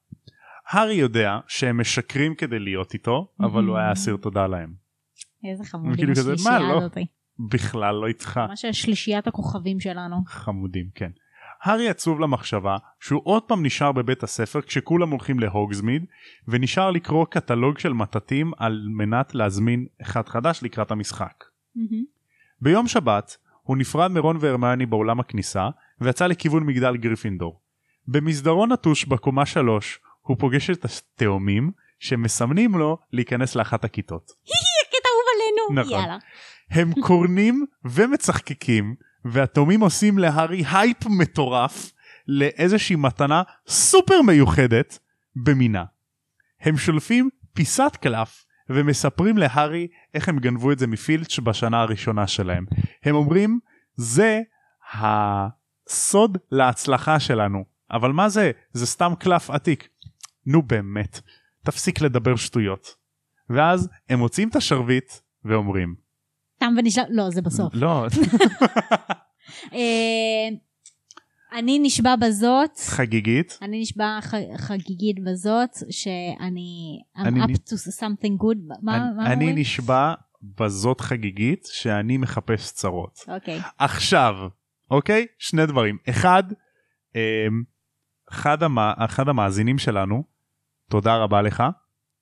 הארי 0.68 0.94
יודע 0.94 1.38
שהם 1.48 1.80
משקרים 1.80 2.34
כדי 2.34 2.58
להיות 2.58 2.94
איתו 2.94 3.28
אבל 3.40 3.64
הוא 3.64 3.76
היה 3.76 3.92
אסיר 3.92 4.16
תודה 4.16 4.46
להם. 4.46 4.74
איזה 5.44 5.64
חמודים 5.64 5.94
כאילו 5.94 6.12
מה, 6.14 6.20
השלישייה 6.32 6.58
לא? 6.58 6.78
הזאתי. 6.78 7.06
בכלל 7.50 7.94
לא 7.94 8.06
איתך. 8.06 8.40
ממש 8.48 8.66
שלישיית 8.72 9.26
הכוכבים 9.26 9.80
שלנו. 9.80 10.16
חמודים 10.26 10.86
כן. 10.94 11.10
הארי 11.62 11.88
עצוב 11.88 12.20
למחשבה 12.20 12.76
שהוא 13.00 13.20
עוד 13.24 13.42
פעם 13.42 13.66
נשאר 13.66 13.92
בבית 13.92 14.22
הספר 14.22 14.60
כשכולם 14.60 15.10
הולכים 15.10 15.40
להוגזמיד 15.40 16.04
ונשאר 16.48 16.90
לקרוא 16.90 17.26
קטלוג 17.26 17.78
של 17.78 17.92
מטאטים 17.92 18.52
על 18.56 18.86
מנת 18.88 19.34
להזמין 19.34 19.86
אחד 20.02 20.28
חדש 20.28 20.60
לקראת 20.62 20.90
המשחק. 20.90 21.44
מהמם. 21.74 22.04
ביום 22.60 22.86
שבת 22.86 23.36
הוא 23.62 23.76
נפרד 23.76 24.10
מרון 24.10 24.36
והרמני 24.40 24.86
באולם 24.86 25.20
הכניסה 25.20 25.68
ויצא 26.00 26.26
לכיוון 26.26 26.62
מגדל 26.62 26.96
גריפינדור. 26.96 27.60
במסדרון 28.08 28.72
נטוש 28.72 29.04
בקומה 29.04 29.46
שלוש 29.46 29.98
הוא 30.20 30.36
פוגש 30.38 30.70
את 30.70 30.84
התאומים 30.84 31.70
שמסמנים 31.98 32.74
לו 32.74 32.98
להיכנס 33.12 33.54
לאחת 33.54 33.84
הכיתות. 33.84 34.32
קטע 34.90 35.08
אהוב 35.08 35.26
עלינו. 35.34 35.82
נכון. 35.82 36.00
יאללה. 36.00 36.18
הם 36.70 36.92
קורנים 37.02 37.66
ומצחקקים 37.84 38.94
והתאומים 39.24 39.80
עושים 39.80 40.18
להארי 40.18 40.64
הייפ 40.72 41.06
מטורף 41.06 41.92
לאיזושהי 42.28 42.96
מתנה 42.96 43.42
סופר 43.68 44.22
מיוחדת 44.22 44.98
במינה. 45.36 45.84
הם 46.60 46.76
שולפים 46.76 47.28
פיסת 47.52 47.96
קלף 48.00 48.44
ומספרים 48.70 49.38
להארי 49.38 49.88
איך 50.14 50.28
הם 50.28 50.38
גנבו 50.38 50.72
את 50.72 50.78
זה 50.78 50.86
מפילץ' 50.86 51.38
בשנה 51.38 51.80
הראשונה 51.80 52.26
שלהם. 52.26 52.64
הם 53.04 53.14
אומרים 53.14 53.58
זה 53.96 54.40
הסוד 55.94 56.38
להצלחה 56.50 57.20
שלנו 57.20 57.64
אבל 57.90 58.12
מה 58.12 58.28
זה 58.28 58.50
זה 58.72 58.86
סתם 58.86 59.12
קלף 59.18 59.50
עתיק. 59.50 59.88
נו 60.46 60.62
באמת 60.62 61.20
תפסיק 61.64 62.00
לדבר 62.00 62.36
שטויות. 62.36 62.94
ואז 63.50 63.88
הם 64.08 64.18
מוצאים 64.18 64.48
את 64.48 64.56
השרביט 64.56 65.12
ואומרים 65.44 65.94
תם 66.58 66.74
ונשלם. 66.78 67.04
לא, 67.08 67.30
זה 67.30 67.42
בסוף. 67.42 67.74
לא 67.74 68.06
אה, 69.72 70.48
אני 71.52 71.78
נשבע 71.78 72.16
בזאת. 72.16 72.78
חגיגית 72.86 73.58
אני 73.62 73.80
נשבע 73.80 74.18
ח- 74.22 74.34
חגיגית 74.56 75.16
בזאת 75.24 75.70
שאני 75.90 76.98
I'm 77.16 77.20
אני 77.26 77.40
up 77.40 77.56
to 77.56 77.74
something 78.00 78.42
good. 78.42 78.78
מה 78.82 78.96
אני- 78.96 79.16
מה 79.16 79.32
אני? 79.32 79.52
נשבע 79.52 80.14
בזאת 80.60 81.00
חגיגית 81.00 81.68
שאני 81.72 82.16
מחפש 82.16 82.72
צרות. 82.72 83.18
אוקיי. 83.28 83.60
עכשיו, 83.78 84.34
אוקיי? 84.90 85.26
שני 85.38 85.66
דברים. 85.66 85.98
אחד, 86.08 86.42
אמ, 87.14 87.20
אחד, 88.30 88.62
המ... 88.62 88.78
אחד 88.78 89.28
המאזינים 89.28 89.78
שלנו, 89.78 90.24
תודה 90.88 91.16
רבה 91.16 91.42
לך, 91.42 91.62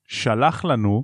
שלח 0.07 0.65
לנו 0.65 1.03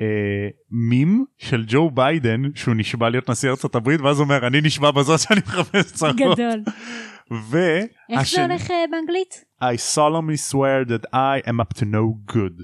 אה, 0.00 0.48
מים 0.70 1.24
של 1.38 1.64
ג'ו 1.68 1.90
ביידן 1.90 2.42
שהוא 2.54 2.74
נשבע 2.74 3.10
להיות 3.10 3.30
נשיא 3.30 3.50
ארצות 3.50 3.74
הברית 3.74 4.00
ואז 4.00 4.18
הוא 4.18 4.24
אומר 4.24 4.46
אני 4.46 4.60
נשבע 4.60 4.90
בזאת 4.90 5.20
שאני 5.20 5.40
מחפש 5.40 5.92
צרות. 5.92 6.16
גדול. 6.16 6.62
ו... 7.50 7.58
איך 8.10 8.28
זה 8.28 8.44
הולך 8.44 8.70
אה, 8.70 8.84
באנגלית? 8.90 9.44
I 9.62 9.96
solemnly 9.96 10.52
swear 10.52 10.88
that 10.88 11.06
I 11.14 11.48
am 11.48 11.60
up 11.60 11.78
to 11.78 11.82
no 11.82 12.32
good. 12.32 12.62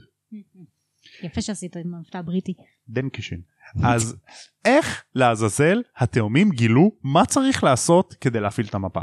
יפה 1.23 1.41
שעשית 1.41 1.77
עם 1.77 1.95
המבטא 1.95 2.19
הבריטי. 2.19 2.55
Danke 2.89 3.11
schön. 3.11 3.37
אז 3.85 4.17
איך 4.65 5.05
לעזאזל 5.15 5.83
התאומים 5.97 6.51
גילו 6.51 6.91
מה 7.03 7.27
צריך 7.27 7.65
לעשות 7.65 8.15
כדי 8.21 8.41
להפעיל 8.41 8.67
את 8.67 8.75
המפה? 8.75 9.01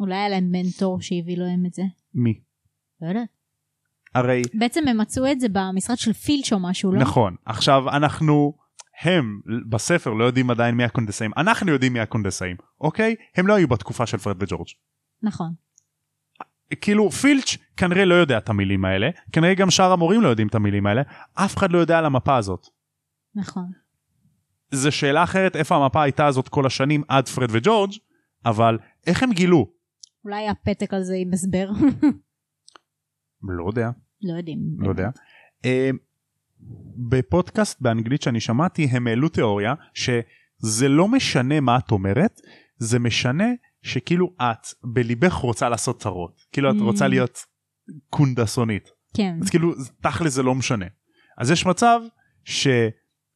אולי 0.00 0.14
היה 0.14 0.28
להם 0.28 0.48
מנטור 0.52 1.00
שהביא 1.00 1.36
להם 1.38 1.66
את 1.66 1.74
זה. 1.74 1.82
מי? 2.14 2.40
לא 3.00 3.08
יודעת. 3.08 3.28
הרי 4.14 4.42
בעצם 4.54 4.88
הם 4.88 5.00
מצאו 5.00 5.32
את 5.32 5.40
זה 5.40 5.46
במשרד 5.52 5.98
של 5.98 6.12
פילץ' 6.12 6.52
או 6.52 6.58
משהו, 6.60 6.92
לא? 6.92 7.00
נכון 7.00 7.36
עכשיו 7.44 7.96
אנחנו 7.96 8.56
הם 9.00 9.40
בספר 9.68 10.10
לא 10.10 10.24
יודעים 10.24 10.50
עדיין 10.50 10.74
מי 10.74 10.84
הקונדסאים 10.84 11.30
אנחנו 11.36 11.72
יודעים 11.72 11.92
מי 11.92 12.00
הקונדסאים 12.00 12.56
אוקיי 12.80 13.14
הם 13.36 13.46
לא 13.46 13.54
היו 13.54 13.68
בתקופה 13.68 14.06
של 14.06 14.18
פרד 14.18 14.42
וג'ורג' 14.42 14.68
נכון. 15.22 15.52
כאילו 16.80 17.10
פילץ' 17.10 17.56
כנראה 17.76 18.04
לא 18.04 18.14
יודע 18.14 18.38
את 18.38 18.48
המילים 18.48 18.84
האלה 18.84 19.08
כנראה 19.32 19.54
גם 19.54 19.70
שאר 19.70 19.92
המורים 19.92 20.22
לא 20.22 20.28
יודעים 20.28 20.48
את 20.48 20.54
המילים 20.54 20.86
האלה 20.86 21.02
אף 21.34 21.56
אחד 21.56 21.72
לא 21.72 21.78
יודע 21.78 21.98
על 21.98 22.04
המפה 22.04 22.36
הזאת. 22.36 22.66
נכון. 23.36 23.70
זו 24.70 24.92
שאלה 24.92 25.24
אחרת 25.24 25.56
איפה 25.56 25.76
המפה 25.76 26.02
הייתה 26.02 26.26
הזאת 26.26 26.48
כל 26.48 26.66
השנים 26.66 27.02
עד 27.08 27.28
פרד 27.28 27.48
וג'ורג' 27.52 27.90
אבל 28.46 28.78
איך 29.06 29.22
הם 29.22 29.32
גילו? 29.32 29.70
אולי 30.24 30.36
היה 30.36 30.54
פתק 30.54 30.94
על 30.94 31.02
זה 31.02 31.14
עם 31.16 31.32
הסבר. 31.32 31.70
לא 33.42 33.64
יודע. 33.68 33.90
לא 34.22 34.36
יודעים. 34.36 34.58
לא 34.78 34.88
יודע. 34.88 35.08
אה, 35.64 35.90
בפודקאסט 37.08 37.80
באנגלית 37.80 38.22
שאני 38.22 38.40
שמעתי 38.40 38.84
הם 38.84 39.06
העלו 39.06 39.28
תיאוריה 39.28 39.74
שזה 39.94 40.88
לא 40.88 41.08
משנה 41.08 41.60
מה 41.60 41.78
את 41.78 41.90
אומרת 41.90 42.40
זה 42.78 42.98
משנה 42.98 43.48
שכאילו 43.82 44.34
את 44.42 44.66
בליבך 44.84 45.32
רוצה 45.32 45.68
לעשות 45.68 46.00
צרות 46.00 46.40
כאילו 46.52 46.70
את 46.70 46.76
Mm. 46.76 46.82
רוצה 46.82 47.08
להיות 47.08 47.38
קונדסונית 48.10 48.88
כן. 49.16 49.38
אז 49.42 49.50
כאילו 49.50 49.72
תכל'ס 50.02 50.32
זה 50.32 50.42
לא 50.42 50.54
משנה 50.54 50.86
אז 51.38 51.50
יש 51.50 51.66
מצב 51.66 52.00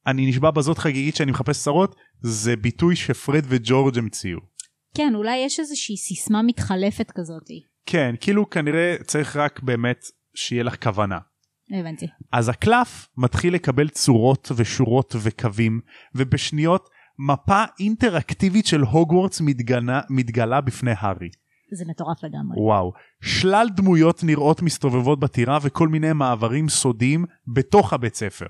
שאני 0.07 0.25
נשבע 0.25 0.51
בזאת 0.51 0.77
חגיגית 0.77 1.15
שאני 1.15 1.31
מחפש 1.31 1.63
צרות 1.63 1.95
זה 2.21 2.55
ביטוי 2.55 2.95
שפרד 2.95 3.43
וג'ורג' 3.47 3.97
המציאו. 3.97 4.39
כן, 4.93 5.15
אולי 5.15 5.37
יש 5.37 5.59
איזושהי 5.59 5.97
סיסמה 5.97 6.41
מתחלפת 6.41 7.11
כזאתי. 7.15 7.63
כן 7.85 8.15
כאילו 8.21 8.49
כנראה 8.49 8.95
צריך 9.03 9.35
רק 9.35 9.59
באמת 9.63 10.05
שיהיה 10.35 10.63
לך 10.63 10.83
כוונה. 10.83 11.17
הבנתי. 11.79 12.07
אז 12.31 12.49
הקלף 12.49 13.07
מתחיל 13.17 13.53
לקבל 13.53 13.89
צורות 13.89 14.51
ושורות 14.55 15.15
וקווים 15.23 15.79
ובשניות 16.15 16.89
מפה 17.19 17.63
אינטראקטיבית 17.79 18.65
של 18.65 18.81
הוגוורטס 18.81 19.41
מתגלה, 19.41 20.01
מתגלה 20.09 20.61
בפני 20.61 20.91
הארי. 20.97 21.29
זה 21.73 21.85
מטורף 21.87 22.23
לגמרי. 22.23 22.61
וואו. 22.61 22.93
שלל 23.21 23.67
דמויות 23.75 24.23
נראות 24.23 24.61
מסתובבות 24.61 25.19
בטירה 25.19 25.57
וכל 25.61 25.87
מיני 25.87 26.13
מעברים 26.13 26.69
סודיים 26.69 27.25
בתוך 27.47 27.93
הבית 27.93 28.15
ספר. 28.15 28.45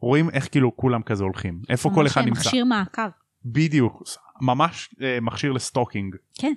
רואים 0.00 0.30
איך 0.30 0.48
כאילו 0.50 0.76
כולם 0.76 1.02
כזה 1.02 1.24
הולכים 1.24 1.60
איפה 1.68 1.90
כל 1.94 2.06
אחד 2.06 2.20
נמצא. 2.20 2.40
מכשיר 2.40 2.64
מעקב. 2.64 3.08
בדיוק 3.44 4.02
ממש 4.40 4.94
אה, 5.02 5.18
מכשיר 5.20 5.52
לסטוקינג. 5.52 6.16
כן. 6.38 6.52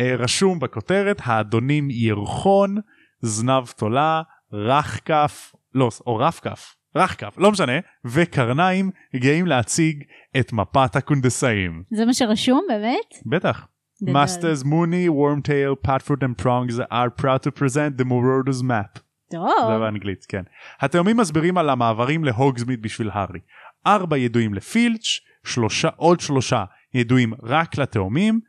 אה, 0.00 0.14
רשום 0.18 0.58
בכותרת 0.58 1.20
האדונים 1.24 1.90
ירחון 1.90 2.76
זנב 3.20 3.66
תולה 3.76 4.22
רך 4.52 5.00
כף 5.04 5.52
לא 5.74 5.88
או 6.06 6.16
רף 6.16 6.40
כף 6.40 6.74
רך 6.96 7.20
כף 7.20 7.34
לא 7.38 7.50
משנה 7.50 7.72
וקרניים 8.04 8.90
גאים 9.16 9.46
להציג 9.46 10.04
את 10.40 10.52
מפת 10.52 10.96
הקונדסאים 10.96 11.82
זה 11.90 12.04
מה 12.04 12.14
שרשום 12.14 12.64
באמת? 12.68 13.22
בטח. 13.26 13.66
Messrs 14.02 14.62
Moony, 14.64 15.08
Wormtail, 15.08 15.74
Padfoot 15.74 16.22
and 16.22 16.38
Prongs 16.38 16.78
are 16.90 17.10
proud 17.10 17.42
to 17.42 17.50
present 17.50 17.98
the 17.98 18.04
Marauder's 18.04 18.62
Map. 18.62 19.00
טוב. 19.30 19.48
זה 19.72 19.78
באנגלית, 19.78 20.24
כן. 20.28 20.42
התאומים 20.80 21.16
מסבירים 21.16 21.58
על 21.58 21.70
המעברים 21.70 22.24
להוגזמיד 22.24 22.82
בשביל 22.82 23.10
הארי. 23.12 23.38
ארבע 23.86 24.18
ידועים 24.18 24.54
לפילץ', 24.54 25.20
שלושה, 25.44 25.88
עוד 25.96 26.20
שלושה 26.20 26.64
ידועים 26.94 27.32
רק 27.42 27.78
לתאומים. 27.78 28.40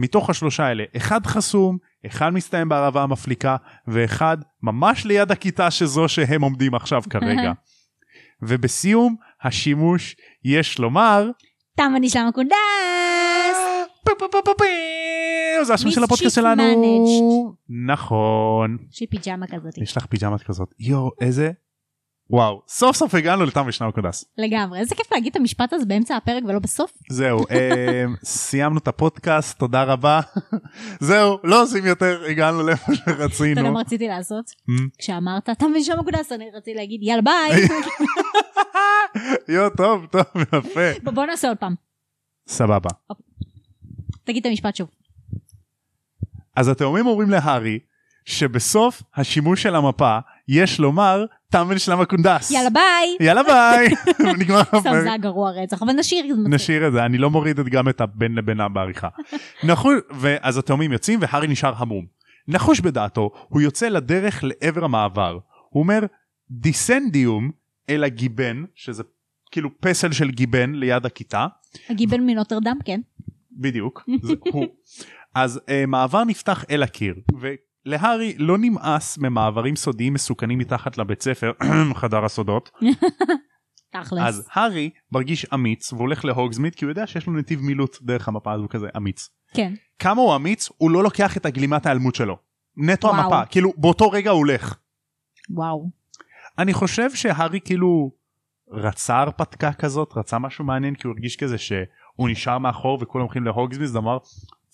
מתוך 0.00 0.30
השלושה 0.30 0.66
האלה, 0.66 0.84
אחד 0.96 1.26
חסום, 1.26 1.78
אחד 2.06 2.30
מסתיים 2.30 2.68
בערבה 2.68 3.02
המפליקה, 3.02 3.56
ואחד 3.88 4.36
ממש 4.62 5.04
ליד 5.06 5.32
הכיתה 5.32 5.70
שזו 5.70 6.08
שהם 6.08 6.42
עומדים 6.42 6.74
עכשיו 6.74 7.02
כרגע. 7.10 7.52
ובסיום, 8.42 9.16
השימוש, 9.42 10.16
יש 10.44 10.78
לומר, 10.78 11.30
תם 11.76 11.92
הנשלם 11.96 12.26
הקונדס! 12.28 12.58
פו 15.58 15.64
פו, 15.64 15.66
זה 15.66 15.74
השם 15.74 15.90
של 15.90 16.04
הפודקאסט 16.04 16.34
שלנו. 16.34 16.62
נכון. 17.88 18.76
יש 18.92 19.00
לי 19.00 19.06
פיג'מה 19.06 19.46
כזאת. 19.46 19.78
יש 19.78 19.96
לך 19.96 20.06
פיג'מה 20.06 20.42
כזאת. 20.42 20.74
יואו, 20.78 21.10
איזה... 21.20 21.50
וואו, 22.30 22.62
סוף 22.68 22.96
סוף 22.96 23.14
הגענו 23.14 23.44
לתם 23.44 23.64
ונשלם 23.68 23.90
הקונדס. 23.90 24.24
לגמרי. 24.38 24.78
איזה 24.80 24.94
כיף 24.94 25.12
להגיד 25.12 25.30
את 25.30 25.36
המשפט 25.36 25.72
הזה 25.72 25.86
באמצע 25.86 26.16
הפרק 26.16 26.42
ולא 26.48 26.58
בסוף. 26.58 26.92
זהו, 27.10 27.38
אה, 27.50 28.04
סיימנו 28.24 28.78
את 28.78 28.88
הפודקאסט, 28.88 29.58
תודה 29.58 29.82
רבה. 29.84 30.20
זהו, 31.00 31.38
לא 31.44 31.62
עושים 31.62 31.86
יותר, 31.86 32.22
הגענו 32.30 32.62
לאיפה 32.62 32.92
אתה 32.92 33.10
יודע 33.10 33.22
שרצינו. 33.28 33.72
מה 33.72 33.80
רציתי 33.80 34.08
לעשות? 34.08 34.44
כשאמרת 34.98 35.50
תם 35.50 35.66
ונשלם 35.74 35.98
הקונדס 36.00 36.32
אני 36.32 36.44
רציתי 36.54 36.74
להגיד 36.76 37.00
יאללה 37.02 37.22
ביי. 37.22 37.66
יואו, 39.54 39.70
טוב, 39.70 40.06
טוב, 40.06 40.24
יפה. 40.52 40.80
בוא- 41.04 41.12
בוא 41.12 41.26
נעשה 41.26 41.48
עוד 41.48 41.56
פעם. 41.58 41.74
סבבה. 42.48 42.90
תגיד 44.24 44.40
את 44.40 44.50
המשפט 44.50 44.76
שוב. 44.76 44.88
אז 46.58 46.68
התאומים 46.68 47.06
אומרים 47.06 47.30
להארי, 47.30 47.78
שבסוף 48.24 49.02
השימוש 49.16 49.62
של 49.62 49.74
המפה, 49.74 50.18
יש 50.48 50.80
לומר, 50.80 51.24
תם 51.50 51.66
ונשלם 51.70 52.00
הקונדס. 52.00 52.50
יאללה 52.50 52.70
ביי. 52.70 53.16
יאללה 53.20 53.42
ביי. 53.42 53.88
נגמר 54.38 54.62
סתם 54.62 54.78
זה 54.82 54.90
הפרק. 54.90 55.06
היה 55.06 55.16
גרוע 55.16 55.50
רצח 55.50 55.82
אבל 55.82 55.92
נשאיר. 55.92 56.34
זה 56.34 56.40
מצחיק. 56.40 56.54
נשאיר 56.54 56.86
את 56.86 56.92
זה, 56.92 57.04
אני 57.04 57.18
לא 57.18 57.30
מוריד 57.30 57.58
את 57.58 57.68
גם 57.68 57.88
את 57.88 58.00
הביי 58.00 58.34
לבינה 58.34 58.68
בעריכה. 58.68 59.08
נחוש, 59.68 59.94
ואז 60.10 60.58
התאומים 60.58 60.92
יוצאים 60.92 61.18
והארי 61.22 61.46
נשאר 61.46 61.72
המום. 61.76 62.06
נחוש 62.48 62.80
בדעתו, 62.80 63.30
הוא 63.48 63.60
יוצא 63.60 63.88
לדרך 63.88 64.44
לעבר 64.44 64.84
המעבר. 64.84 65.38
הוא 65.68 65.82
אומר, 65.82 66.00
דיסנדיום 66.50 67.50
אל 67.90 68.04
הגיבן, 68.04 68.64
שזה 68.74 69.02
כאילו 69.50 69.80
פסל 69.80 70.12
של 70.12 70.30
גיבן 70.30 70.74
ליד 70.74 71.06
הכיתה, 71.06 71.46
הגיבן 71.90 72.20
מנוטרדם 72.20 72.76
כן. 72.84 73.00
בדיוק, 73.52 74.08
זה 74.22 74.34
הוא. 74.52 74.66
אז 75.38 75.60
uh, 75.66 75.86
מעבר 75.86 76.24
נפתח 76.24 76.64
אל 76.70 76.82
הקיר, 76.82 77.14
ולהארי 77.40 78.34
לא 78.38 78.58
נמאס 78.58 79.18
ממעברים 79.18 79.76
סודיים 79.76 80.14
מסוכנים 80.14 80.58
מתחת 80.58 80.98
לבית 80.98 81.22
ספר, 81.22 81.52
חדר 82.00 82.24
הסודות, 82.24 82.70
תכלס. 83.92 84.20
אז 84.22 84.48
הארי 84.52 84.90
מרגיש 85.12 85.46
אמיץ 85.54 85.92
והולך 85.92 86.24
להוגזמית 86.24 86.74
כי 86.74 86.84
הוא 86.84 86.90
יודע 86.90 87.06
שיש 87.06 87.26
לו 87.26 87.32
נתיב 87.32 87.60
מילוט 87.60 87.98
דרך 88.02 88.28
המפה 88.28 88.52
הזו 88.52 88.68
כזה 88.68 88.86
אמיץ. 88.96 89.28
כן. 89.54 89.74
כמה 89.98 90.22
הוא 90.22 90.36
אמיץ 90.36 90.68
הוא 90.78 90.90
לא 90.90 91.02
לוקח 91.02 91.36
את 91.36 91.46
הגלימת 91.46 91.86
ההיעלמות 91.86 92.14
שלו. 92.14 92.36
נטו 92.76 93.08
וואו. 93.08 93.20
המפה 93.20 93.46
כאילו 93.46 93.72
באותו 93.76 94.10
רגע 94.10 94.30
הוא 94.30 94.38
הולך. 94.38 94.76
וואו. 95.50 95.90
אני 96.58 96.74
חושב 96.74 97.14
שהארי 97.14 97.60
כאילו 97.64 98.10
רצה 98.70 99.18
הרפתקה 99.18 99.72
כזאת 99.72 100.12
רצה 100.16 100.38
משהו 100.38 100.64
מעניין 100.64 100.94
כי 100.94 101.06
הוא 101.06 101.14
הרגיש 101.14 101.36
כזה 101.36 101.58
שהוא 101.58 102.28
נשאר 102.28 102.58
מאחור 102.58 102.98
וכולם 103.00 103.24
הולכים 103.24 103.44
להוגזמיז 103.44 103.96
אמר 103.96 104.18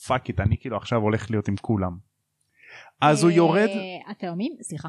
fuck 0.06 0.28
it 0.28 0.40
אני 0.40 0.56
כאילו 0.60 0.76
עכשיו 0.76 1.00
הולך 1.00 1.30
להיות 1.30 1.48
עם 1.48 1.56
כולם. 1.56 1.96
אז 3.00 3.22
הוא 3.22 3.30
אה, 3.30 3.36
יורד 3.36 3.68
התאומים 4.06 4.52
סליחה. 4.62 4.88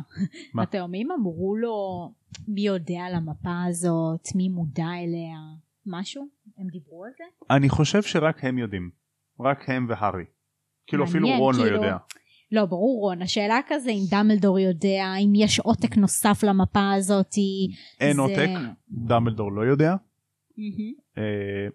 התאומים 0.61 1.11
אמרו 1.11 1.55
לו 1.55 2.11
מי 2.47 2.61
יודע 2.61 2.99
על 2.99 3.15
המפה 3.15 3.63
הזאת 3.69 4.27
מי 4.35 4.49
מודע 4.49 4.87
אליה 5.03 5.37
משהו 5.85 6.27
הם 6.57 6.67
דיברו 6.67 7.05
על 7.05 7.11
זה. 7.17 7.23
אני 7.55 7.69
חושב 7.69 8.01
שרק 8.01 8.43
הם 8.43 8.57
יודעים 8.57 8.89
רק 9.39 9.69
הם 9.69 9.85
והארי. 9.89 10.23
כאילו 10.87 11.03
אפילו 11.03 11.27
רון 11.37 11.55
לא 11.55 11.63
כאילו, 11.63 11.75
יודע. 11.75 11.97
לא 12.51 12.65
ברור 12.65 13.01
רון 13.01 13.21
השאלה 13.21 13.59
כזה 13.67 13.91
אם 13.91 14.03
דמבלדור 14.11 14.59
יודע 14.59 15.03
אם 15.25 15.35
יש 15.35 15.59
עותק 15.59 15.97
נוסף 15.97 16.43
למפה 16.43 16.93
הזאת. 16.93 17.35
אין 17.99 18.19
עותק 18.19 18.49
דמבלדור 18.89 19.51
לא 19.51 19.61
יודע. 19.61 19.95
אה, 21.17 21.23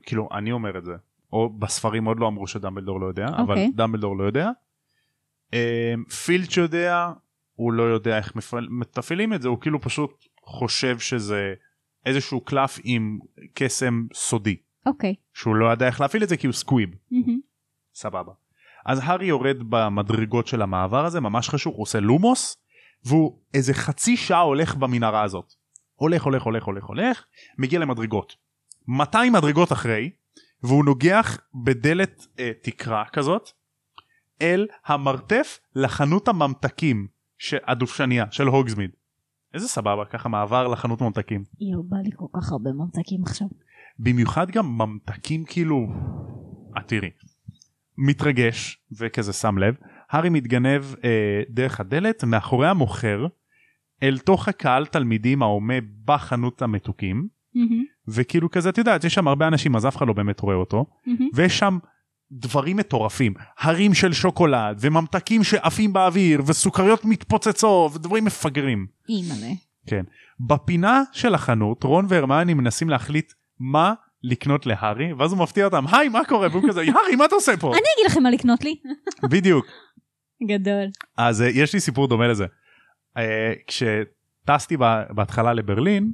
כאילו 0.02 0.28
אני 0.32 0.52
אומר 0.52 0.78
את 0.78 0.84
זה 0.84 0.92
או 1.32 1.50
בספרים 1.58 2.04
עוד 2.04 2.20
לא 2.20 2.28
אמרו 2.28 2.46
שדמבלדור 2.46 3.00
לא 3.00 3.06
יודע 3.06 3.26
אבל 3.28 3.40
אוקיי. 3.50 3.70
דמבלדור 3.74 4.16
לא 4.18 4.24
יודע. 4.24 4.50
אה, 5.54 5.94
פילץ' 6.24 6.56
יודע 6.56 7.08
הוא 7.54 7.72
לא 7.72 7.82
יודע 7.82 8.16
איך 8.16 8.36
מפעל- 8.36 8.68
מתפעלים 8.70 9.32
את 9.34 9.42
זה 9.42 9.48
הוא 9.48 9.60
כאילו 9.60 9.80
פשוט 9.80 10.24
חושב 10.44 10.98
שזה 10.98 11.54
איזשהו 12.06 12.40
קלף 12.40 12.78
עם 12.84 13.18
קסם 13.54 14.06
סודי 14.14 14.56
אוקיי. 14.86 15.14
שהוא 15.34 15.54
לא 15.56 15.66
יודע 15.66 15.86
איך 15.86 16.00
להפעיל 16.00 16.22
את 16.22 16.28
זה 16.28 16.36
כי 16.36 16.46
הוא 16.46 16.54
סקוויב 16.54 16.90
מהמם. 17.10 17.40
סבבה. 17.94 18.32
אז 18.86 19.00
הארי 19.02 19.26
יורד 19.26 19.56
במדרגות 19.68 20.46
של 20.46 20.62
המעבר 20.62 21.04
הזה 21.04 21.20
ממש 21.20 21.48
חשוב 21.48 21.74
הוא 21.74 21.82
עושה 21.82 22.00
לומוס 22.00 22.56
והוא 23.04 23.38
איזה 23.54 23.74
חצי 23.74 24.16
שעה 24.16 24.40
הולך 24.40 24.74
במנהרה 24.76 25.22
הזאת. 25.22 25.52
הולך 25.94 26.22
הולך 26.22 26.42
הולך 26.42 26.64
הולך 26.64 26.84
הולך 26.84 27.24
מגיע 27.58 27.78
למדרגות. 27.78 28.36
200 28.88 29.32
מדרגות 29.32 29.72
אחרי 29.72 30.10
והוא 30.62 30.84
נוגח 30.84 31.38
בדלת 31.64 32.26
אה, 32.38 32.50
תקרה 32.62 33.04
כזאת 33.12 33.50
אל 34.42 34.66
המרתף 34.86 35.58
לחנות 35.74 36.28
הממתקים 36.28 37.06
ש- 37.38 37.54
הדובשניה 37.66 38.24
של 38.30 38.46
הוגזמיד. 38.46 38.90
איזה 39.54 39.68
סבבה 39.68 40.04
ככה 40.04 40.28
מעבר 40.28 40.68
לחנות 40.68 41.02
ממתקים. 41.02 41.44
יואו, 41.60 41.82
בא 41.82 41.96
לי 41.96 42.10
כל 42.16 42.26
כך 42.40 42.52
הרבה 42.52 42.70
ממתקים 42.72 43.22
עכשיו. 43.22 43.46
במיוחד 43.98 44.50
גם 44.50 44.78
ממתקים 44.78 45.44
כאילו 45.44 45.86
את 46.78 46.88
תראי 46.88 47.10
מתרגש 47.98 48.78
וכזה 48.98 49.32
שם 49.32 49.58
לב 49.58 49.74
הארי 50.10 50.28
מתגנב 50.28 50.82
אה, 51.04 51.42
דרך 51.50 51.80
הדלת 51.80 52.24
מאחורי 52.24 52.68
המוכר 52.68 53.26
אל 54.02 54.18
תוך 54.18 54.48
הקהל 54.48 54.86
תלמידים 54.86 55.42
העומד 55.42 55.84
בחנות 56.04 56.62
המתוקים 56.62 57.28
מהמם, 57.54 57.84
וכאילו 58.12 58.50
כזה 58.50 58.68
את 58.68 58.78
יודעת 58.78 59.04
יש 59.04 59.14
שם 59.14 59.28
הרבה 59.28 59.48
אנשים 59.48 59.76
אז 59.76 59.86
אף 59.86 59.96
אחד 59.96 60.06
לא 60.06 60.12
באמת 60.12 60.40
רואה 60.40 60.54
אותו 60.54 60.86
מהמם. 61.06 61.28
ויש 61.34 61.58
שם 61.58 61.78
דברים 62.32 62.76
מטורפים 62.76 63.34
הרים 63.58 63.94
של 63.94 64.12
שוקולד 64.12 64.76
וממתקים 64.80 65.44
שעפים 65.44 65.92
באוויר 65.92 66.42
וסוכריות 66.46 67.04
מתפוצצות 67.04 67.96
ודברים 67.96 68.24
מפגרים. 68.24 68.86
אימא'לה. 69.08 69.52
כן. 69.86 70.02
בפינה 70.40 71.02
של 71.12 71.34
החנות 71.34 71.84
רון 71.84 72.06
והרמני 72.08 72.54
מנסים 72.54 72.88
להחליט 72.88 73.32
מה 73.58 73.94
לקנות 74.22 74.66
להארי 74.66 75.12
ואז 75.12 75.32
הוא 75.32 75.40
מפתיע 75.40 75.64
אותם 75.64 75.84
היי 75.92 76.08
מה 76.08 76.24
קורה 76.24 76.48
והוא 76.50 76.68
כזה 76.68 76.80
הארי 76.80 77.16
מה 77.16 77.24
אתה 77.24 77.34
עושה 77.34 77.56
פה 77.56 77.68
אני 77.72 77.76
אגיד 77.78 78.06
לכם 78.06 78.22
מה 78.22 78.30
לקנות 78.30 78.64
לי. 78.64 78.74
בדיוק 79.32 79.66
גדול. 80.48 80.86
אז 81.16 81.40
uh, 81.40 81.44
יש 81.44 81.74
לי 81.74 81.80
סיפור 81.80 82.08
דומה 82.08 82.28
לזה. 82.28 82.46
Uh, 83.18 83.20
כשטסתי 83.66 84.76
בהתחלה 85.10 85.52
לברלין 85.52 86.12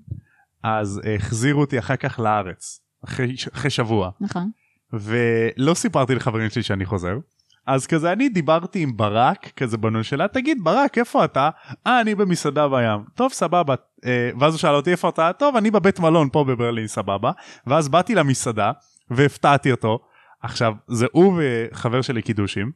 אז 0.66 1.00
החזירו 1.16 1.60
אותי 1.60 1.78
אחר 1.78 1.96
כך 1.96 2.18
לארץ 2.18 2.80
אחרי, 3.04 3.34
אחרי 3.54 3.70
שבוע 3.70 4.10
נכון. 4.20 4.50
ולא 4.92 5.74
סיפרתי 5.74 6.14
לחברים 6.14 6.50
שלי 6.50 6.62
שאני 6.62 6.84
חוזר. 6.84 7.18
אז 7.66 7.86
כזה 7.86 8.12
אני 8.12 8.28
דיברתי 8.28 8.82
עם 8.82 8.96
ברק 8.96 9.52
כזה 9.56 9.76
בנושלה 9.76 10.28
תגיד 10.28 10.58
ברק 10.64 10.98
איפה 10.98 11.24
אתה? 11.24 11.50
אה 11.86 12.00
אני 12.00 12.14
במסעדה 12.14 12.68
בים. 12.68 13.04
טוב 13.14 13.32
סבבה. 13.32 13.74
אה, 14.04 14.30
ואז 14.40 14.52
הוא 14.52 14.58
שאל 14.58 14.74
אותי 14.74 14.90
איפה 14.90 15.08
אתה? 15.08 15.32
טוב 15.32 15.56
אני 15.56 15.70
בבית 15.70 16.00
מלון 16.00 16.28
פה 16.32 16.44
בברלין 16.44 16.86
סבבה. 16.86 17.30
ואז 17.66 17.88
באתי 17.88 18.14
למסעדה 18.14 18.72
והפתעתי 19.10 19.70
אותו. 19.70 19.98
עכשיו 20.42 20.74
זה 20.86 21.06
הוא 21.12 21.40
וחבר 21.40 22.02
שלי 22.02 22.22
קידושים. 22.22 22.72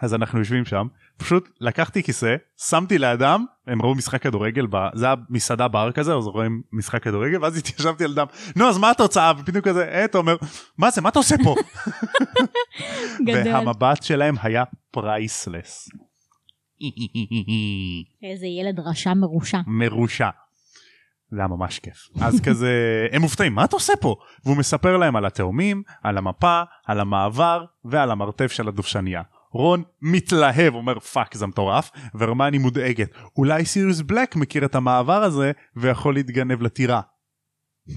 אז 0.00 0.14
אנחנו 0.14 0.38
יושבים 0.38 0.64
שם 0.64 0.86
פשוט 1.22 1.48
לקחתי 1.60 2.02
כיסא 2.02 2.36
שמתי 2.68 2.98
לידם 2.98 3.44
הם 3.66 3.82
ראו 3.82 3.94
משחק 3.94 4.22
כדורגל 4.22 4.66
ב... 4.70 4.76
זה 4.94 5.06
היה 5.06 5.14
מסעדה 5.30 5.68
בר 5.68 5.92
כזה 5.92 6.14
אז 6.14 6.26
רואים 6.26 6.62
משחק 6.72 7.02
כדורגל 7.02 7.42
ואז 7.42 7.56
התיישבתי 7.56 8.04
על 8.04 8.12
ידם 8.12 8.26
נו 8.56 8.68
אז 8.68 8.78
מה 8.78 8.90
התוצאה 8.90 9.32
ופתאום 9.38 9.62
כזה 9.62 9.88
אה 9.88 10.04
אתה 10.04 10.18
אומר 10.18 10.36
מה 10.78 10.90
זה 10.90 11.00
מה 11.00 11.08
אתה 11.08 11.18
עושה 11.18 11.36
פה. 11.44 11.54
והמבט 13.44 14.02
שלהם 14.02 14.34
היה 14.42 14.64
priceless. 14.90 15.88
איזה 18.30 18.46
ילד 18.46 18.80
רשע 18.80 19.14
מרושע. 19.14 19.58
מרושע. 19.66 20.28
זה 21.30 21.38
היה 21.38 21.48
ממש 21.48 21.78
כיף. 21.78 22.08
אז 22.20 22.40
כזה 22.40 22.72
הם 23.12 23.22
מופתעים 23.22 23.54
מה 23.54 23.64
אתה 23.64 23.76
עושה 23.76 23.92
פה? 24.00 24.16
והוא 24.44 24.56
מספר 24.56 24.96
להם 24.96 25.16
על 25.16 25.26
התאומים, 25.26 25.82
על 26.02 26.18
המפה, 26.18 26.62
על 26.86 27.00
המעבר 27.00 27.64
ועל 27.84 28.10
המרתף 28.10 28.52
של 28.52 28.68
הדובשניה. 28.68 29.22
רון 29.52 29.82
מתלהב 30.02 30.74
אומר 30.74 30.98
fuck 30.98 31.34
זה 31.34 31.46
מטורף 31.46 31.90
והרמני 32.14 32.58
מודאגת 32.58 33.10
אולי 33.36 33.64
סיריוס 33.64 34.00
בלק 34.00 34.36
מכיר 34.36 34.64
את 34.64 34.74
המעבר 34.74 35.22
הזה 35.22 35.52
ויכול 35.76 36.14
להתגנב 36.14 36.62
לטירה. 36.62 37.00
Hmm. 37.88 37.92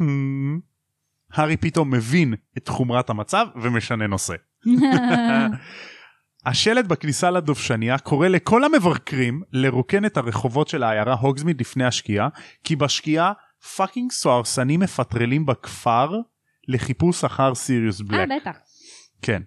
הארי 1.34 1.58
פתאום 1.58 1.92
מבין 1.92 2.34
את 2.58 2.68
חומרת 2.68 3.10
המצב 3.10 3.48
ומשנה 3.56 4.08
נושא. 4.08 4.34
השלט 6.46 6.86
בכניסה 6.86 7.32
לדובשניה 7.32 7.98
קורא 7.98 8.28
לכל 8.28 8.64
המבקרים 8.64 9.42
לרוקן 9.52 10.06
את 10.06 10.18
הרחובות 10.18 10.68
של 10.68 10.84
העיירה 10.84 11.14
הוגזמיד 11.14 11.62
לפני 11.62 11.86
השקיעה 11.86 12.30
כי 12.64 12.76
בשקיעה 12.76 13.34
fucking 13.76 14.12
סוהרסנים 14.12 14.80
מפטרלים 14.80 15.46
בכפר 15.46 16.20
לחיפוש 16.68 17.24
אחר 17.24 17.56
סיריוס 17.56 18.02
אה 18.02 18.06
בלק. 18.06 18.42
בטח. 18.42 18.58
כן. 19.22 19.42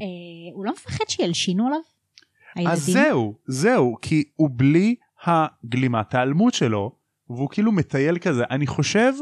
אה, 0.00 0.06
הוא 0.54 0.64
לא 0.64 0.72
מפחד 0.72 1.04
שילשינו 1.08 1.66
עליו? 1.66 1.80
הילדים? 2.54 2.72
אז 2.72 2.86
זהו 2.86 3.34
זהו 3.46 3.96
כי 4.02 4.24
הוא 4.36 4.50
בלי 4.52 4.94
הגלימת 5.24 6.14
ההיעלמות 6.14 6.54
שלו 6.54 6.96
והוא 7.30 7.48
כאילו 7.50 7.72
מטייל 7.72 8.18
כזה 8.18 8.44
אני 8.50 8.66
חושב 8.66 9.12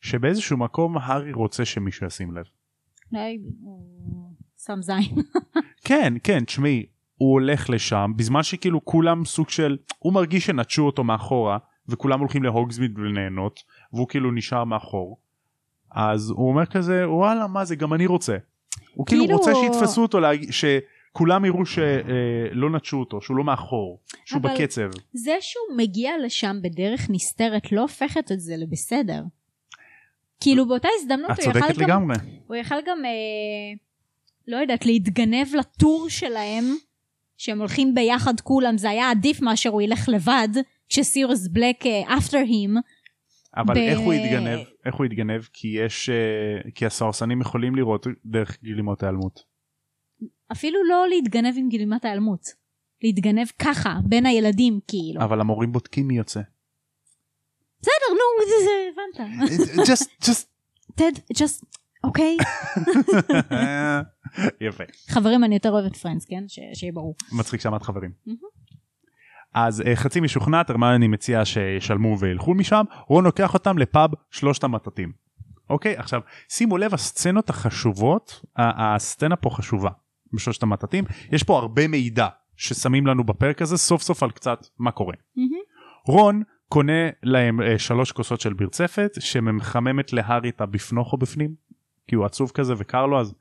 שבאיזשהו 0.00 0.56
מקום 0.56 0.98
הארי 0.98 1.32
רוצה 1.32 1.64
שמישהו 1.64 2.06
ישים 2.06 2.34
לב. 2.34 2.44
אולי 3.12 3.38
הוא 3.60 4.32
שם 4.66 4.82
זין. 4.82 5.22
כן 5.86 6.14
כן 6.22 6.44
תשמעי 6.44 6.86
הוא 7.14 7.32
הולך 7.32 7.70
לשם 7.70 8.12
בזמן 8.16 8.42
שכאילו 8.42 8.84
כולם 8.84 9.24
סוג 9.24 9.48
של 9.48 9.76
הוא 9.98 10.12
מרגיש 10.12 10.46
שנטשו 10.46 10.82
אותו 10.82 11.04
מאחורה 11.04 11.58
וכולם 11.88 12.20
הולכים 12.20 12.42
להוגזמיד 12.42 12.98
וליהנות 12.98 13.60
והוא 13.92 14.08
כאילו 14.08 14.30
נשאר 14.30 14.64
מאחור. 14.64 15.20
אז 15.90 16.30
הוא 16.30 16.48
אומר 16.48 16.66
כזה 16.66 17.10
וואלה 17.10 17.46
מה 17.46 17.64
זה 17.64 17.76
גם 17.76 17.94
אני 17.94 18.06
רוצה. 18.06 18.36
הוא 18.94 19.06
כאילו, 19.06 19.24
כאילו- 19.24 19.38
רוצה 19.38 19.52
שיתפסו 19.54 20.02
אותו 20.02 20.20
להג... 20.20 20.46
שכולם 20.50 21.44
יראו 21.44 21.66
שלא 21.66 22.70
נטשו 22.70 22.96
אותו 22.96 23.22
שהוא 23.22 23.36
לא 23.36 23.44
מאחור 23.44 24.00
שהוא 24.24 24.40
אבל- 24.40 24.54
בקצב. 24.54 24.90
זה 25.12 25.36
שהוא 25.40 25.76
מגיע 25.76 26.12
לשם 26.24 26.56
בדרך 26.62 27.06
נסתרת 27.10 27.72
לא 27.72 27.80
הופכת 27.80 28.32
את 28.32 28.40
זה 28.40 28.54
לבסדר. 28.56 29.22
כאילו 30.40 30.68
באותה 30.68 30.88
הזדמנות 31.00 31.30
הוא 31.30 31.50
יכל 31.50 31.52
צודקת 31.52 31.76
גם, 31.78 31.84
לגמרי. 31.84 32.16
הוא 32.46 32.56
יכל 32.56 32.74
גם, 32.86 33.04
אה, 33.04 33.10
לא 34.48 34.56
יודעת, 34.56 34.86
להתגנב 34.86 35.46
לטור 35.54 36.06
שלהם, 36.08 36.64
שהם 37.38 37.58
הולכים 37.58 37.94
ביחד 37.94 38.40
כולם, 38.40 38.78
זה 38.78 38.90
היה 38.90 39.10
עדיף 39.10 39.40
מאשר 39.40 39.70
הוא 39.70 39.82
ילך 39.82 40.08
לבד, 40.08 40.48
כשסיריוס 40.88 41.48
בלק 41.48 41.86
אה, 41.86 42.16
after 42.16 42.46
him. 42.48 42.78
אבל 43.56 43.74
ב- 43.74 43.78
איך 43.78 43.98
הוא 43.98 44.14
יתגנב? 44.14 44.60
איך 44.86 44.94
הוא 44.94 45.06
יתגנב? 45.06 45.42
כי 45.52 45.68
יש 45.68 46.08
אה, 46.10 46.70
כי 46.74 46.86
הסוהרסנים 46.86 47.40
יכולים 47.40 47.74
לראות 47.74 48.06
דרך 48.24 48.62
גלימות 48.62 49.02
היעלמות. 49.02 49.40
אפילו 50.52 50.78
לא 50.88 51.08
להתגנב 51.08 51.54
עם 51.56 51.68
גלימת 51.68 52.04
ההיעלמות. 52.04 52.60
להתגנב 53.02 53.46
ככה, 53.58 53.94
בין 54.04 54.26
הילדים 54.26 54.80
כאילו. 54.88 55.20
אבל 55.24 55.40
המורים 55.40 55.72
בודקים 55.72 56.08
מי 56.08 56.16
יוצא. 56.16 56.40
בסדר, 57.80 58.10
נו, 58.10 58.46
זה, 58.46 58.54
זה, 58.64 58.70
הבנת. 58.92 59.86
just 59.86 60.24
just 60.24 60.46
טד, 60.94 61.12
just, 61.34 61.64
אוקיי. 62.04 62.36
יפה 64.68 64.84
חברים, 65.08 65.44
אני 65.44 65.54
יותר 65.54 65.70
אוהבת 65.70 65.96
פרנדס, 65.96 66.24
כן? 66.24 66.44
שיהיה 66.74 66.92
ברור. 66.92 67.14
מצחיק 67.38 67.60
שאמרת 67.60 67.82
חברים. 67.82 68.10
אז 69.54 69.82
אה, 69.86 69.96
חצי 69.96 70.20
משוכנעת 70.20 70.70
הרמני 70.70 71.08
מציע 71.08 71.44
שישלמו 71.44 72.18
וילכו 72.18 72.54
משם 72.54 72.84
רון 73.08 73.24
לוקח 73.24 73.54
אותם 73.54 73.78
לפאב 73.78 74.10
שלושת 74.30 74.64
המטתים. 74.64 75.12
אוקיי 75.70 75.96
עכשיו 75.96 76.20
שימו 76.48 76.78
לב 76.78 76.94
הסצנות 76.94 77.50
החשובות 77.50 78.44
הסצנה 78.56 79.36
פה 79.36 79.50
חשובה 79.50 79.90
בשלושת 80.32 80.62
המטתים 80.62 81.04
יש 81.32 81.42
פה 81.42 81.58
הרבה 81.58 81.88
מידע 81.88 82.28
ששמים 82.56 83.06
לנו 83.06 83.24
בפרק 83.24 83.62
הזה 83.62 83.76
סוף 83.76 84.02
סוף 84.02 84.22
על 84.22 84.30
קצת 84.30 84.66
מה 84.78 84.90
קורה. 84.90 85.14
רון 86.06 86.42
קונה 86.68 87.08
להם 87.22 87.62
אה, 87.62 87.78
שלוש 87.78 88.12
כוסות 88.12 88.40
של 88.40 88.52
ברצפת 88.52 89.10
שמחממת 89.20 90.12
להארי 90.12 90.48
את 90.48 90.60
הבפנוכו 90.60 91.16
בפנים 91.16 91.54
כי 92.06 92.14
הוא 92.14 92.24
עצוב 92.24 92.50
כזה 92.50 92.74
וקר 92.76 93.06
לו 93.06 93.20
אז 93.20 93.34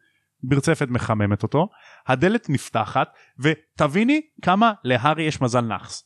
ברצפת 0.44 0.88
מחממת 0.90 1.44
אותו 1.44 1.70
הדלת 2.08 2.50
נפתחת 2.50 3.08
ותביני 3.40 4.22
כמה 4.42 4.74
להארי 4.84 5.24
יש 5.24 5.42
מזל 5.42 5.62
נאחס. 5.62 6.04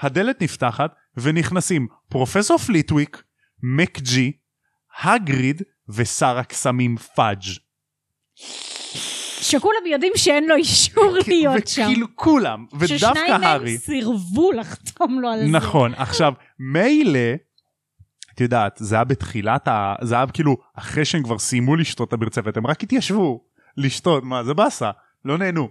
הדלת 0.00 0.42
נפתחת 0.42 0.94
ונכנסים 1.16 1.86
פרופסור 2.08 2.58
פליטוויק, 2.58 3.22
מק 3.62 3.98
ג'י, 3.98 4.32
הגריד 5.02 5.62
ושר 5.88 6.38
הקסמים 6.38 6.96
פאג'. 6.96 7.42
שכולם 9.40 9.86
יודעים 9.86 10.12
שאין 10.16 10.48
לו 10.48 10.56
אישור 10.56 11.16
להיות 11.28 11.68
שם. 11.68 11.82
וכאילו 11.82 12.06
כולם 12.14 12.66
ודווקא 12.72 12.96
ששניים 12.98 13.30
מהם 13.30 13.44
הארי. 13.44 13.78
סירבו 13.78 14.52
לחתום 14.52 15.20
לו 15.20 15.28
על 15.28 15.38
זה. 15.38 15.46
נכון 15.46 15.94
עכשיו 15.94 16.32
מילא 16.58 17.34
את 18.34 18.40
יודעת 18.40 18.76
זה 18.76 18.94
היה 18.94 19.04
בתחילת 19.04 19.68
ה... 19.68 19.94
זה 20.02 20.14
היה 20.14 20.26
כאילו 20.26 20.56
אחרי 20.74 21.04
שהם 21.04 21.22
כבר 21.22 21.38
סיימו 21.38 21.76
לשתות 21.76 22.08
את 22.08 22.12
הברצפת 22.12 22.56
הם 22.56 22.66
רק 22.66 22.82
התיישבו 22.82 23.44
לשתות 23.76 24.24
מה 24.24 24.44
זה 24.44 24.54
באסה 24.54 24.90
לא 25.24 25.38
נהנו. 25.38 25.68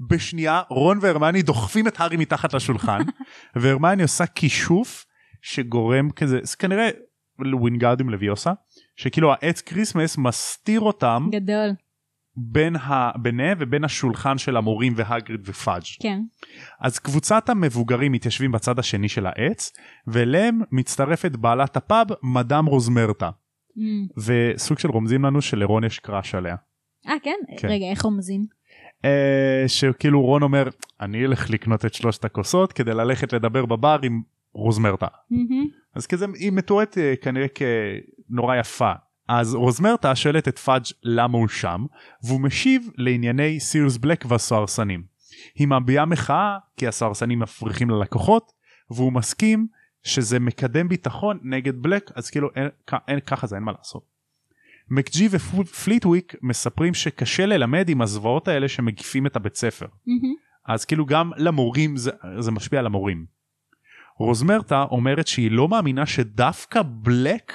בשנייה 0.00 0.62
רון 0.68 0.98
והרמני 1.00 1.42
דוחפים 1.42 1.88
את 1.88 2.00
הארי 2.00 2.16
מתחת 2.16 2.54
לשולחן 2.54 2.98
והרמני 3.56 4.02
עושה 4.02 4.26
כישוף 4.26 5.06
שגורם 5.42 6.10
כזה 6.10 6.38
זה 6.42 6.56
כנראה 6.56 6.88
ווינגרדיום 7.38 8.10
לוויוסה 8.10 8.52
שכאילו 8.96 9.32
העץ 9.32 9.60
Christmas 9.60 10.18
מסתיר 10.18 10.80
אותם 10.80 11.28
גדול. 11.32 11.70
בין 12.36 12.76
ה... 12.76 13.18
ביניהם 13.18 13.58
ובין 13.60 13.84
השולחן 13.84 14.38
של 14.38 14.56
המורים 14.56 14.92
והגריד 14.96 15.40
ופאג'. 15.44 15.82
כן. 16.02 16.20
אז 16.80 16.98
קבוצת 16.98 17.48
המבוגרים 17.48 18.12
מתיישבים 18.12 18.52
בצד 18.52 18.78
השני 18.78 19.08
של 19.08 19.26
העץ 19.26 19.72
ואליהם 20.06 20.60
מצטרפת 20.72 21.32
בעלת 21.36 21.76
הפאב 21.76 22.06
מדאם 22.22 22.66
רוזמרטה 22.66 23.30
Mm. 23.78 24.20
וסוג 24.26 24.78
של 24.78 24.90
רומזים 24.90 25.24
לנו 25.24 25.42
שלרון 25.42 25.84
יש 25.84 25.98
crush 25.98 26.34
עליה. 26.34 26.56
אה, 27.08 27.14
כן? 27.22 27.36
כן. 27.58 27.68
רגע, 27.68 27.86
איך 27.90 28.02
רומזים? 28.02 28.46
אה, 29.04 29.64
שכאילו 29.66 30.22
רון 30.22 30.42
אומר 30.42 30.68
אני 31.00 31.26
אלך 31.26 31.50
לקנות 31.50 31.84
את 31.84 31.94
שלושת 31.94 32.24
הכוסות 32.24 32.72
כדי 32.72 32.94
ללכת 32.94 33.32
לדבר 33.32 33.66
בבר 33.66 33.98
עם 34.02 34.22
רוזמרטה. 34.52 35.06
מהמם. 35.30 35.66
אז 35.94 36.06
כזה 36.06 36.26
היא 36.34 36.52
מתוארת 36.52 36.98
אה, 36.98 37.14
כנראה 37.22 37.46
כנורא 37.48 38.56
יפה. 38.56 38.92
אז 39.28 39.54
רוזמרטה 39.54 40.16
שואלת 40.16 40.48
את 40.48 40.58
פאג' 40.58 40.82
למה 41.02 41.38
הוא 41.38 41.48
שם 41.48 41.86
והוא 42.22 42.40
משיב 42.40 42.90
לענייני 42.96 43.60
סיריוס 43.60 43.96
בלק 43.96 44.24
והסוהרסנים. 44.28 45.02
היא 45.54 45.68
מביעה 45.68 46.04
מחאה 46.04 46.58
כי 46.76 46.88
הסוהרסנים 46.88 47.38
מפריחים 47.38 47.90
ללקוחות 47.90 48.52
והוא 48.90 49.12
מסכים 49.12 49.66
שזה 50.02 50.38
מקדם 50.38 50.88
ביטחון 50.88 51.38
נגד 51.42 51.82
בלק 51.82 52.10
אז 52.14 52.30
כאילו 52.30 52.48
אין, 52.56 52.68
אין, 53.08 53.20
ככה 53.20 53.46
זה 53.46 53.56
אין 53.56 53.64
מה 53.64 53.72
לעשות. 53.78 54.02
מקגי 54.90 55.28
ופליטוויק 55.30 56.34
מספרים 56.42 56.94
שקשה 56.94 57.46
ללמד 57.46 57.88
עם 57.88 58.02
הזוועות 58.02 58.48
האלה 58.48 58.68
שמגיפים 58.68 59.26
את 59.26 59.36
הבית 59.36 59.54
ספר. 59.54 59.86
מהמם. 60.06 60.34
אז 60.66 60.84
כאילו 60.84 61.06
גם 61.06 61.30
למורים 61.36 61.96
זה, 61.96 62.10
זה 62.38 62.50
משפיע 62.50 62.78
על 62.78 62.86
המורים. 62.86 63.26
רוזמרטה 64.18 64.82
אומרת 64.82 65.26
שהיא 65.26 65.50
לא 65.50 65.68
מאמינה 65.68 66.06
שדווקא 66.06 66.82
בלק 67.02 67.52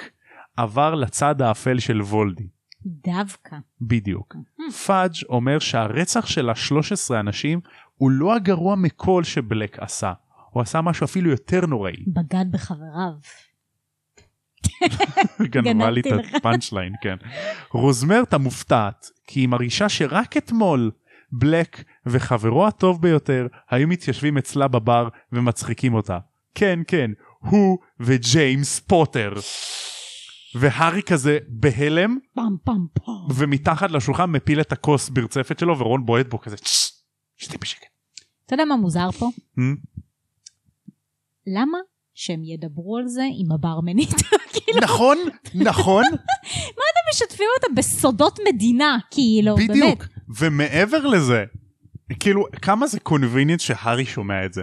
עבר 0.56 0.94
לצד 0.94 1.42
האפל 1.42 1.78
של 1.78 2.02
וולדי. 2.02 2.48
דווקא. 2.86 3.56
בדיוק. 3.80 4.36
פאג' 4.86 5.12
אומר 5.28 5.58
שהרצח 5.58 6.26
של 6.26 6.50
ה-13 6.50 7.20
אנשים 7.20 7.60
הוא 7.94 8.10
לא 8.10 8.34
הגרוע 8.34 8.76
מכל 8.76 9.24
שבלק 9.24 9.78
עשה. 9.78 10.12
הוא 10.50 10.62
עשה 10.62 10.80
משהו 10.80 11.04
אפילו 11.04 11.30
יותר 11.30 11.66
נוראי. 11.66 12.04
בגד 12.06 12.44
בחבריו. 12.52 13.12
גנבה 15.52 15.90
לי 15.90 16.00
את. 16.00 16.06
הפאנצ' 16.34 16.72
ליין, 16.72 16.92
כן. 17.02 17.16
רוזמרטה 17.72 18.38
מופתעת 18.38 19.10
כי 19.26 19.40
היא 19.40 19.48
מרגישה 19.48 19.88
שרק 19.88 20.36
אתמול 20.36 20.90
בלק 21.32 21.84
וחברו 22.06 22.66
הטוב 22.66 23.02
ביותר 23.02 23.46
היו 23.70 23.88
מתיישבים 23.88 24.38
אצלה 24.38 24.68
בבר 24.68 25.08
ומצחיקים 25.32 25.94
אותה. 25.94 26.18
כן, 26.54 26.80
כן, 26.86 27.10
הוא 27.38 27.78
וג'יימס 28.00 28.80
פוטר. 28.80 29.32
והארי 30.54 31.02
כזה 31.02 31.38
בהלם 31.48 32.18
פעם 32.34 32.56
פעם 32.64 32.86
פעם. 32.92 33.26
ומתחת 33.36 33.90
לשולחן 33.90 34.30
מפיל 34.30 34.60
את 34.60 34.72
הכוס 34.72 35.08
בירצפת 35.08 35.58
שלו 35.58 35.78
ורון 35.78 36.06
בועט 36.06 36.26
בו 36.26 36.40
כזה 36.40 36.56
"ששש, 36.56 36.90
שתה 37.36 37.58
בשקט. 37.58 37.86
אתה 38.46 38.54
יודע 38.54 38.64
מה 38.64 38.76
מוזר 38.76 39.10
פה? 39.10 39.30
Hmm? 39.58 39.60
למה 41.46 41.78
שהם 42.14 42.44
ידברו 42.44 42.96
על 42.96 43.08
זה 43.08 43.22
עם 43.38 43.52
הברמנית? 43.52 44.10
כאילו, 44.54 44.80
נכון, 44.80 45.18
נכון, 45.54 46.04
משתפים 47.14 47.46
אותה 47.56 47.66
בסודות 47.76 48.38
מדינה, 48.48 48.98
כאילו, 49.10 49.56
באמת. 49.56 49.70
בדיוק. 49.70 50.04
ומעבר 50.38 51.06
לזה, 51.06 51.44
כאילו 52.20 52.46
כמה 52.62 52.86
זה 52.86 53.00
קונביניאנט 53.00 53.60
שהארי 53.60 54.06
שומע 54.06 54.44
את 54.44 54.52
זה. 54.52 54.62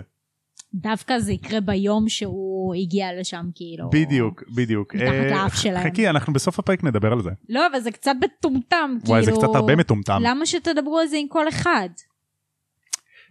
דווקא 0.73 1.19
זה 1.19 1.33
יקרה 1.33 1.61
ביום 1.61 2.09
שהוא 2.09 2.75
הגיע 2.75 3.07
לשם, 3.19 3.45
כאילו. 3.55 3.89
בדיוק, 3.89 4.43
בדיוק. 4.55 4.95
מתחת 4.95 5.07
אה, 5.07 5.29
לאף 5.29 5.55
שלהם. 5.55 5.91
חכי, 5.91 6.09
אנחנו 6.09 6.33
בסוף 6.33 6.59
הפרק 6.59 6.83
נדבר 6.83 7.11
על 7.11 7.21
זה. 7.21 7.29
לא, 7.49 7.67
אבל 7.67 7.79
זה 7.79 7.91
קצת 7.91 8.11
מטומטם, 8.21 8.97
כאילו. 8.99 9.13
וואי, 9.13 9.25
זה 9.25 9.31
קצת 9.31 9.55
הרבה 9.55 9.75
מטומטם. 9.75 10.19
למה 10.21 10.45
שתדברו 10.45 10.99
על 10.99 11.07
זה 11.07 11.17
עם 11.17 11.27
כל 11.27 11.49
אחד? 11.49 11.89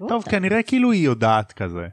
טוב, 0.08 0.24
כנראה 0.24 0.62
כאילו 0.62 0.92
היא 0.92 1.04
יודעת 1.04 1.52
כזה. 1.52 1.88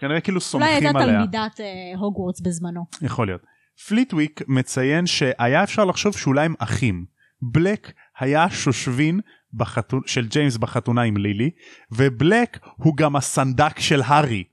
כנראה 0.00 0.20
כאילו 0.20 0.36
אולי 0.36 0.44
סומכים 0.44 0.72
הייתה 0.72 0.98
עליה. 0.98 1.16
תלמידת 1.16 1.60
אה, 1.60 1.98
הוגוורטס 1.98 2.40
בזמנו. 2.40 2.86
יכול 3.02 3.26
להיות. 3.26 3.40
פליטוויק 3.88 4.42
מציין 4.48 5.06
שהיה 5.06 5.62
אפשר 5.62 5.84
לחשוב 5.84 6.16
שאולי 6.16 6.44
הם 6.44 6.54
אחים. 6.58 7.04
בלק 7.42 7.92
היה 8.18 8.50
שושבין 8.50 9.20
בחתו... 9.54 9.98
של 10.06 10.26
ג'יימס 10.26 10.56
בחתונה 10.56 11.02
עם 11.02 11.16
לילי, 11.16 11.50
ובלק 11.92 12.58
הוא 12.76 12.96
גם 12.96 13.16
הסנדק 13.16 13.78
של 13.78 14.00
הארי. 14.04 14.44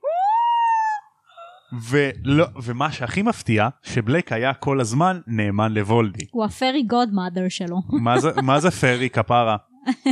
ולא, 1.90 2.46
ומה 2.64 2.92
שהכי 2.92 3.22
מפתיע, 3.22 3.70
שבלק 3.84 4.32
היה 4.32 4.54
כל 4.54 4.80
הזמן 4.80 5.20
נאמן 5.28 5.74
לוולדי. 5.74 6.26
הוא 6.32 6.46
ה 6.46 6.52
fairy 6.52 6.84
godmother 6.84 7.50
שלו. 7.50 7.78
מה 7.90 8.20
זה, 8.20 8.30
מה 8.42 8.60
זה 8.60 8.72
fairy 8.72 9.10
כפרה? 9.10 9.58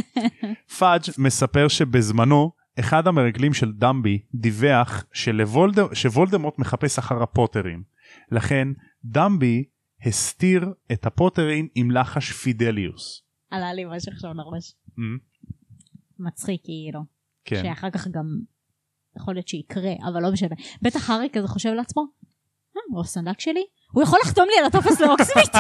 פאג' 0.78 1.02
מספר 1.18 1.68
שבזמנו 1.68 2.52
אחד 2.80 3.08
המרגלים 3.08 3.54
של 3.54 3.72
דמבי 3.72 4.20
דיווח 4.34 5.06
שלוולד... 5.14 5.94
שוולדמורט 5.94 6.60
מחפש 6.60 6.98
אחר 7.00 7.24
הפוטרים. 7.24 7.84
לכן 8.32 8.68
דמבי 9.06 9.64
הסתיר 10.06 10.74
את 10.92 11.06
הפוטרים 11.06 11.68
עם 11.76 11.92
לחש 11.92 12.32
פידליוס. 12.32 13.22
עלה 13.52 13.74
לי 13.74 13.86
משהו 13.86 14.12
עכשיו. 14.12 14.32
Mm, 14.32 15.02
מצחיק, 16.20 16.62
כאילו. 16.64 17.00
כן. 17.46 17.64
שאחר 17.64 17.90
כך 17.90 18.08
גם 18.08 18.26
יכול 19.18 19.34
להיות 19.34 19.48
שיקרה, 19.48 19.92
אבל 20.10 20.22
לא 20.22 20.32
משנה. 20.32 20.56
בטח 20.82 21.10
הארי 21.10 21.28
כזה 21.34 21.48
חושב 21.48 21.70
לעצמו, 21.70 22.04
"אה, 22.78 22.82
הוא 22.90 23.02
הסנדק 23.02 23.40
שלי? 23.40 23.64
הוא 23.96 24.04
יכול 24.04 24.20
לחתום 24.24 24.48
לי 24.50 24.60
על 24.60 24.66
הטופס 24.66 25.02
לאוקסמית? 25.02 25.54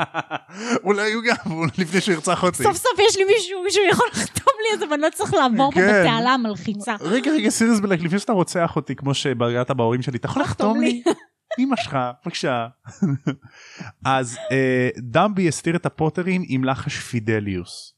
אולי 0.84 1.12
הוא 1.12 1.22
גם, 1.22 1.62
לפני 1.78 2.00
שירצח 2.00 2.42
אותי. 2.42 2.62
סוף 2.62 2.76
סוף 2.76 2.98
יש 2.98 3.16
לי 3.16 3.24
מישהו, 3.24 3.62
מישהו 3.62 3.82
יכול 3.90 4.06
לחתום 4.12 4.54
לי 4.62 4.72
על 4.72 4.78
זה 4.78 4.90
ואני 4.90 5.02
לא 5.02 5.08
צריך 5.10 5.34
לעבור 5.34 5.72
פה 5.72 5.80
כן. 5.80 6.02
בתעלה 6.02 6.30
המלחיצה. 6.30 6.96
רגע 7.00 7.30
רגע 7.30 7.50
סיריוס 7.50 7.80
בלק 7.80 8.00
לפני 8.00 8.18
שאתה 8.18 8.32
רוצח 8.32 8.76
אותי 8.76 8.96
כמו 8.96 9.14
שברגעת 9.14 9.70
בהורים 9.70 10.02
שלי 10.02 10.18
אתה 10.18 10.26
יכול 10.26 10.42
לחתום 10.42 10.80
לי? 10.80 11.02
אמא 11.58 11.76
שלך 11.76 11.98
בבקשה. 12.24 12.66
אז 14.04 14.38
אה, 14.52 14.88
דמבי 14.98 15.48
הסתיר 15.48 15.76
את 15.76 15.86
הפוטרים 15.86 16.42
עם 16.48 16.64
לחש 16.64 16.96
פידליוס. 16.98 17.94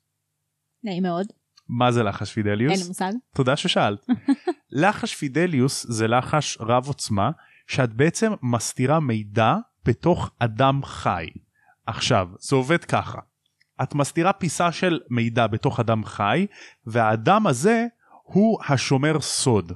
נעים 0.85 1.03
מאוד, 1.03 1.27
מה 1.69 1.93
זה 1.93 2.03
לחש 2.03 2.39
אין 2.39 2.47
לי 2.47 2.51
פידליוס? 2.51 2.89
מושג. 2.89 3.13
תודה 3.35 3.57
ששאלת. 3.57 4.07
לחש 4.83 5.15
פידליוס 5.15 5.87
זה 5.89 6.09
לחש 6.09 6.59
רב 6.61 6.87
עוצמה 6.87 7.31
שאת 7.67 7.95
בעצם 7.95 8.33
מסתירה 8.43 9.01
מידע 9.01 9.55
בתוך 9.85 10.31
אדם 10.39 10.81
חי. 10.85 11.27
עכשיו 11.87 12.29
זה 12.39 12.57
עובד 12.57 12.85
ככה. 12.85 13.19
את 13.83 13.95
מסתירה 13.95 14.33
פיסה 14.33 14.73
של 14.73 15.01
מידע 15.11 15.47
בתוך 15.47 15.81
אדם 15.81 16.05
חי 16.05 16.47
והאדם 16.87 17.47
הזה 17.47 17.87
הוא 18.23 18.59
השומר 18.69 19.21
סוד. 19.21 19.73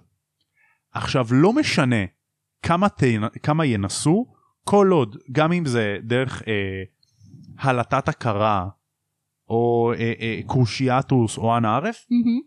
עכשיו 0.93 1.27
לא 1.31 1.53
משנה 1.53 2.05
כמה, 2.63 2.89
תנ... 2.89 3.29
כמה 3.43 3.65
ינסו 3.65 4.27
כל 4.65 4.89
עוד 4.91 5.17
גם 5.33 5.53
אם 5.53 5.67
זה 5.67 5.99
דרך 6.03 6.43
אה, 6.49 6.83
הלטת 7.59 8.09
הכרה 8.09 8.69
או 9.49 9.93
אה, 9.99 10.13
אה, 10.21 10.41
קרושיאטוס 10.49 11.39
או 11.39 11.57
אנא 11.57 11.67
ערף 11.67 12.07
מהמם. 12.11 12.41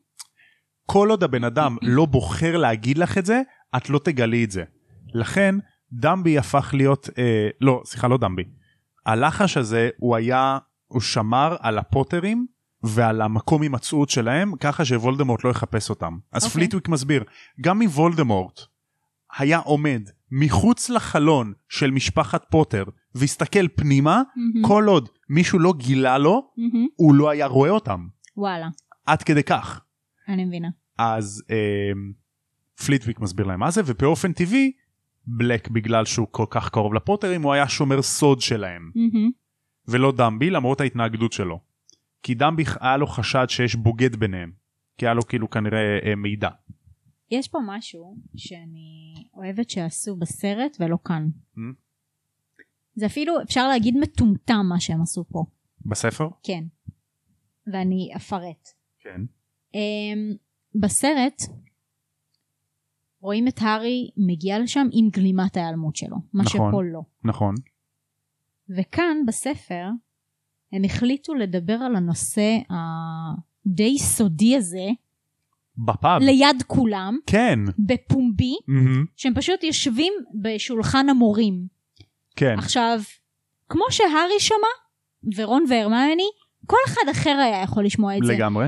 כל 0.86 1.10
עוד 1.10 1.24
הבן 1.24 1.44
אדם 1.44 1.78
לא 1.82 2.06
בוחר 2.06 2.58
להגיד 2.58 2.98
לך 2.98 3.18
את 3.18 3.26
זה, 3.26 3.42
את 3.78 3.90
לא 3.90 4.00
תגלי 4.04 4.44
את 4.44 4.52
זה. 4.52 4.64
לכן 5.14 5.56
דמבי 5.92 6.38
הפך 6.38 6.70
להיות, 6.74 7.10
אה, 7.18 7.50
לא, 7.62 7.82
סליחה, 7.86 8.08
לא 8.08 8.18
דמבי. 8.18 8.44
הלחש 9.06 9.58
הזה 9.58 9.90
הוא 9.98 10.16
היה, 10.16 10.58
הוא 10.88 11.02
שמר 11.02 11.56
על 11.60 11.78
הפוטרים 11.78 12.48
ועל 12.84 13.22
המקום 13.22 13.62
הימצאות 13.62 14.10
שלהם, 14.10 14.56
ככה 14.56 14.86
שוולדמורט 14.86 15.44
לא 15.44 15.50
יחפש 15.50 15.90
אותם. 15.90 16.18
אז 16.32 16.44
אוקיי. 16.44 16.54
פליטוויק 16.54 16.90
מסביר, 16.90 17.24
גם 17.62 17.82
אם 17.82 17.88
וולדמורט 17.90 18.60
היה 19.38 19.58
עומד 19.58 20.02
מחוץ 20.32 20.90
לחלון 20.90 21.54
של 21.70 21.92
משפחת 21.92 22.46
פוטר 22.50 22.84
והסתכל 23.16 23.68
פנימה, 23.68 24.22
מהמם. 24.36 24.68
כל 24.68 24.86
עוד 24.88 25.10
מישהו 25.30 25.60
לא 25.60 25.74
גילה 25.78 26.18
לו, 26.18 26.52
מהמם. 26.58 26.88
הוא 26.96 27.16
לא 27.16 27.30
היה 27.30 27.46
רואה 27.46 27.70
אותם. 27.70 28.08
וואלה, 28.38 28.68
עד 29.06 29.24
כדי 29.24 29.44
כך. 29.44 29.82
אני 30.28 30.46
מבינה. 30.46 30.68
אז 30.98 31.44
אה, 31.52 31.92
פליטוויק 32.86 33.20
מסביר 33.20 33.48
להם 33.48 33.60
מה 33.60 33.72
זה 33.72 33.82
ובאופן 33.86 34.34
טבעי 34.34 34.72
בלק 35.38 35.68
בגלל 35.68 36.06
שהוא 36.06 36.28
כל 36.32 36.46
כך 36.50 36.70
קרוב 36.70 36.94
לפוטרים 36.94 37.42
הוא 37.42 37.54
היה 37.54 37.68
שומר 37.68 38.02
סוד 38.02 38.42
שלהם 38.42 38.92
מהמם. 38.96 39.32
ולא 39.88 40.12
דמבי 40.12 40.50
למרות 40.50 40.82
ההתנגדות 40.82 41.34
שלו. 41.34 41.60
כי 42.24 42.34
דמבי 42.34 42.64
היה 42.80 42.98
לו 42.98 43.08
חשד 43.08 43.46
שיש 43.50 43.76
בוגד 43.76 44.16
ביניהם 44.16 44.52
כי 44.98 45.06
היה 45.06 45.14
לו 45.14 45.28
כאילו 45.28 45.50
כנראה 45.50 46.00
אה, 46.06 46.16
מידע. 46.16 46.50
יש 47.32 47.48
פה 47.48 47.60
משהו 47.68 48.18
שאני 48.38 49.14
אוהבת 49.34 49.70
שעשו 49.70 50.16
בסרט 50.16 50.78
ולא 50.80 50.98
כאן. 51.06 51.28
זה 52.96 53.06
אפילו 53.06 53.42
אפשר 53.42 53.68
להגיד 53.68 53.98
מטומטם 53.98 54.66
מה 54.70 54.80
שהם 54.80 55.02
עשו 55.02 55.24
פה. 55.30 55.46
בספר? 55.86 56.28
כן. 56.44 56.64
ואני 57.74 58.12
אפרט. 58.16 58.70
כן. 59.00 59.22
Um, 59.74 60.38
בסרט 60.76 61.42
רואים 63.22 63.48
את 63.48 63.60
הארי 63.62 64.10
מגיע 64.18 64.60
לשם 64.60 64.88
עם 64.92 65.10
גלימת 65.10 65.58
ההיעלמות 65.58 65.96
שלו, 65.96 66.18
מה 66.34 66.44
נכון. 66.44 66.72
שפה 66.72 66.84
לא. 66.84 67.02
נכון. 67.24 67.56
וכאן 68.78 69.18
בספר 69.28 69.88
הם 70.74 70.84
החליטו 70.84 71.36
לדבר 71.36 71.74
על 71.74 71.96
הנושא 71.96 72.58
הדי 72.70 74.00
סודי 74.00 74.58
הזה 74.58 74.90
בפאב. 75.78 76.22
ליד 76.22 76.64
כולם, 76.68 77.18
כן. 77.28 77.60
בפומבי, 77.80 78.56
מהמם. 78.68 79.06
שהם 79.16 79.34
פשוט 79.36 79.64
יושבים 79.64 80.14
בשולחן 80.42 81.10
המורים. 81.10 81.68
כן. 82.36 82.56
עכשיו, 82.58 83.00
כמו 83.70 83.84
שהארי 83.90 84.40
שמע, 84.40 84.58
ורון 85.36 85.64
והרמיוני, 85.70 86.30
כל 86.66 86.78
אחד 86.88 87.10
אחר 87.12 87.30
היה 87.30 87.62
יכול 87.62 87.86
לשמוע 87.86 88.18
את 88.18 88.22
זה. 88.26 88.34
לגמרי. 88.34 88.66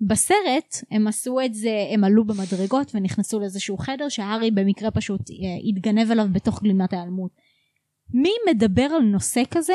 בסרט 0.00 0.76
הם 0.90 1.06
עשו 1.06 1.40
את 1.44 1.54
זה, 1.54 1.86
הם 1.90 2.04
עלו 2.04 2.24
במדרגות 2.24 2.92
ונכנסו 2.94 3.40
לאיזשהו 3.40 3.78
חדר 3.78 4.08
שהארי 4.08 4.50
במקרה 4.50 4.90
פשוט 4.90 5.20
אה, 5.30 5.34
התגנב 5.68 6.10
אליו 6.10 6.26
בתוך 6.32 6.62
גלימת 6.62 6.92
ההיעלמות. 6.92 7.30
מי 8.14 8.30
מדבר 8.50 8.82
על 8.82 9.02
נושא 9.02 9.42
כזה 9.50 9.74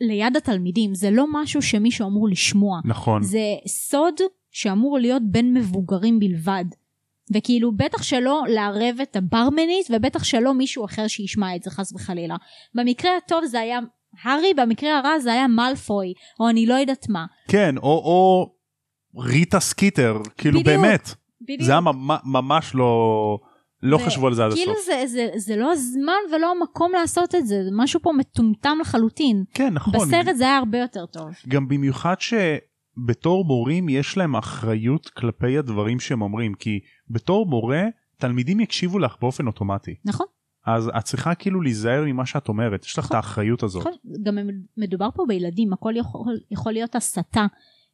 ליד 0.00 0.36
התלמידים? 0.36 0.94
זה 0.94 1.10
לא 1.10 1.24
משהו 1.32 1.62
שמישהו 1.62 2.06
אמור 2.06 2.28
לשמוע. 2.28 2.80
נכון. 2.84 3.22
זה 3.22 3.54
סוד 3.66 4.14
שאמור 4.50 4.98
להיות 4.98 5.22
בין 5.24 5.54
מבוגרים 5.54 6.20
בלבד. 6.20 6.64
וכאילו 7.34 7.72
בטח 7.76 8.02
שלא 8.02 8.42
לערב 8.48 8.96
את 9.02 9.16
הברמנית 9.16 9.86
ובטח 9.90 10.24
שלא 10.24 10.54
מישהו 10.54 10.84
אחר 10.84 11.08
שישמע 11.08 11.56
את 11.56 11.62
זה 11.62 11.70
חס 11.70 11.92
וחלילה. 11.92 12.36
במקרה 12.74 13.10
הטוב 13.16 13.44
זה 13.44 13.60
היה 13.60 13.78
הארי, 14.22 14.54
במקרה 14.56 14.98
הרע 14.98 15.18
זה 15.18 15.32
היה 15.32 15.48
מאלפוי, 15.48 16.12
או 16.40 16.48
אני 16.48 16.66
לא 16.66 16.74
יודעת 16.74 17.06
מה. 17.08 17.26
כן, 17.48 17.76
או, 17.76 17.82
או 17.82 18.54
ריטה 19.22 19.60
סקיטר, 19.60 20.16
כאילו 20.38 20.60
בדיוק. 20.60 20.76
באמת. 20.82 21.08
בדיוק. 21.42 21.62
זה 21.62 21.72
היה 21.72 21.80
ממ- 21.80 22.24
ממש 22.24 22.74
לא... 22.74 23.38
לא 23.82 23.96
ו- 23.96 24.00
חשבו 24.00 24.26
על 24.26 24.34
זה 24.34 24.44
עד 24.44 24.52
כאילו 24.52 24.72
הסוף. 24.72 24.84
זה, 24.86 25.02
זה, 25.06 25.28
זה 25.36 25.56
לא 25.56 25.72
הזמן 25.72 26.12
ולא 26.32 26.50
המקום 26.50 26.92
לעשות 26.92 27.34
את 27.34 27.46
זה, 27.46 27.64
זה 27.64 27.70
משהו 27.72 28.00
פה 28.02 28.12
מטומטם 28.12 28.78
לחלוטין. 28.80 29.44
כן, 29.54 29.72
נכון. 29.74 29.94
בסרט 29.94 30.36
זה 30.36 30.44
היה 30.44 30.56
הרבה 30.58 30.78
יותר 30.78 31.06
טוב. 31.06 31.28
גם 31.48 31.68
במיוחד 31.68 32.14
שבתור 32.20 33.44
מורים 33.44 33.88
יש 33.88 34.16
להם 34.16 34.36
אחריות 34.36 35.08
כלפי 35.08 35.58
הדברים 35.58 36.00
שהם 36.00 36.22
אומרים, 36.22 36.54
כי 36.54 36.80
בתור 37.10 37.46
מורה 37.46 37.82
תלמידים 38.18 38.60
יקשיבו 38.60 38.98
לך 38.98 39.16
באופן 39.20 39.46
אוטומטי. 39.46 39.94
נכון? 40.04 40.26
אז 40.66 40.90
את 40.98 41.04
צריכה 41.04 41.34
כאילו 41.34 41.60
להיזהר 41.60 42.04
ממה 42.06 42.26
שאת 42.26 42.48
אומרת, 42.48 42.84
יש 42.84 42.98
לך 42.98 43.04
את 43.04 43.10
נכון. 43.10 43.16
האחריות 43.16 43.62
הזאת. 43.62 43.80
נכון. 43.80 43.92
גם 44.22 44.38
מדובר 44.76 45.08
פה 45.14 45.24
בילדים, 45.28 45.72
הכל 45.72 45.92
יכול, 45.96 46.40
יכול 46.50 46.72
להיות 46.72 46.94
הסתה. 46.94 47.46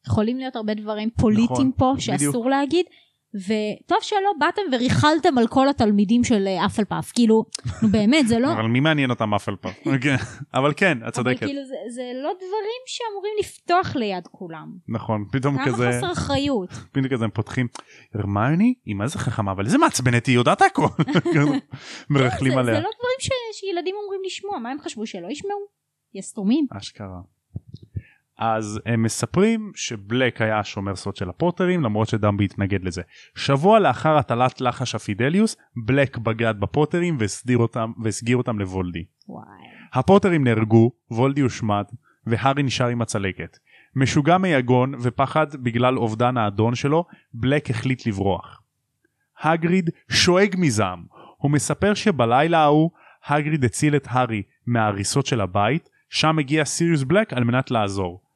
יכולים 0.07 0.39
להיות 0.39 0.57
הרבה 0.57 0.75
דברים 0.75 1.11
פוליטיים 1.11 1.49
נכון, 1.49 1.73
פה 1.77 1.95
בדיוק. 1.97 2.19
שאסור 2.21 2.51
להגיד. 2.51 2.87
וטוב 3.35 3.99
שלא 4.01 4.33
באתם 4.39 4.63
וריכלתם 4.73 5.39
על 5.39 5.49
כל 5.49 5.69
התלמידים 5.69 6.25
של 6.25 6.47
אה, 6.47 6.67
אפלפף, 6.67 7.13
כאילו, 7.15 7.45
נו 7.83 7.89
באמת, 7.89 8.29
זה 8.29 8.39
לא, 8.39 8.53
אבל 8.53 8.67
מי 8.67 8.81
מעניין 8.81 9.11
אותם 9.11 9.35
אפלפף? 9.35 9.83
כן. 10.03 10.17
אבל 10.55 10.73
כן, 10.77 10.99
את 10.99 11.03
אבל 11.03 11.11
צודקת. 11.11 11.39
כאילו 11.39 11.65
זה, 11.65 11.75
זה 11.89 12.13
לא 12.23 12.33
דברים 12.37 12.83
שאמורים 12.87 13.33
לפתוח 13.41 13.97
ליד 13.97 14.27
כולם. 14.27 14.69
נכון, 14.89 15.25
פתאום 15.33 15.57
כמה 15.57 15.67
כזה, 15.67 15.91
חסר 15.99 16.13
אחריות. 16.13 16.71
פתאום 16.93 17.09
כזה 17.09 17.25
הם 17.25 17.31
פותחים, 17.31 17.69
הרמיוני 18.15 18.75
היא 18.85 18.95
מה 18.95 19.07
זה 19.07 19.19
חכמה, 19.19 19.53
אבל 19.53 19.65
איזה 19.65 19.79
מעצבנת 19.79 20.27
היא 20.27 20.35
יודעת 20.35 20.63
הכל. 20.63 20.87
מרכלים 22.11 22.53
זה, 22.53 22.59
עליה. 22.59 22.75
זה 22.75 22.81
לא 22.81 22.91
דברים 22.99 23.37
שילדים 23.53 23.95
אומרים 24.03 24.21
לשמוע, 24.27 24.59
מה 24.59 24.71
הם 24.71 24.79
חשבו 24.81 25.07
שלא 25.07 25.29
ישמעו? 25.31 25.61
יסתומים. 26.15 26.67
אשכרה. 26.79 27.21
אז 28.41 28.81
הם 28.87 29.03
מספרים 29.03 29.73
שבלק 29.75 30.41
היה 30.41 30.59
השומר 30.59 30.97
סוד 30.97 31.17
של 31.17 31.29
הפוטרים 31.29 31.83
למרות 31.83 32.09
שדמבי 32.09 32.45
התנגד 32.45 32.85
לזה. 32.85 33.03
שבוע 33.35 33.79
לאחר 33.79 34.17
הטלת 34.17 34.61
לחש 34.61 34.95
הפידליוס 34.95 35.57
בלק 35.85 36.19
בגד 36.19 36.55
בפוטרים 36.61 37.17
והסדיר 37.21 37.59
אותם 37.59 37.93
והסגיר 38.03 38.37
אותם 38.37 38.59
לוולדי. 38.59 39.05
וואי. 39.29 39.45
הפוטרים 39.93 40.45
נהרגו, 40.45 40.93
וולדי 41.11 41.41
הושמד 41.41 41.85
והארי 42.27 42.63
נשאר 42.63 42.87
עם 42.87 43.03
הצלקת. 43.03 43.59
משוגע 43.97 44.39
מיגון 44.39 44.95
ופחד 45.01 45.47
בגלל 45.57 45.99
אובדן 45.99 46.37
האדון 46.37 46.75
שלו, 46.75 47.05
בלק 47.35 47.71
החליט 47.71 48.07
לברוח. 48.07 48.63
הגריד 49.41 49.91
שואג 50.11 50.55
מזעם. 50.59 51.05
הוא 51.37 51.51
מספר 51.51 51.95
שבלילה 51.95 52.59
ההוא 52.59 52.91
הגריד 53.27 53.65
הציל 53.65 53.97
את 53.97 54.07
הארי 54.11 54.43
מההריסות 54.67 55.27
של 55.27 55.41
הבית, 55.41 55.89
שם 56.11 56.39
הגיע 56.39 56.65
סיריוס 56.65 57.03
בלק 57.03 57.33
על 57.33 57.45
מנת 57.45 57.71
לעזור. 57.71 58.30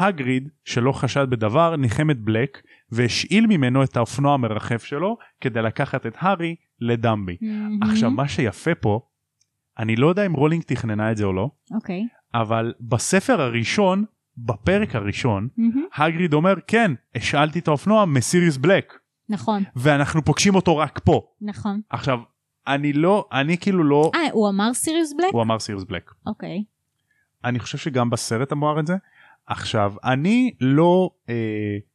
הגריד, 0.00 0.48
שלא 0.64 0.92
חשד 0.92 1.26
בדבר, 1.30 1.76
ניחם 1.76 2.10
את 2.10 2.20
בלק 2.20 2.62
והשאיל 2.92 3.46
ממנו 3.46 3.84
את 3.84 3.96
האופנוע 3.96 4.34
המרחף 4.34 4.84
שלו 4.84 5.16
כדי 5.40 5.62
לקחת 5.62 6.06
את 6.06 6.16
הארי 6.18 6.56
לדמבי. 6.80 7.36
עכשיו 7.82 8.10
מה 8.10 8.28
שיפה 8.28 8.74
פה, 8.74 9.00
אני 9.78 9.96
לא 9.96 10.06
יודע 10.06 10.26
אם 10.26 10.32
רולינג 10.32 10.62
תכננה 10.62 11.12
את 11.12 11.16
זה 11.16 11.24
או 11.24 11.32
לא, 11.32 11.50
אוקיי. 11.74 12.06
אבל 12.34 12.74
בספר 12.80 13.40
הראשון, 13.40 14.04
בפרק 14.38 14.94
הראשון, 14.94 15.48
מהמם. 15.56 15.84
הגריד 15.96 16.32
אומר 16.32 16.54
כן, 16.66 16.92
השאלתי 17.14 17.58
את 17.58 17.68
האופנוע 17.68 18.04
מסיריוס 18.04 18.56
בלק, 18.56 18.98
נכון, 19.28 19.62
ואנחנו 19.76 20.24
פוגשים 20.24 20.54
אותו 20.54 20.76
רק 20.76 20.98
פה. 20.98 21.22
נכון. 21.40 21.80
עכשיו, 21.90 22.18
אני 22.66 22.92
לא, 22.92 23.28
אני 23.32 23.58
כאילו 23.58 23.84
לא, 23.84 24.10
אה, 24.14 24.20
הוא 24.32 24.48
אמר 24.48 24.74
סיריוס 24.74 25.12
בלק? 25.12 25.32
הוא 25.32 25.42
אמר 25.42 25.58
סיריוס 25.58 25.84
בלק. 25.84 26.10
אוקיי. 26.26 26.64
אני 27.44 27.58
חושב 27.58 27.78
שגם 27.78 28.10
בסרט 28.10 28.52
אמר 28.52 28.80
את 28.80 28.86
זה. 28.86 28.94
עכשיו, 29.50 29.94
אני 30.04 30.50
לא 30.60 31.10
אה, 31.28 31.34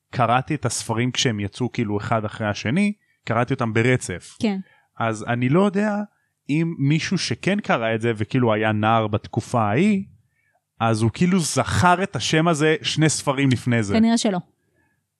קראתי 0.09 0.55
את 0.55 0.65
הספרים 0.65 1.11
כשהם 1.11 1.39
יצאו 1.39 1.71
כאילו 1.71 1.97
אחד 1.97 2.25
אחרי 2.25 2.47
השני, 2.47 2.93
קראתי 3.25 3.53
אותם 3.53 3.73
ברצף. 3.73 4.37
כן. 4.39 4.59
אז 4.99 5.25
אני 5.27 5.49
לא 5.49 5.65
יודע 5.65 5.97
אם 6.49 6.73
מישהו 6.79 7.17
שכן 7.17 7.59
קרא 7.59 7.95
את 7.95 8.01
זה 8.01 8.11
וכאילו 8.15 8.53
היה 8.53 8.71
נער 8.71 9.07
בתקופה 9.07 9.61
ההיא, 9.61 10.03
אז 10.79 11.01
הוא 11.01 11.11
כאילו 11.13 11.39
זכר 11.39 12.03
את 12.03 12.15
השם 12.15 12.47
הזה 12.47 12.75
שני 12.81 13.09
ספרים 13.09 13.49
לפני 13.49 13.83
זה. 13.83 13.93
כנראה 13.93 14.17
שלא. 14.17 14.37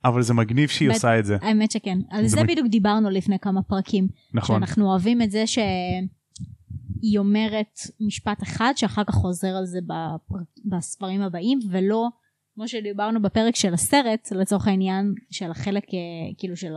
אבל 0.05 0.21
זה 0.21 0.33
מגניב 0.33 0.69
שהיא 0.69 0.89
בט- 0.89 0.95
עושה 0.95 1.19
את 1.19 1.25
זה. 1.25 1.38
האמת 1.41 1.71
שכן. 1.71 1.97
על 2.11 2.27
זה 2.27 2.36
זה 2.36 2.43
בדיוק 2.43 2.67
דיברנו 2.67 3.09
לפני 3.09 3.39
כמה 3.39 3.61
פרקים. 3.61 4.07
נכון. 4.33 4.55
שאנחנו 4.59 4.89
אוהבים 4.91 5.21
את 5.21 5.31
זה 5.31 5.47
שהיא 5.47 7.17
אומרת 7.17 7.79
משפט 8.07 8.43
אחד 8.43 8.73
שאחר 8.75 9.03
כך 9.03 9.13
חוזר 9.13 9.47
על 9.57 9.65
זה 9.65 9.79
בפר... 9.81 10.36
בספרים 10.65 11.21
הבאים 11.21 11.59
ולא 11.71 12.07
כמו 12.56 12.68
שדיברנו 12.68 13.22
בפרק 13.22 13.56
של 13.56 13.74
הסרט 13.74 14.32
לצורך 14.32 14.68
העניין 14.68 15.14
של 15.32 15.51
החלק 15.51 15.84
אה, 15.84 15.99
כאילו 16.38 16.56
של 16.56 16.74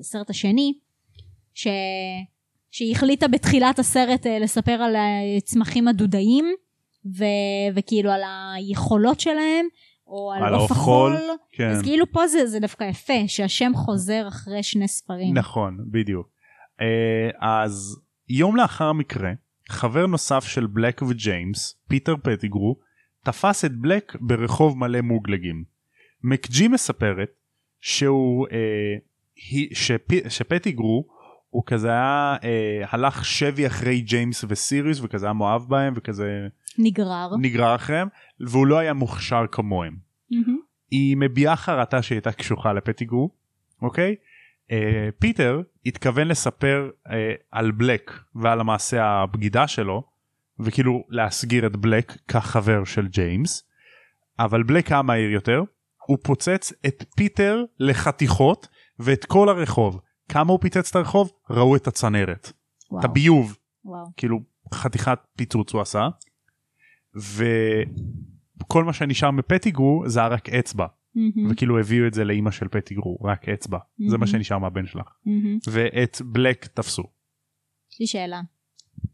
הסרט 0.00 0.30
השני 0.30 0.72
ש... 1.54 1.66
שהיא 2.70 2.92
החליטה 2.92 3.28
בתחילת 3.28 3.78
הסרט 3.78 4.26
אה, 4.26 4.38
לספר 4.38 4.72
על 4.72 4.96
הצמחים 5.36 5.88
הדודאים 5.88 6.44
ו... 7.18 7.24
וכאילו 7.74 8.10
על 8.10 8.20
היכולות 8.54 9.20
שלהם 9.20 9.66
או 10.06 10.32
על, 10.32 10.42
על 10.42 10.54
עוף 10.54 10.70
עוף 10.70 10.78
חול, 10.78 11.12
החול 11.16 11.36
כן. 11.52 11.68
אז 11.68 11.82
כאילו 11.82 12.12
פה 12.12 12.26
זה, 12.26 12.46
זה 12.46 12.60
דווקא 12.60 12.84
יפה 12.84 13.28
שהשם 13.28 13.72
חוזר 13.74 14.28
אחרי 14.28 14.62
שני 14.62 14.88
ספרים 14.88 15.38
נכון, 15.38 15.78
בדיוק. 15.90 16.28
אה, 16.80 17.30
אז 17.40 18.00
יום 18.28 18.56
לאחר 18.56 18.84
המקרה, 18.84 19.30
חבר 19.68 20.06
נוסף 20.06 20.44
של 20.44 20.66
בלק 20.66 21.02
וג'יימס, 21.02 21.80
פיטר 21.88 22.14
פטיגרו, 22.22 22.85
תפס 23.26 23.64
את 23.64 23.72
בלק 23.72 24.16
ברחוב 24.20 24.78
מלא 24.78 25.00
מוגלגים. 25.00 25.64
מקג'י 26.24 26.68
מספרת 26.68 27.28
שהוא, 27.80 28.46
אה, 28.52 28.58
היא, 29.50 29.74
שפ, 29.74 30.28
שפטיגרו 30.28 31.06
הוא 31.50 31.62
כזה 31.66 31.88
היה, 31.88 32.36
אה, 32.44 32.84
הלך 32.90 33.24
שבי 33.24 33.66
אחרי 33.66 34.00
ג'יימס 34.00 34.44
וסיריוס 34.48 35.00
וכזה 35.02 35.26
היה 35.26 35.32
מאוהב 35.32 35.62
בהם 35.62 35.92
וכזה 35.96 36.46
נגרר 36.78 37.36
נגרר 37.40 37.74
אחריהם 37.74 38.08
והוא 38.40 38.66
לא 38.66 38.78
היה 38.78 38.92
מוכשר 38.92 39.44
כמוהם. 39.52 39.96
מהמם. 40.30 40.58
היא 40.90 41.16
מביעה 41.16 41.56
חרטה 41.56 42.02
שהיא 42.02 42.16
הייתה 42.16 42.32
קשוחה 42.32 42.72
לפטיגרו, 42.72 43.30
אוקיי? 43.82 44.14
אה, 44.70 45.08
פיטר 45.18 45.62
התכוון 45.86 46.28
לספר 46.28 46.90
אה, 47.10 47.32
על 47.50 47.70
בלק 47.70 48.20
ועל 48.34 48.60
המעשה 48.60 49.04
הבגידה 49.04 49.68
שלו, 49.68 50.15
וכאילו 50.60 51.04
להסגיר 51.08 51.66
את 51.66 51.76
בלק 51.76 52.16
כחבר 52.28 52.84
של 52.84 53.06
ג'יימס, 53.06 53.62
אבל 54.38 54.62
בלק 54.62 54.92
היה 54.92 55.02
מהיר 55.02 55.30
יותר, 55.30 55.62
הוא 56.06 56.18
פוצץ 56.22 56.72
את 56.86 57.04
פיטר 57.16 57.64
לחתיכות 57.78 58.68
ואת 58.98 59.24
כל 59.24 59.48
הרחוב. 59.48 60.00
כמה 60.28 60.52
הוא 60.52 60.60
פיצץ 60.60 60.90
את 60.90 60.96
הרחוב? 60.96 61.30
ראו 61.50 61.76
את 61.76 61.86
הצנרת, 61.86 62.52
וואו, 62.90 63.00
את 63.00 63.04
הביוב, 63.04 63.56
וואו. 63.84 64.06
כאילו 64.16 64.40
חתיכת 64.74 65.18
פיצוץ 65.36 65.72
הוא 65.72 65.80
עשה. 65.80 66.08
וכל 67.14 68.84
מה 68.84 68.92
שנשאר 68.92 69.30
מפטיגרו 69.30 70.02
זה 70.06 70.20
היה 70.20 70.28
רק 70.28 70.48
אצבע. 70.48 70.86
מהמם, 71.16 71.50
וכאילו 71.50 71.80
הביאו 71.80 72.06
את 72.06 72.14
זה 72.14 72.24
לאימא 72.24 72.50
של 72.50 72.68
פטיגרו 72.68 73.18
רק 73.24 73.48
אצבע 73.48 73.78
זה 74.08 74.18
מה 74.18 74.26
שנשאר 74.26 74.58
מהבן 74.58 74.86
שלך 74.86 75.08
מהמם. 75.26 75.58
ואת 75.70 76.22
בלק 76.24 76.66
תפסו 76.66 77.02
יש 77.92 78.00
לי 78.00 78.06
שאלה. 78.06 78.40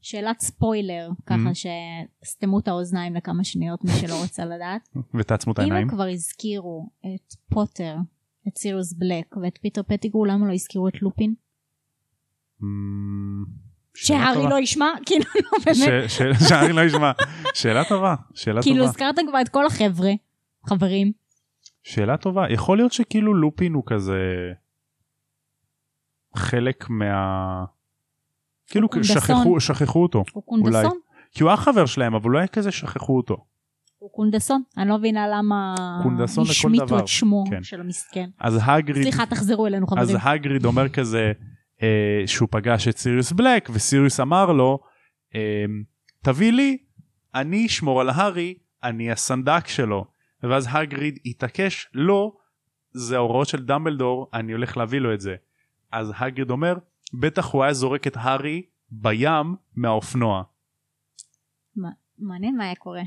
שאלת 0.03 0.41
ספוילר, 0.41 1.11
ככה 1.27 1.37
Mhm. 1.51 1.55
שסתמו 2.25 2.59
את 2.59 2.69
האוזניים 2.69 3.15
לכמה 3.15 3.45
שניות, 3.45 3.85
מי 3.85 3.91
שלא 3.93 4.23
רוצה 4.23 4.45
לדעת. 4.45 4.89
ותעצמו 5.19 5.53
את 5.53 5.59
אם 5.59 5.63
העיניים 5.63 5.89
הם 5.89 5.95
כבר 5.95 6.05
הזכירו 6.07 6.91
את 7.01 7.35
פוטר, 7.51 7.97
את 8.49 8.59
סיריוס 8.59 8.93
בלק 8.93 9.37
ואת 9.43 9.59
פיטר 9.63 9.83
פטיגרו, 9.83 10.25
למה 10.25 10.47
לא 10.49 10.53
הזכירו 10.53 10.89
את 10.89 11.03
לופין? 11.03 11.35
שאלה 13.95 14.19
שהארי. 14.35 14.51
לא 14.51 14.59
ישמע? 14.59 14.87
כאילו, 15.07 15.25
לא 15.35 15.59
באמת. 15.65 16.11
שהארי 16.49 16.73
לא 16.73 16.81
ישמע. 16.81 17.13
שאלה 17.55 17.83
טובה, 17.89 18.15
שאלה 18.35 18.63
כאילו 18.63 18.77
טובה. 18.79 18.89
הזכרתם 18.91 19.23
כבר 19.29 19.41
את 19.41 19.49
כל 19.49 19.67
החבר'ה, 19.67 20.11
חברים. 20.69 21.13
שאלה 21.83 22.17
טובה. 22.17 22.45
יכול 22.51 22.77
להיות 22.79 22.93
שכאילו 22.93 23.35
לופין 23.35 23.73
הוא 23.73 23.83
כזה 23.87 24.19
חלק 26.37 26.87
מה... 26.91 27.65
כאילו 28.73 28.89
קונדסון. 28.89 29.21
שכחו, 29.21 29.61
שכחו 29.61 30.03
אותו. 30.03 30.25
הוא 30.33 30.43
קונדסון? 30.43 30.99
כי 31.31 31.43
הוא 31.43 31.51
היה 31.51 31.57
חבר 31.57 31.87
שלהם 31.87 32.15
אבל 32.15 32.25
אולי 32.25 32.49
כזה 32.49 32.71
שכחו 32.71 33.17
אותו. 33.17 33.37
הוא 33.99 34.11
קונדסון? 34.13 34.63
אני 34.79 34.89
לא 34.89 34.99
מבינה 34.99 35.29
למה 35.29 35.75
השמיטו. 36.51 36.99
את 36.99 37.09
שמו 37.09 37.45
כן. 37.51 37.63
של 37.63 37.81
המסכן. 37.81 38.31
אז 38.41 38.59
הגריד, 38.63 39.03
סליחה, 39.03 39.27
תחזרו 39.27 39.67
אלינו 39.67 39.87
אז 39.97 40.09
חברים. 40.09 40.21
הגריד 40.23 40.65
אומר 40.65 40.89
כזה 40.89 41.33
אה, 41.83 42.23
שהוא 42.27 42.49
פגש 42.51 42.89
את 42.89 42.99
סיריוס 42.99 43.33
בלק 43.33 43.69
וסיריוס 43.73 44.21
אמר 44.21 44.53
לו 44.53 44.79
אה, 45.35 45.65
תביא 46.23 46.53
לי 46.53 46.79
אני 47.35 47.67
אשמור 47.67 48.01
על 48.01 48.09
הארי 48.09 48.55
אני 48.83 49.11
הסנדק 49.11 49.69
שלו 49.69 50.05
ואז 50.43 50.69
הגריד 50.71 51.19
התעקש 51.27 51.87
לא 51.95 52.33
זה 52.91 53.17
ההוראות 53.17 53.49
של 53.49 53.65
דמבלדור 53.65 54.31
אני 54.35 54.53
הולך 54.53 54.77
להביא 54.77 54.99
לו 54.99 55.15
את 55.15 55.21
זה 55.21 55.35
אז 55.93 56.13
הגריד 56.17 56.51
אומר 56.51 56.75
בטח 57.15 57.53
הוא 57.53 57.63
היה 57.65 57.73
זורק 57.73 58.07
את 58.07 58.17
הארי 58.17 58.63
בים 58.91 59.57
מהאופנוע 59.77 60.43
מעניין 62.19 62.57
מה 62.57 62.65
היה 62.65 62.75
קורה. 62.75 63.03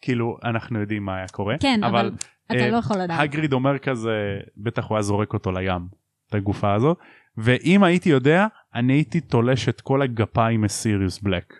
כאילו 0.00 0.36
אנחנו 0.44 0.80
יודעים 0.80 1.04
מה 1.04 1.16
היה 1.16 1.28
קורה 1.28 1.54
כן, 1.60 1.84
אבל 1.84 1.98
אבל 1.98 2.14
אתה 2.46 2.54
אה, 2.54 2.70
לא 2.70 2.76
יכול 2.76 2.96
לדעת. 2.96 3.20
הגריד 3.20 3.52
אומר 3.52 3.78
כזה 3.78 4.38
בטח 4.56 4.84
הוא 4.88 4.96
היה 4.96 5.02
זורק 5.02 5.32
אותו 5.34 5.52
לים 5.52 5.88
את 6.28 6.34
הגופה 6.34 6.74
הזאת 6.74 6.98
ואם 7.36 7.82
הייתי 7.84 8.08
יודע 8.08 8.46
אני 8.74 8.92
הייתי 8.92 9.20
תולש 9.20 9.68
את 9.68 9.80
כל 9.80 10.02
הגפיים 10.02 10.60
מסיריוס 10.60 11.20
בלק 11.20 11.54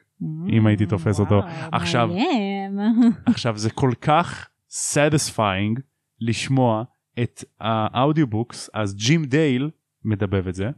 אם 0.48 0.66
הייתי 0.66 0.86
תופס 0.86 1.20
אותו. 1.20 1.34
וואו, 1.34 1.68
עכשיו- 1.72 2.08
מאיים. 2.08 2.78
עכשיו 3.26 3.58
זה 3.58 3.70
כל 3.70 3.90
כך 4.00 4.48
satisfying 4.70 5.80
לשמוע 6.20 6.84
את 7.22 7.44
ה 7.60 7.70
audiobooks 7.70 8.70
אז 8.74 8.94
ג'ים 8.94 9.24
דייל 9.24 9.70
מדבב 10.04 10.48
את 10.48 10.54
זה 10.54 10.70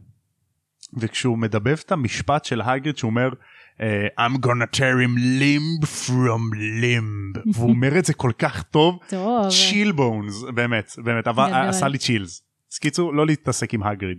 וכשהוא 0.93 1.37
מדבב 1.37 1.77
את 1.85 1.91
המשפט 1.91 2.45
של 2.45 2.61
הגריד 2.61 2.97
שהוא 2.97 3.09
אומר 3.09 3.29
אה, 3.81 4.27
I'm 4.27 4.37
gonna 4.37 4.75
tear 4.75 4.97
him 5.05 5.15
limb 5.39 5.87
from 6.07 6.55
limb 6.81 7.39
והוא 7.53 7.69
אומר 7.69 7.99
את 7.99 8.05
זה 8.05 8.13
כל 8.13 8.31
כך 8.39 8.63
טוב. 8.63 8.99
chill 9.49 9.91
bones 9.91 10.43
באמת 10.55 10.91
באמת 11.03 11.27
אבל. 11.27 11.53
עשה 11.69 11.87
לי 11.87 11.97
chills. 11.97 12.43
אז 12.71 12.77
קיצור 12.77 13.13
לא 13.13 13.25
להתעסק 13.25 13.73
עם 13.73 13.83
הגריד 13.83 14.17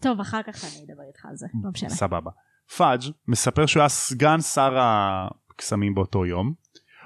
טוב, 0.00 0.20
אחר 0.20 0.42
כך 0.42 0.64
אני 0.64 0.84
אדבר 0.84 1.02
איתך 1.08 1.26
על 1.26 1.36
זה. 1.36 1.46
לא 1.64 1.70
משנה. 1.70 1.90
סבבה. 1.90 2.30
פאג' 2.76 3.00
מספר 3.28 3.66
שהוא 3.66 3.80
היה 3.80 3.88
סגן 3.88 4.40
שר 4.40 4.78
הקסמים 4.78 5.94
באותו 5.94 6.26
יום. 6.26 6.52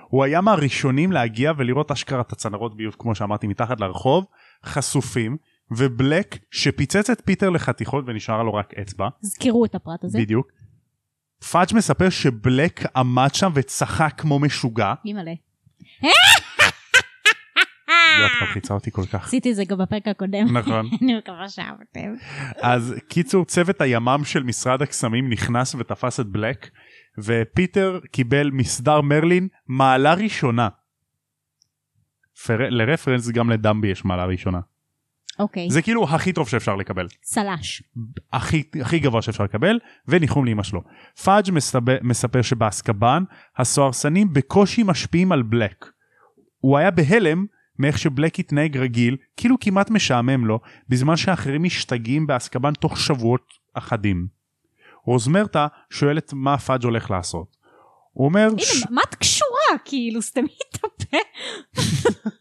הוא 0.08 0.24
היה 0.24 0.40
מהראשונים 0.40 1.12
להגיע 1.12 1.52
ולראות 1.56 1.90
אשכרה 1.90 2.20
את 2.20 2.32
הצנרות 2.32 2.76
ביוב 2.76 2.94
כמו 2.98 3.14
שאמרתי 3.14 3.46
מתחת 3.46 3.80
לרחוב 3.80 4.24
חשופים 4.64 5.36
ובלק 5.70 6.38
שפיצץ 6.50 7.10
את 7.10 7.22
פיטר 7.24 7.50
לחתיכות 7.50 8.04
ונשארה 8.06 8.42
לו 8.42 8.54
רק 8.54 8.74
אצבע 8.74 9.08
זכרו 9.20 9.64
את 9.64 9.74
הפרט 9.74 10.04
הזה. 10.04 10.18
בדיוק. 10.18 10.52
פאג' 11.52 11.68
מספר 11.74 12.10
שבלק 12.10 12.96
עמד 12.96 13.34
שם 13.34 13.50
וצחק 13.54 14.14
כמו 14.16 14.38
משוגע. 14.38 14.94
אימא'לה. 15.04 15.32
את 18.26 18.30
מלחיצה 18.42 18.74
אותי 18.74 18.90
כל 18.90 19.06
כך. 19.12 19.26
עשיתי 19.26 19.50
את 19.50 19.56
זה 19.56 19.64
גם 19.64 19.78
בפרק 19.78 20.08
הקודם. 20.08 20.56
נכון. 20.56 20.88
אני 21.02 21.18
מקווה 21.18 21.48
שאהבתם. 21.48 22.14
אז 22.62 22.94
קיצור 23.08 23.44
צוות 23.44 23.80
הימ"מ 23.80 24.20
של 24.24 24.42
משרד 24.42 24.82
הקסמים 24.82 25.30
נכנס 25.30 25.74
ותפס 25.74 26.20
את 26.20 26.26
בלק 26.26 26.70
ופיטר 27.18 28.00
קיבל 28.10 28.50
מסדר 28.50 29.00
מרלין 29.00 29.48
מעלה 29.66 30.14
ראשונה. 30.14 30.68
פר... 32.46 32.58
ל 32.68 32.74
reference 32.74 33.30
גם 33.30 33.50
לדמבי 33.50 33.88
יש 33.88 34.04
מעלה 34.04 34.24
ראשונה. 34.24 34.60
אוקיי. 35.40 35.70
זה 35.70 35.82
כאילו 35.82 36.04
הכי 36.04 36.32
טוב 36.32 36.48
שאפשר 36.48 36.76
לקבל. 36.76 37.06
צל"ש. 37.22 37.82
הכי, 38.32 38.62
הכי 38.80 38.98
גבוה 38.98 39.22
שאפשר 39.22 39.44
לקבל 39.44 39.78
וניחום 40.08 40.44
לאמא 40.44 40.62
שלו. 40.62 40.82
פאג' 41.24 41.50
מספר, 41.50 41.80
מספר 42.02 42.42
שבאסקבן 42.42 43.22
הסוהרסנים 43.56 44.32
בקושי 44.32 44.82
משפיעים 44.82 45.32
על 45.32 45.42
בלק. 45.42 45.90
הוא 46.58 46.78
היה 46.78 46.90
בהלם 46.90 47.46
מאיך 47.78 47.98
שבלק 47.98 48.38
התנהג 48.38 48.76
רגיל 48.76 49.16
כאילו 49.36 49.56
כמעט 49.60 49.90
משעמם 49.90 50.46
לו 50.46 50.60
בזמן 50.88 51.16
שאחרים 51.16 51.62
משתגעים 51.62 52.26
באסקבן 52.26 52.72
תוך 52.72 53.00
שבועות 53.00 53.52
אחדים. 53.74 54.26
רוזמרטה 55.04 55.66
שואלת 55.90 56.32
מה 56.32 56.58
פאג' 56.58 56.84
הולך 56.84 57.10
לעשות. 57.10 57.56
הוא 58.12 58.24
אומר 58.24 58.48
ש... 58.58 58.76
הנה, 58.76 58.86
מה 58.90 59.02
את 59.08 59.14
קשורה? 59.14 59.78
כאילו, 59.84 60.22
סתמי 60.22 60.56
את 60.70 60.84
הפה. 60.84 61.16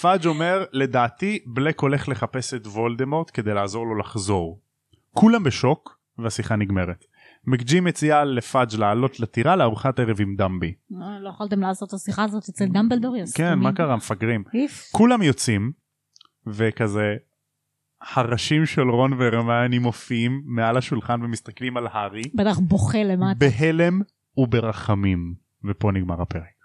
פאג' 0.00 0.26
אומר 0.26 0.64
לדעתי 0.72 1.38
בלק 1.46 1.80
הולך 1.80 2.08
לחפש 2.08 2.54
את 2.54 2.66
וולדמורט 2.66 3.30
כדי 3.34 3.54
לעזור 3.54 3.86
לו 3.86 3.98
לחזור. 3.98 4.60
כולם 5.14 5.44
בשוק 5.44 5.98
והשיחה 6.18 6.56
נגמרת. 6.56 7.04
מקג'י 7.46 7.80
מציעה 7.80 8.24
לפאג' 8.24 8.74
לעלות 8.78 9.20
לטירה 9.20 9.56
לארוחת 9.56 9.98
ערב 9.98 10.20
עם 10.20 10.36
דמבי. 10.36 10.74
אה, 10.92 11.20
לא 11.20 11.28
יכולתם 11.28 11.60
לעשות 11.60 11.88
את 11.88 11.94
השיחה 11.94 12.24
הזאת 12.24 12.48
אצל 12.48 12.66
דמבלדור? 12.66 13.16
כן. 13.34 13.58
מה 13.58 13.72
קרה 13.72 13.96
מפגרים. 13.96 14.44
כולם 14.92 15.22
יוצאים 15.22 15.72
וכזה 16.46 17.14
הראשים 18.14 18.66
של 18.66 18.90
רון 18.90 19.12
והרמיוני 19.12 19.78
מופיעים 19.78 20.42
מעל 20.44 20.76
השולחן 20.76 21.22
ומסתכלים 21.22 21.76
על 21.76 21.86
הארי 21.86 22.22
בטח 22.34 22.58
בוכה 22.58 23.02
למטה. 23.02 23.38
בהלם 23.38 24.00
וברחמים 24.36 25.34
ופה 25.64 25.92
נגמר 25.92 26.22
הפרק. 26.22 26.59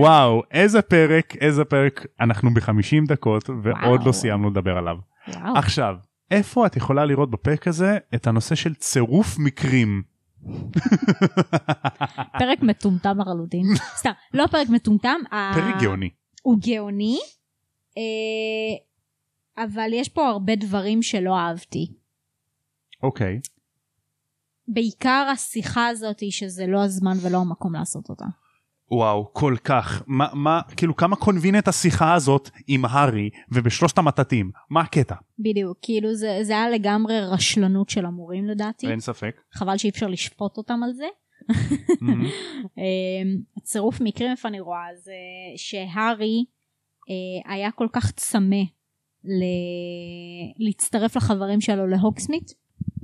וואו 0.00 0.42
איזה 0.50 0.82
פרק 0.82 1.36
איזה 1.36 1.64
פרק 1.64 2.06
אנחנו 2.20 2.54
בחמישים 2.54 3.04
דקות 3.04 3.50
ועוד 3.50 4.00
וואו. 4.00 4.06
לא 4.06 4.12
סיימנו 4.12 4.50
לדבר 4.50 4.78
עליו. 4.78 4.96
וואו. 5.28 5.56
עכשיו 5.56 5.96
איפה 6.30 6.66
את 6.66 6.76
יכולה 6.76 7.04
לראות 7.04 7.30
בפרק 7.30 7.68
הזה 7.68 7.98
את 8.14 8.26
הנושא 8.26 8.54
של 8.54 8.74
צירוף 8.74 9.38
מקרים. 9.38 10.02
פרק 12.38 12.62
מטומטם 12.62 13.16
לחלוטין. 13.20 13.66
סתם, 14.00 14.10
לא 14.34 14.46
פרק 14.46 14.68
מטומטם. 14.68 15.20
פרק 15.54 15.82
גאוני. 15.82 16.10
הוא 16.42 16.58
גאוני, 16.66 17.18
אה, 17.98 18.02
אבל 19.64 19.90
יש 19.92 20.08
פה 20.08 20.28
הרבה 20.28 20.56
דברים 20.56 21.02
שלא 21.02 21.36
אהבתי. 21.36 21.92
אוקיי. 23.02 23.40
בעיקר 24.68 25.28
השיחה 25.32 25.86
הזאת 25.86 26.22
שזה 26.30 26.66
לא 26.66 26.84
הזמן 26.84 27.16
ולא 27.22 27.38
המקום 27.38 27.72
לעשות 27.74 28.08
אותה. 28.10 28.24
וואו 28.90 29.30
כל 29.32 29.56
כך 29.64 30.02
מה 30.06 30.26
מה 30.34 30.60
כאילו 30.76 30.96
כמה 30.96 31.16
קונבינט 31.16 31.68
השיחה 31.68 32.14
הזאת 32.14 32.50
עם 32.66 32.84
הארי 32.84 33.30
ובשלושת 33.52 33.98
המטאטים 33.98 34.50
מה 34.70 34.80
הקטע 34.80 35.14
בדיוק, 35.38 35.78
כאילו 35.82 36.14
זה, 36.14 36.38
זה 36.42 36.52
היה 36.52 36.70
לגמרי 36.70 37.20
רשלנות 37.20 37.88
של 37.88 38.04
המורים 38.06 38.44
לדעתי. 38.46 38.90
אין 38.90 39.00
ספק. 39.00 39.40
חבל 39.52 39.76
שאי 39.78 39.88
אפשר 39.90 40.06
לשפוט 40.06 40.56
אותם 40.56 40.80
על 40.84 40.92
זה. 40.92 41.04
אה, 42.78 42.82
צירוף 43.62 44.00
מקרים 44.00 44.30
איפה 44.30 44.48
אני 44.48 44.60
רואה 44.60 44.86
זה 45.02 45.12
שהארי 45.56 46.44
אה, 47.10 47.52
היה 47.54 47.70
כל 47.70 47.86
כך 47.92 48.10
צמא 48.12 48.56
ל... 49.24 49.42
להצטרף 50.58 51.16
לחברים 51.16 51.60
שלו 51.60 51.86
להוקסמית. 51.86 52.54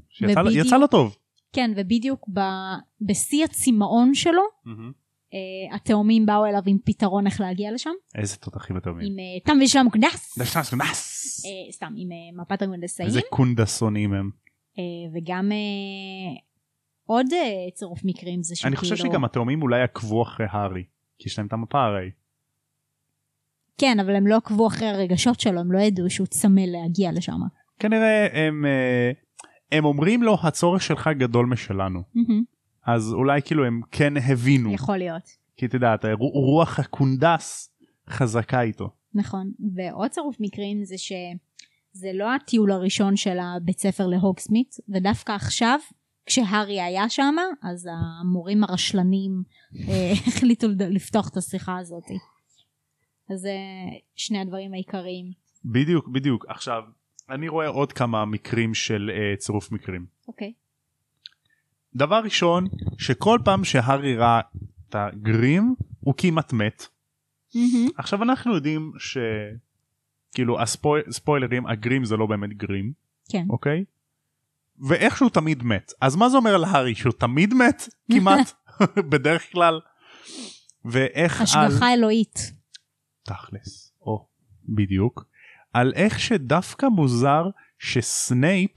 שיצא 0.08 0.40
לו- 0.40 0.46
ובדיוק- 0.46 0.66
יצא 0.66 0.76
לו 0.76 0.86
טוב. 0.86 1.16
כן, 1.52 1.70
ובדיוק 1.76 2.28
ב... 2.34 2.40
בשיא 3.00 3.44
הצמאון 3.44 4.14
שלו. 4.14 4.42
אה, 4.66 4.72
התאומים 5.74 6.26
באו 6.26 6.46
אליו 6.46 6.62
עם 6.66 6.76
פתרון 6.84 7.26
איך 7.26 7.40
להגיע 7.40 7.72
לשם, 7.72 7.90
איזה 8.14 8.36
תותחים 8.36 8.76
אטומים. 8.76 9.06
עם 9.12 9.18
אה, 9.18 9.24
תם 9.44 9.58
דשנס 10.38 10.70
קונדס. 10.70 11.44
אה, 11.46 11.72
סתם, 11.72 11.92
עם 11.96 12.08
אה, 12.12 12.42
מפת 12.42 12.62
המונדסאים, 12.62 13.06
איזה 13.08 13.20
קונדסונים 13.30 14.12
הם. 14.14 14.30
אה, 14.78 14.82
וגם 15.14 15.52
אה, 15.52 16.40
עוד 17.06 17.26
אה, 17.32 17.70
צירוף 17.74 18.00
מקרים 18.04 18.42
זה 18.42 18.54
אני 18.64 18.76
חושב 18.76 18.96
שכאילו- 18.96 19.12
שגם 19.12 19.24
התאומים 19.24 19.62
אולי 19.62 19.82
עקבו 19.82 20.22
אחרי 20.22 20.46
הארי. 20.50 20.82
כי 21.18 21.28
יש 21.28 21.38
להם 21.38 21.46
את 21.46 21.52
המפה 21.52 21.84
הרי. 21.84 22.10
כן, 23.78 24.00
אבל 24.00 24.16
הם 24.16 24.26
לא 24.26 24.36
עקבו 24.36 24.66
אחרי 24.66 24.88
הרגשות 24.88 25.40
שלו, 25.40 25.60
הם 25.60 25.72
לא 25.72 25.78
ידעו 25.78 26.10
שהוא 26.10 26.26
צמא 26.26 26.60
להגיע 26.60 27.12
לשם. 27.12 27.32
כנראה 27.78 28.26
הם 28.46 28.64
הם 29.72 29.84
אומרים 29.84 30.22
לו 30.22 30.36
הצורך 30.42 30.82
שלך 30.82 31.10
גדול 31.18 31.46
משלנו. 31.46 32.02
מהמם, 32.14 32.42
אז 32.86 33.12
אולי 33.12 33.42
כאילו 33.42 33.64
הם 33.64 33.80
כן 33.90 34.16
הבינו. 34.16 34.72
יכול 34.74 34.96
להיות. 34.96 35.30
כי 35.56 35.66
את 35.66 35.74
יודעת 35.74 36.04
רוח 36.18 36.78
הקונדס 36.78 37.74
חזקה 38.08 38.60
איתו. 38.60 38.90
נכון, 39.14 39.52
ועוד 39.74 40.10
צירוף 40.10 40.36
מקרים 40.40 40.84
זה 40.84 40.94
שזה 40.98 42.10
לא 42.14 42.34
הטיול 42.34 42.72
הראשון 42.72 43.16
של 43.16 43.38
הבית 43.38 43.78
ספר 43.78 44.06
להוגסמית, 44.06 44.76
ודווקא 44.88 45.32
עכשיו, 45.32 45.78
כשהארי 46.26 46.80
היה 46.80 47.08
שם, 47.08 47.34
אז 47.62 47.88
המורים 47.92 48.64
הרשלנים 48.64 49.42
אה, 49.88 50.12
החליטו 50.28 50.68
לפתוח 50.90 51.28
את 51.28 51.36
השיחה 51.36 51.78
הזאת. 51.78 52.04
אז 53.30 53.40
זה 53.40 53.54
שני 54.16 54.40
הדברים 54.40 54.74
העיקריים. 54.74 55.32
בדיוק 55.64 56.08
בדיוק 56.08 56.46
עכשיו 56.48 56.82
אני 57.30 57.48
רואה 57.48 57.68
עוד 57.68 57.92
כמה 57.92 58.24
מקרים 58.24 58.74
של 58.74 59.10
uh, 59.14 59.36
צירוף 59.36 59.72
מקרים. 59.72 60.06
אוקיי. 60.28 60.52
דבר 61.94 62.20
ראשון 62.24 62.66
שכל 62.98 63.38
פעם 63.44 63.64
שהארי 63.64 64.16
ראה 64.16 64.40
את 64.88 64.94
הגרים 64.94 65.74
הוא 66.00 66.14
כמעט 66.16 66.52
מת. 66.52 66.86
עכשיו 67.96 68.22
אנחנו 68.22 68.54
יודעים 68.54 68.92
שכאילו 68.98 70.58
הספוילרים 71.08 71.66
הגרים 71.66 72.04
זה 72.04 72.16
לא 72.16 72.26
באמת 72.26 72.50
גרים 72.56 72.92
כן. 73.30 73.44
אוקיי? 73.50 73.84
ואיכשהו 74.88 75.28
תמיד 75.28 75.62
מת 75.62 75.92
אז 76.00 76.16
מה 76.16 76.28
זה 76.28 76.36
אומר 76.36 76.54
על 76.54 76.64
הארי 76.64 76.94
שהוא 76.94 77.12
תמיד 77.12 77.54
מת 77.54 77.88
כמעט 78.12 78.52
בדרך 79.10 79.52
כלל. 79.52 79.80
ואיך 80.84 81.40
על 81.40 81.42
השגחה 81.42 81.94
אלוהית. 81.94 82.52
תכלס 83.22 83.92
או 84.00 84.26
בדיוק 84.68 85.24
על 85.72 85.92
איך 85.94 86.20
שדווקא 86.20 86.86
מוזר 86.86 87.44
שסנייפ 87.78 88.70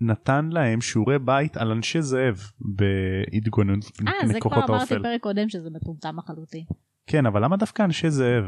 נתן 0.00 0.48
להם 0.52 0.80
שיעורי 0.80 1.18
בית 1.18 1.56
על 1.56 1.70
אנשי 1.70 2.02
זאב 2.02 2.50
בהתגוננות 2.60 3.84
אה, 4.06 4.26
זה 4.26 4.40
כבר 4.40 4.56
אמרתי 4.56 4.72
האופל. 4.72 5.02
פרק 5.02 5.20
קודם 5.20 5.48
שזה 5.48 5.70
מטומטם 5.70 6.16
לחלוטין. 6.18 6.64
כן 7.06 7.26
אבל 7.26 7.44
למה 7.44 7.56
דווקא 7.56 7.82
אנשי 7.82 8.10
זאב? 8.10 8.44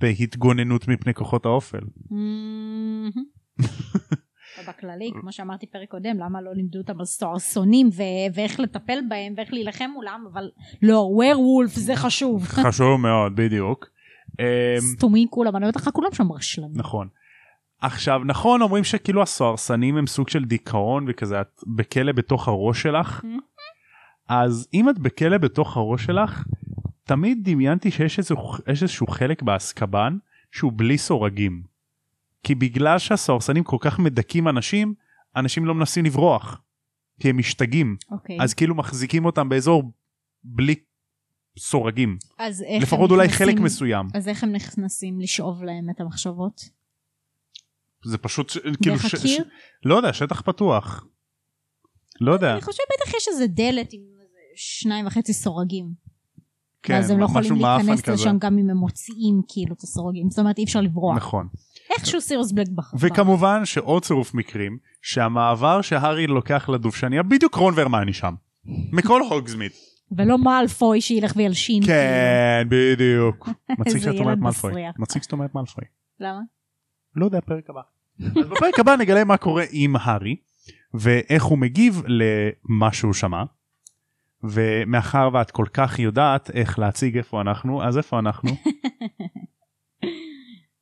בהתגוננות 0.00 0.88
מפני 0.88 1.14
כוחות 1.14 1.46
האופל. 1.46 1.80
מהמם. 2.10 3.10
ובכללי, 4.60 5.10
כמו 5.20 5.32
שאמרתי 5.32 5.66
פרק 5.66 5.90
קודם, 5.90 6.18
למה 6.18 6.40
לא 6.40 6.54
לימדו 6.54 6.78
אותם 6.78 7.00
על 7.00 7.04
סוהרסונים 7.04 7.90
ואיך 8.34 8.60
לטפל 8.60 8.98
בהם 9.08 9.34
ואיך 9.36 9.52
להילחם 9.52 9.90
מולם, 9.94 10.24
אבל 10.32 10.50
לא, 10.82 10.98
ווירוולף 10.98 11.74
זה 11.74 11.96
חשוב. 11.96 12.44
חשוב 12.44 13.00
מאוד 13.00 13.36
בדיוק. 13.36 13.86
אמ, 14.40 14.44
סתומים 14.80 15.28
כולם, 15.28 15.56
אני 15.56 15.64
אומרת 15.64 15.76
לך, 15.76 15.88
כולם 15.92 16.08
שם 16.12 16.32
רשלנים. 16.32 16.72
נכון. 16.74 17.08
עכשיו 17.80 18.20
נכון 18.24 18.62
אומרים 18.62 18.84
שכאילו 18.84 19.22
הסוהרסנים 19.22 19.96
הם 19.96 20.06
סוג 20.06 20.28
של 20.28 20.44
דיכאון 20.44 21.04
וכזה 21.08 21.40
את 21.40 21.62
בכלא 21.66 22.12
בתוך 22.12 22.48
הראש 22.48 22.82
שלך. 22.82 23.24
אז 24.28 24.68
אם 24.74 24.90
את 24.90 24.98
בכלא 24.98 25.38
בתוך 25.38 25.76
הראש 25.76 26.04
שלך 26.04 26.44
תמיד 27.04 27.38
דמיינתי 27.50 27.90
שיש 27.90 28.18
איזשהו, 28.18 28.52
איזשהו 28.66 29.06
חלק 29.06 29.42
באסקבן 29.42 30.16
שהוא 30.52 30.72
בלי 30.76 30.98
סורגים. 30.98 31.62
כי 32.42 32.54
בגלל 32.54 32.98
שהסוהרסנים 32.98 33.64
כל 33.64 33.76
כך 33.80 33.98
מדכאים 33.98 34.48
אנשים 34.48 34.94
אנשים 35.36 35.64
לא 35.64 35.74
מנסים 35.74 36.04
לברוח. 36.04 36.60
כי 37.20 37.30
הם 37.30 37.38
משתגעים 37.38 37.96
אוקיי. 38.10 38.38
אז 38.40 38.54
כאילו 38.54 38.74
מחזיקים 38.74 39.24
אותם 39.24 39.48
באזור 39.48 39.92
בלי 40.44 40.74
סורגים 41.58 42.18
אז 42.38 42.62
איך 42.62 42.82
לפחות 42.82 43.10
אולי 43.10 43.26
נכנסים- 43.26 43.46
חלק 43.46 43.60
מסוים 43.60 44.06
אז 44.14 44.28
איך 44.28 44.44
הם 44.44 44.52
נכנסים 44.52 45.20
לשאוב 45.20 45.64
להם 45.64 45.90
את 45.90 46.00
המחשבות? 46.00 46.75
זה 48.06 48.18
פשוט 48.18 48.48
ש- 48.50 48.58
כאילו 48.82 48.98
ש-? 48.98 49.14
ש- 49.26 49.40
לא 49.84 49.94
יודע 49.94 50.12
שטח 50.12 50.40
פתוח. 50.40 51.06
לא 52.20 52.32
יודע. 52.32 52.52
אני 52.52 52.60
חושבת 52.62 52.86
בטח 53.00 53.14
יש 53.16 53.28
איזה 53.28 53.46
דלת 53.46 53.92
עם 53.92 54.00
שניים 54.56 55.06
וחצי 55.06 55.32
סורגים. 55.32 56.06
כן, 56.82 56.94
ואז 56.94 57.10
הם 57.10 57.18
לא 57.20 57.24
יכולים 57.24 57.52
להיכנס. 57.54 58.08
לשם 58.08 58.38
גם 58.38 58.58
אם 58.58 58.70
הם 58.70 58.76
מוציאים 58.76 59.40
כאילו 59.48 59.74
את 59.74 59.80
הסורגים. 59.82 60.30
זאת 60.30 60.38
אומרת 60.38 60.58
אי 60.58 60.64
אפשר 60.64 60.80
לברוח. 60.80 61.16
נכון. 61.16 61.48
איכשהו 61.98 62.20
סירוס 62.20 62.52
בלק 62.52 62.68
בחר. 62.74 62.96
וכמובן 63.00 63.64
שעוד 63.64 64.04
צירוף 64.04 64.34
מקרים 64.34 64.78
שהמעבר 65.02 65.82
שהארי 65.82 66.26
לוקח 66.26 66.68
לדובשניה 66.68 67.22
בדיוק 67.22 67.54
רון 67.54 67.74
והרמני 67.76 68.12
שם. 68.12 68.34
מכל 68.92 69.20
הוגזמית. 69.30 69.72
ולא 70.18 70.38
מאלפוי 70.38 71.00
שילך 71.00 71.32
וילשין. 71.36 71.82
כאילו. 71.82 71.94
כן 71.94 72.66
בדיוק. 72.68 73.48
מצחיק 73.78 74.02
שאת 74.02 74.18
אומרת 74.18 74.38
מאלפוי. 74.38 74.72
מצחיק 74.98 75.22
שאת 75.22 75.32
אומרת 75.32 75.54
מאלפוי. 75.54 75.84
למה? 76.20 76.40
לא 77.16 77.24
יודע 77.24 77.40
פרק 77.40 77.70
הבא. 77.70 77.80
אז 78.20 78.48
בפרק 78.48 78.78
הבא 78.78 78.96
נגלה 78.96 79.24
מה 79.24 79.36
קורה 79.36 79.64
עם 79.70 79.96
הארי 79.96 80.36
ואיך 80.94 81.44
הוא 81.44 81.58
מגיב 81.58 82.02
למה 82.06 82.92
שהוא 82.92 83.12
שמע. 83.12 83.44
ומאחר 84.42 85.28
ואת 85.32 85.50
כל 85.50 85.66
כך 85.72 85.98
יודעת 85.98 86.50
איך 86.50 86.78
להציג 86.78 87.16
איפה 87.16 87.40
אנחנו 87.40 87.82
אז 87.84 87.98
איפה 87.98 88.18
אנחנו 88.18 88.50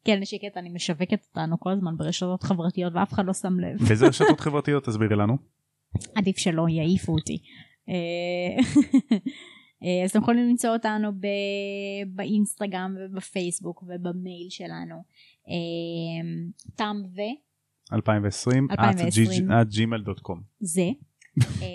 כן, 0.05 0.21
נשיקת, 0.21 0.57
אני 0.57 0.69
משווקת 0.69 1.27
אותנו 1.29 1.61
כל 1.61 1.71
הזמן 1.71 1.97
ברשתות 1.97 2.43
חברתיות 2.43 2.93
ואף 2.95 3.13
אחד 3.13 3.27
לא 3.27 3.33
שם 3.33 3.61
לב. 3.61 3.89
באיזה 3.89 4.07
רשתות 4.07 4.41
חברתיות 4.41 4.85
תסבירי 4.85 5.17
לנו. 5.17 5.37
עדיף 6.15 6.39
שלא 6.39 6.69
יעיפו 6.69 7.13
אותי. 7.13 7.39
אה, 7.89 7.95
אה, 9.85 10.05
אז 10.05 10.11
אתם 10.11 10.19
יכולים 10.19 10.49
למצוא 10.49 10.71
אותנו 10.71 11.13
ב- 11.13 12.09
באינסטגרם 12.15 12.97
ובפייסבוק 13.01 13.83
ובמייל 13.83 14.47
שלנו. 14.51 15.05
אה, 15.49 15.55
תם 16.77 16.97
ו... 17.17 17.21
2020 17.93 18.69
2020. 18.71 19.51
at 19.51 19.75
gmail.com. 19.75 20.39
זה. 20.61 20.91
אה, 21.63 21.67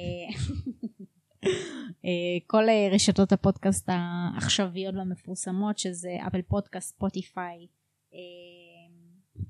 אה, 2.06 2.38
כל 2.48 2.70
אה, 2.70 2.90
רשתות 2.92 3.32
הפודקאסט 3.32 3.90
העכשוויות 3.92 4.96
והמפורסמות 4.96 5.78
שזה 5.78 6.10
אפל 6.28 6.42
פודקאסט, 6.42 6.96
ספוטיפיי 6.96 7.68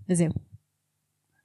וזהו. 0.09 0.29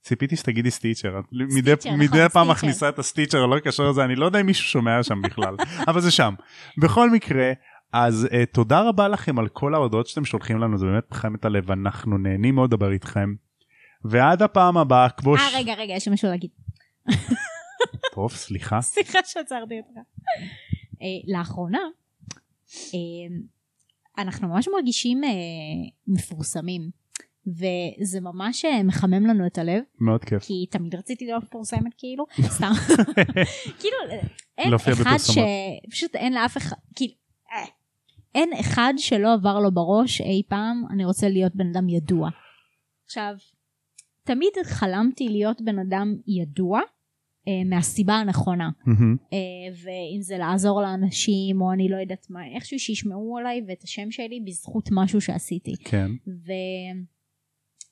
ציפיתי 0.02 0.36
שתגידי 0.36 0.70
סטיצ'ר 0.70 1.18
את 1.18 1.24
מדי, 1.32 1.72
נכון, 1.72 1.98
מדי 1.98 2.08
פעם 2.08 2.28
סטיצ'ר. 2.28 2.50
מכניסה 2.50 2.88
את 2.88 2.98
הסטיצ'ר 2.98 3.42
הלא 3.42 3.58
קשור 3.58 3.90
לזה 3.90 4.04
אני 4.04 4.16
לא 4.16 4.26
יודע 4.26 4.40
אם 4.40 4.46
מישהו 4.46 4.64
שומע 4.64 5.02
שם 5.02 5.22
בכלל 5.22 5.56
אבל 5.88 6.00
זה 6.00 6.10
שם 6.10 6.34
בכל 6.82 7.10
מקרה 7.10 7.52
אז 7.96 8.28
uh, 8.30 8.46
תודה 8.52 8.88
רבה 8.88 9.08
לכם 9.08 9.38
על 9.38 9.48
כל 9.48 9.74
ההודעות 9.74 10.06
שאתם 10.06 10.24
שולחים 10.24 10.58
לנו 10.58 10.78
זה 10.78 10.86
באמת 10.86 11.10
מחמם 11.10 11.34
את 11.34 11.44
הלב 11.44 11.70
אנחנו 11.70 12.18
נהנים 12.18 12.54
מאוד 12.54 12.74
לדבר 12.74 12.92
איתכם 12.92 13.34
ועד 14.04 14.42
הפעם 14.42 14.78
הבאה 14.78 15.10
כמו 15.10 15.36
אה 15.36 15.48
רגע 15.54 15.74
רגע 15.74 15.94
יש 15.94 16.08
לי 16.08 16.14
משהו 16.14 16.28
להגיד. 16.28 16.50
טוב 18.14 18.32
סליחה 18.32 18.80
סליחה 18.94 19.18
שעצרתי 19.24 19.74
אותך. 19.78 19.98
אה, 21.02 21.38
לאחרונה 21.38 21.78
אה, 22.94 23.36
אנחנו 24.18 24.48
ממש 24.48 24.68
מרגישים 24.68 25.20
מפורסמים 26.06 26.90
וזה 27.46 28.20
ממש 28.20 28.64
מחמם 28.84 29.26
לנו 29.26 29.46
את 29.46 29.58
הלב 29.58 29.82
מאוד 30.00 30.24
כיף 30.24 30.42
כי 30.42 30.66
תמיד 30.70 30.94
רציתי 30.94 31.24
להיות 31.24 31.42
מפורסמת 31.42 31.92
כאילו 31.98 32.24
סתם 32.56 32.72
כאילו 33.80 33.96
אין 34.58 34.74
אחד. 34.74 35.16
ש... 35.18 35.38
פשוט 35.90 36.16
אין 36.16 36.32
לאף 36.32 36.56
אחד 36.56 36.76
כאילו 36.96 37.23
אין 38.34 38.50
אחד 38.60 38.94
שלא 38.96 39.32
עבר 39.32 39.60
לו 39.60 39.72
בראש 39.72 40.20
אי 40.20 40.42
פעם 40.48 40.84
אני 40.90 41.04
רוצה 41.04 41.28
להיות 41.28 41.56
בן 41.56 41.66
אדם 41.66 41.88
ידוע. 41.88 42.30
עכשיו 43.04 43.34
תמיד 44.24 44.52
חלמתי 44.64 45.28
להיות 45.28 45.62
בן 45.62 45.78
אדם 45.78 46.14
ידוע 46.26 46.80
אה, 47.48 47.64
מהסיבה 47.64 48.14
הנכונה 48.14 48.70
מהמם. 48.86 49.16
אה, 49.32 49.38
ואם 49.82 50.22
זה 50.22 50.38
לעזור 50.38 50.82
לאנשים 50.82 51.60
או 51.60 51.72
אני 51.72 51.88
לא 51.88 51.96
יודעת 51.96 52.26
מה 52.30 52.40
איכשהו 52.54 52.78
שישמעו 52.78 53.38
עליי 53.38 53.62
ואת 53.68 53.82
השם 53.82 54.10
שלי 54.10 54.40
בזכות 54.46 54.88
משהו 54.92 55.20
שעשיתי 55.20 55.74
כן 55.84 56.10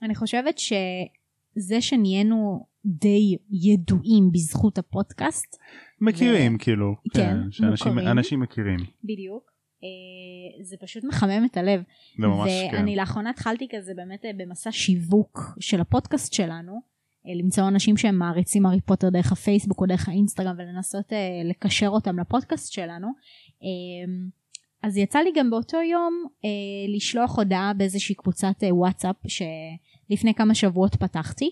ואני 0.02 0.14
חושבת 0.14 0.58
שזה 0.58 1.80
שנהיינו 1.80 2.66
די 2.84 3.36
ידועים 3.50 4.32
בזכות 4.32 4.78
הפודקאסט 4.78 5.56
מכירים 6.00 6.58
כאילו 6.58 6.94
כן, 7.14 7.36
שאנשים 7.50 7.92
מוכרים. 7.92 8.08
אנשים 8.08 8.40
מכירים 8.40 8.78
בדיוק 9.04 9.51
זה 10.62 10.76
פשוט 10.80 11.04
מחמם 11.04 11.44
את 11.44 11.56
הלב. 11.56 11.82
זה 12.18 12.26
ממש 12.26 12.50
כן. 12.70 12.76
ואני 12.76 12.96
לאחרונה 12.96 13.30
התחלתי 13.30 13.68
כזה 13.70 13.94
באמת 13.94 14.24
אה, 14.24 14.30
במסע 14.36 14.72
שיווק 14.72 15.40
של 15.60 15.80
הפודקאסט 15.80 16.32
שלנו 16.32 16.80
אה, 17.26 17.34
למצוא 17.34 17.68
אנשים 17.68 17.96
שהם 17.96 18.18
מעריצים 18.18 18.66
הארי 18.66 18.80
פוטר 18.80 19.08
דרך 19.10 19.32
הפייסבוק 19.32 19.80
או 19.80 19.86
דרך 19.86 20.08
האינסטגרם 20.08 20.54
ולנסות 20.58 21.12
אה, 21.12 21.18
לקשר 21.44 21.88
אותם 21.88 22.18
לפודקאסט 22.18 22.72
שלנו. 22.72 23.08
אה, 23.62 24.12
אז 24.82 24.96
יצא 24.96 25.18
לי 25.18 25.30
גם 25.36 25.50
באותו 25.50 25.76
יום 25.76 26.24
אה, 26.44 26.94
לשלוח 26.96 27.38
הודעה 27.38 27.72
באיזושהי 27.72 28.14
קבוצת 28.14 28.54
אה, 28.62 28.74
וואטסאפ 28.74 29.16
שלפני 29.26 30.34
כמה 30.34 30.54
שבועות 30.54 30.94
פתחתי. 30.94 31.50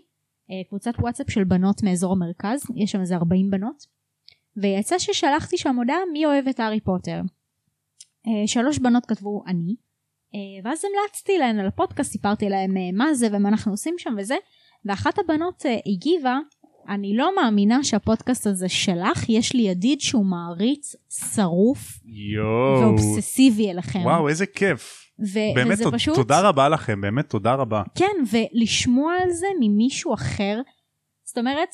אה, 0.50 0.64
קבוצת 0.68 0.92
וואטסאפ 0.98 1.30
של 1.30 1.44
בנות 1.44 1.82
מאזור 1.82 2.12
המרכז 2.12 2.62
יש 2.76 2.92
שם 2.92 3.00
איזה 3.00 3.16
40 3.16 3.50
בנות. 3.50 4.00
ויצא 4.56 4.98
ששלחתי 4.98 5.58
שם 5.58 5.76
הודעה 5.76 5.98
מי 6.12 6.26
אוהב 6.26 6.48
את 6.48 6.60
הארי 6.60 6.80
פוטר? 6.80 7.12
אה, 7.12 7.20
שלוש 8.46 8.78
בנות 8.78 9.06
כתבו 9.06 9.42
אני. 9.46 9.74
אה, 10.34 10.40
ואז 10.64 10.82
המלצתי 10.84 11.38
להן 11.38 11.58
על 11.58 11.66
הפודקאסט 11.66 12.12
סיפרתי 12.12 12.48
להם 12.48 12.76
אה, 12.76 12.82
מה 12.92 13.14
זה 13.14 13.28
ומה 13.32 13.48
אנחנו 13.48 13.72
עושים 13.72 13.94
שם 13.98 14.14
וזה 14.18 14.36
ואחת 14.84 15.18
הבנות 15.18 15.66
אה, 15.66 15.76
הגיבה 15.86 16.38
אני 16.88 17.16
לא 17.16 17.34
מאמינה 17.36 17.84
שהפודקאסט 17.84 18.46
הזה 18.46 18.68
שלך 18.68 19.28
יש 19.28 19.54
לי 19.54 19.62
ידיד 19.62 20.00
שהוא 20.00 20.26
מעריץ 20.26 20.94
שרוף 21.34 21.98
יואו. 22.04 22.80
ואובססיבי 22.80 23.70
אליכם. 23.70 23.98
וואו 23.98 24.28
איזה 24.28 24.46
כיף. 24.46 25.10
ו- 25.20 25.54
באמת 25.54 25.72
וזה 25.72 25.84
פשוט 25.92 26.14
תודה 26.14 26.48
רבה 26.48 26.68
לכם 26.68 27.00
באמת 27.00 27.30
תודה 27.30 27.54
רבה. 27.54 27.82
כן 27.94 28.12
ולשמוע 28.30 29.14
על 29.22 29.30
זה 29.30 29.46
ממישהו 29.60 30.14
אחר 30.14 30.60
זאת 31.24 31.38
אומרת 31.38 31.68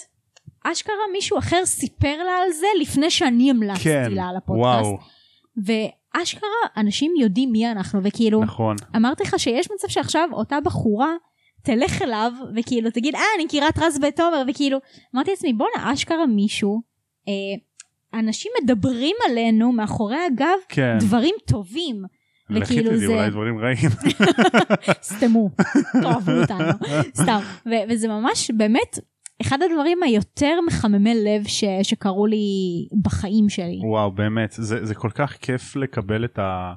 אשכרה 0.64 0.94
מישהו 1.12 1.38
אחר 1.38 1.64
סיפר 1.64 2.16
לה 2.16 2.32
על 2.44 2.52
זה 2.52 2.66
לפני 2.80 3.10
שאני 3.10 3.50
המלצתי 3.50 3.84
כן 3.84 4.12
לה 4.12 4.28
על 4.28 4.36
הפודקאסט. 4.36 4.84
וואו 4.84 4.98
ואשכרה 6.20 6.50
אנשים 6.76 7.12
יודעים 7.20 7.52
מי 7.52 7.70
אנחנו 7.72 8.00
וכאילו 8.02 8.42
נכון 8.44 8.76
אמרתי 8.96 9.22
לך 9.22 9.34
שיש 9.38 9.68
מצב 9.74 9.88
שעכשיו 9.88 10.28
אותה 10.32 10.58
בחורה 10.64 11.12
תלך 11.62 12.02
אליו 12.02 12.32
וכאילו 12.56 12.90
תגיד 12.90 13.14
אה 13.14 13.20
אני 13.36 13.44
מכירה 13.44 13.68
את 13.68 13.78
רז 13.78 13.98
ותומר 14.08 14.42
וכאילו 14.48 14.78
אמרתי 15.14 15.30
לעצמי 15.30 15.52
בואנה 15.52 15.92
אשכרה 15.92 16.26
מישהו 16.26 16.82
אה, 17.28 17.32
אנשים 18.18 18.52
מדברים 18.62 19.16
עלינו 19.30 19.72
מאחורי 19.72 20.16
הגב 20.26 20.58
כן. 20.68 20.96
דברים 21.00 21.34
טובים 21.46 22.02
לכי 22.50 22.62
וכאילו 22.64 22.90
תדעי, 22.90 22.98
זה- 23.06 23.06
אולי 23.06 23.30
דברים 23.30 23.58
רעים. 23.58 23.90
סתמו, 25.16 25.50
תאהבו 26.02 26.32
אותנו, 26.32 26.72
סתם. 27.14 27.38
וזה 27.88 28.08
ממש 28.08 28.50
באמת 28.50 28.98
אחד 29.42 29.58
הדברים 29.62 30.02
היותר 30.02 30.58
מחממי 30.66 31.14
לב 31.14 31.46
ש- 31.46 31.64
שקרו 31.82 32.26
לי 32.26 32.36
בחיים 33.02 33.48
שלי. 33.48 33.80
וואו 33.84 34.12
באמת 34.12 34.52
זה 34.52 34.84
זה 34.84 34.94
כל 34.94 35.10
כך 35.10 35.32
כיף 35.40 35.76
לקבל 35.76 36.24
את 36.24 36.38
ה... 36.38 36.72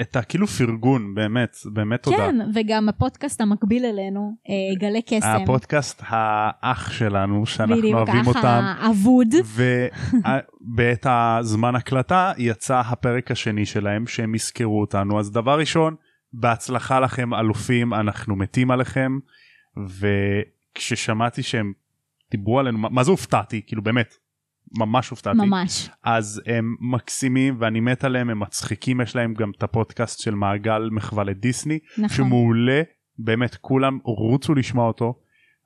את 0.00 0.16
הכאילו 0.16 0.46
פרגון 0.46 1.14
באמת 1.14 1.56
באמת 1.72 2.02
תודה. 2.02 2.16
כן, 2.16 2.36
וגם 2.54 2.88
הפודקאסט 2.88 3.40
המקביל 3.40 3.84
אלינו, 3.84 4.32
אה, 4.48 4.78
גלי 4.80 5.02
קסם. 5.02 5.38
הפודקאסט 5.42 6.02
האח 6.06 6.90
שלנו 6.92 7.46
שאנחנו 7.46 7.76
בדיוק, 7.76 7.94
אוהבים 7.94 8.16
האח 8.16 8.26
אותם 8.26 8.62
האבוד. 8.64 9.28
ובעת 9.54 11.06
הזמן 11.10 11.74
הקלטה 11.74 12.32
יצא 12.38 12.80
הפרק 12.80 13.30
השני 13.30 13.66
שלהם 13.66 14.06
שהם 14.06 14.34
יזכרו 14.34 14.80
אותנו 14.80 15.20
אז 15.20 15.30
דבר 15.32 15.58
ראשון 15.58 15.94
בהצלחה 16.32 17.00
לכם 17.00 17.34
אלופים 17.34 17.94
אנחנו 17.94 18.36
מתים 18.36 18.70
עליכם 18.70 19.18
וכששמעתי 20.78 21.42
שהם 21.42 21.72
דיברו 22.30 22.58
עלינו 22.58 22.78
מה 22.78 22.88
מה 22.88 23.04
זה 23.04 23.10
הופתעתי 23.10 23.62
כאילו 23.66 23.82
באמת 23.82 24.14
ממש 24.78 25.08
הופתעתי 25.08 25.38
ממש. 25.38 25.90
אז 26.04 26.42
הם 26.46 26.76
מקסימים 26.80 27.56
ואני 27.58 27.80
מת 27.80 28.04
עליהם 28.04 28.30
הם 28.30 28.40
מצחיקים 28.40 29.00
יש 29.00 29.16
להם 29.16 29.34
גם 29.34 29.50
את 29.58 29.62
הפודקאסט 29.62 30.20
של 30.20 30.34
מעגל 30.34 30.88
מחווה 30.92 31.24
לדיסני 31.24 31.78
נכון. 31.98 32.08
שמעולה 32.08 32.82
באמת 33.18 33.54
כולם 33.54 33.98
רוצו 34.04 34.54
לשמוע 34.54 34.86
אותו 34.86 35.14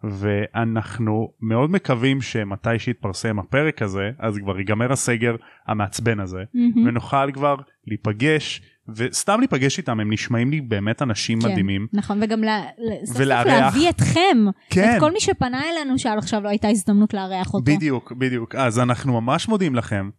ואנחנו 0.05 1.33
מאוד 1.41 1.71
מקווים 1.71 2.21
שמתי 2.21 2.79
שיתפרסם 2.79 3.39
הפרק 3.39 3.83
הזה 3.83 4.11
אז 4.19 4.39
כבר 4.39 4.59
ייגמר 4.59 4.93
הסגר 4.93 5.37
המעצבן 5.67 6.21
הזה 6.21 6.43
מהמם. 6.55 6.87
ונוכל 6.87 7.33
כבר 7.33 7.57
להיפגש 7.87 8.63
וסתם 8.89 9.39
להיפגש 9.41 9.78
איתם 9.78 10.01
הם 10.01 10.12
נשמעים 10.12 10.51
לי 10.51 10.61
באמת 10.61 11.03
אנשים 11.03 11.41
כן, 11.41 11.49
מדהימים 11.49 11.87
נכון, 11.93 12.18
וגם 12.22 12.45
לה- 12.45 12.62
סוף 13.05 13.07
סוף 13.09 13.16
ולארח. 13.20 13.47
להביא 13.47 13.89
אתכם, 13.91 14.39
כן 14.70 14.95
את 14.97 15.01
כל 15.01 15.12
מי 15.12 15.20
שפנה 15.20 15.62
אלינו 15.70 15.99
שעד 15.99 16.18
עכשיו 16.18 16.41
לא 16.43 16.49
הייתה 16.49 16.68
הזדמנות 16.68 17.14
לארח 17.14 17.47
אותו. 17.55 17.64
בדיוק 17.72 18.12
בדיוק 18.12 18.55
אז 18.55 18.78
אנחנו 18.78 19.20
ממש 19.20 19.49
מודים 19.49 19.74
לכם 19.74 20.11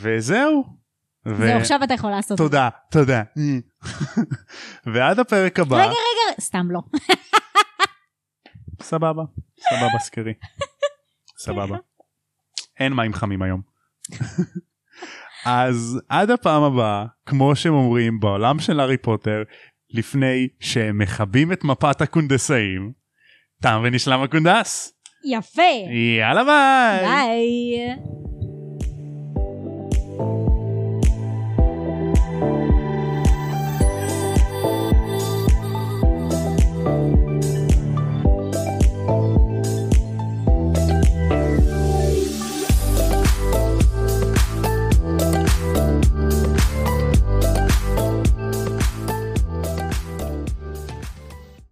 וזהו. 0.00 0.64
ו- 1.26 1.36
זהו, 1.46 1.58
עכשיו 1.58 1.80
אתה 1.84 1.94
יכול 1.94 2.10
לעשות. 2.10 2.38
תודה 2.38 2.68
תודה 2.90 3.22
ועד 4.94 5.18
הפרק 5.18 5.58
הבא 5.60 5.76
רגע, 5.76 5.86
רגע, 5.86 6.40
סתם 6.40 6.70
לא. 6.70 6.80
סבבה 8.82 9.22
סבבה 9.60 9.98
scary 9.98 10.32
סבבה 11.44 11.76
אין 12.80 12.92
מים 12.92 13.12
חמים 13.14 13.42
היום 13.42 13.60
אז 15.44 16.00
עד 16.08 16.30
הפעם 16.30 16.62
הבאה 16.62 17.04
כמו 17.26 17.56
שהם 17.56 17.74
אומרים 17.74 18.20
בעולם 18.20 18.58
של 18.58 18.80
הארי 18.80 18.96
פוטר 18.96 19.42
לפני 19.90 20.48
שהם 20.60 20.98
מכבים 20.98 21.52
את 21.52 21.64
מפת 21.64 22.00
הקונדסאים 22.02 22.92
תם 23.62 23.80
ונשלם 23.84 24.22
הקונדס 24.22 24.92
יפה. 25.24 25.62
יאללה 26.18 26.44
ביי 26.44 27.08
ביי. 27.08 27.94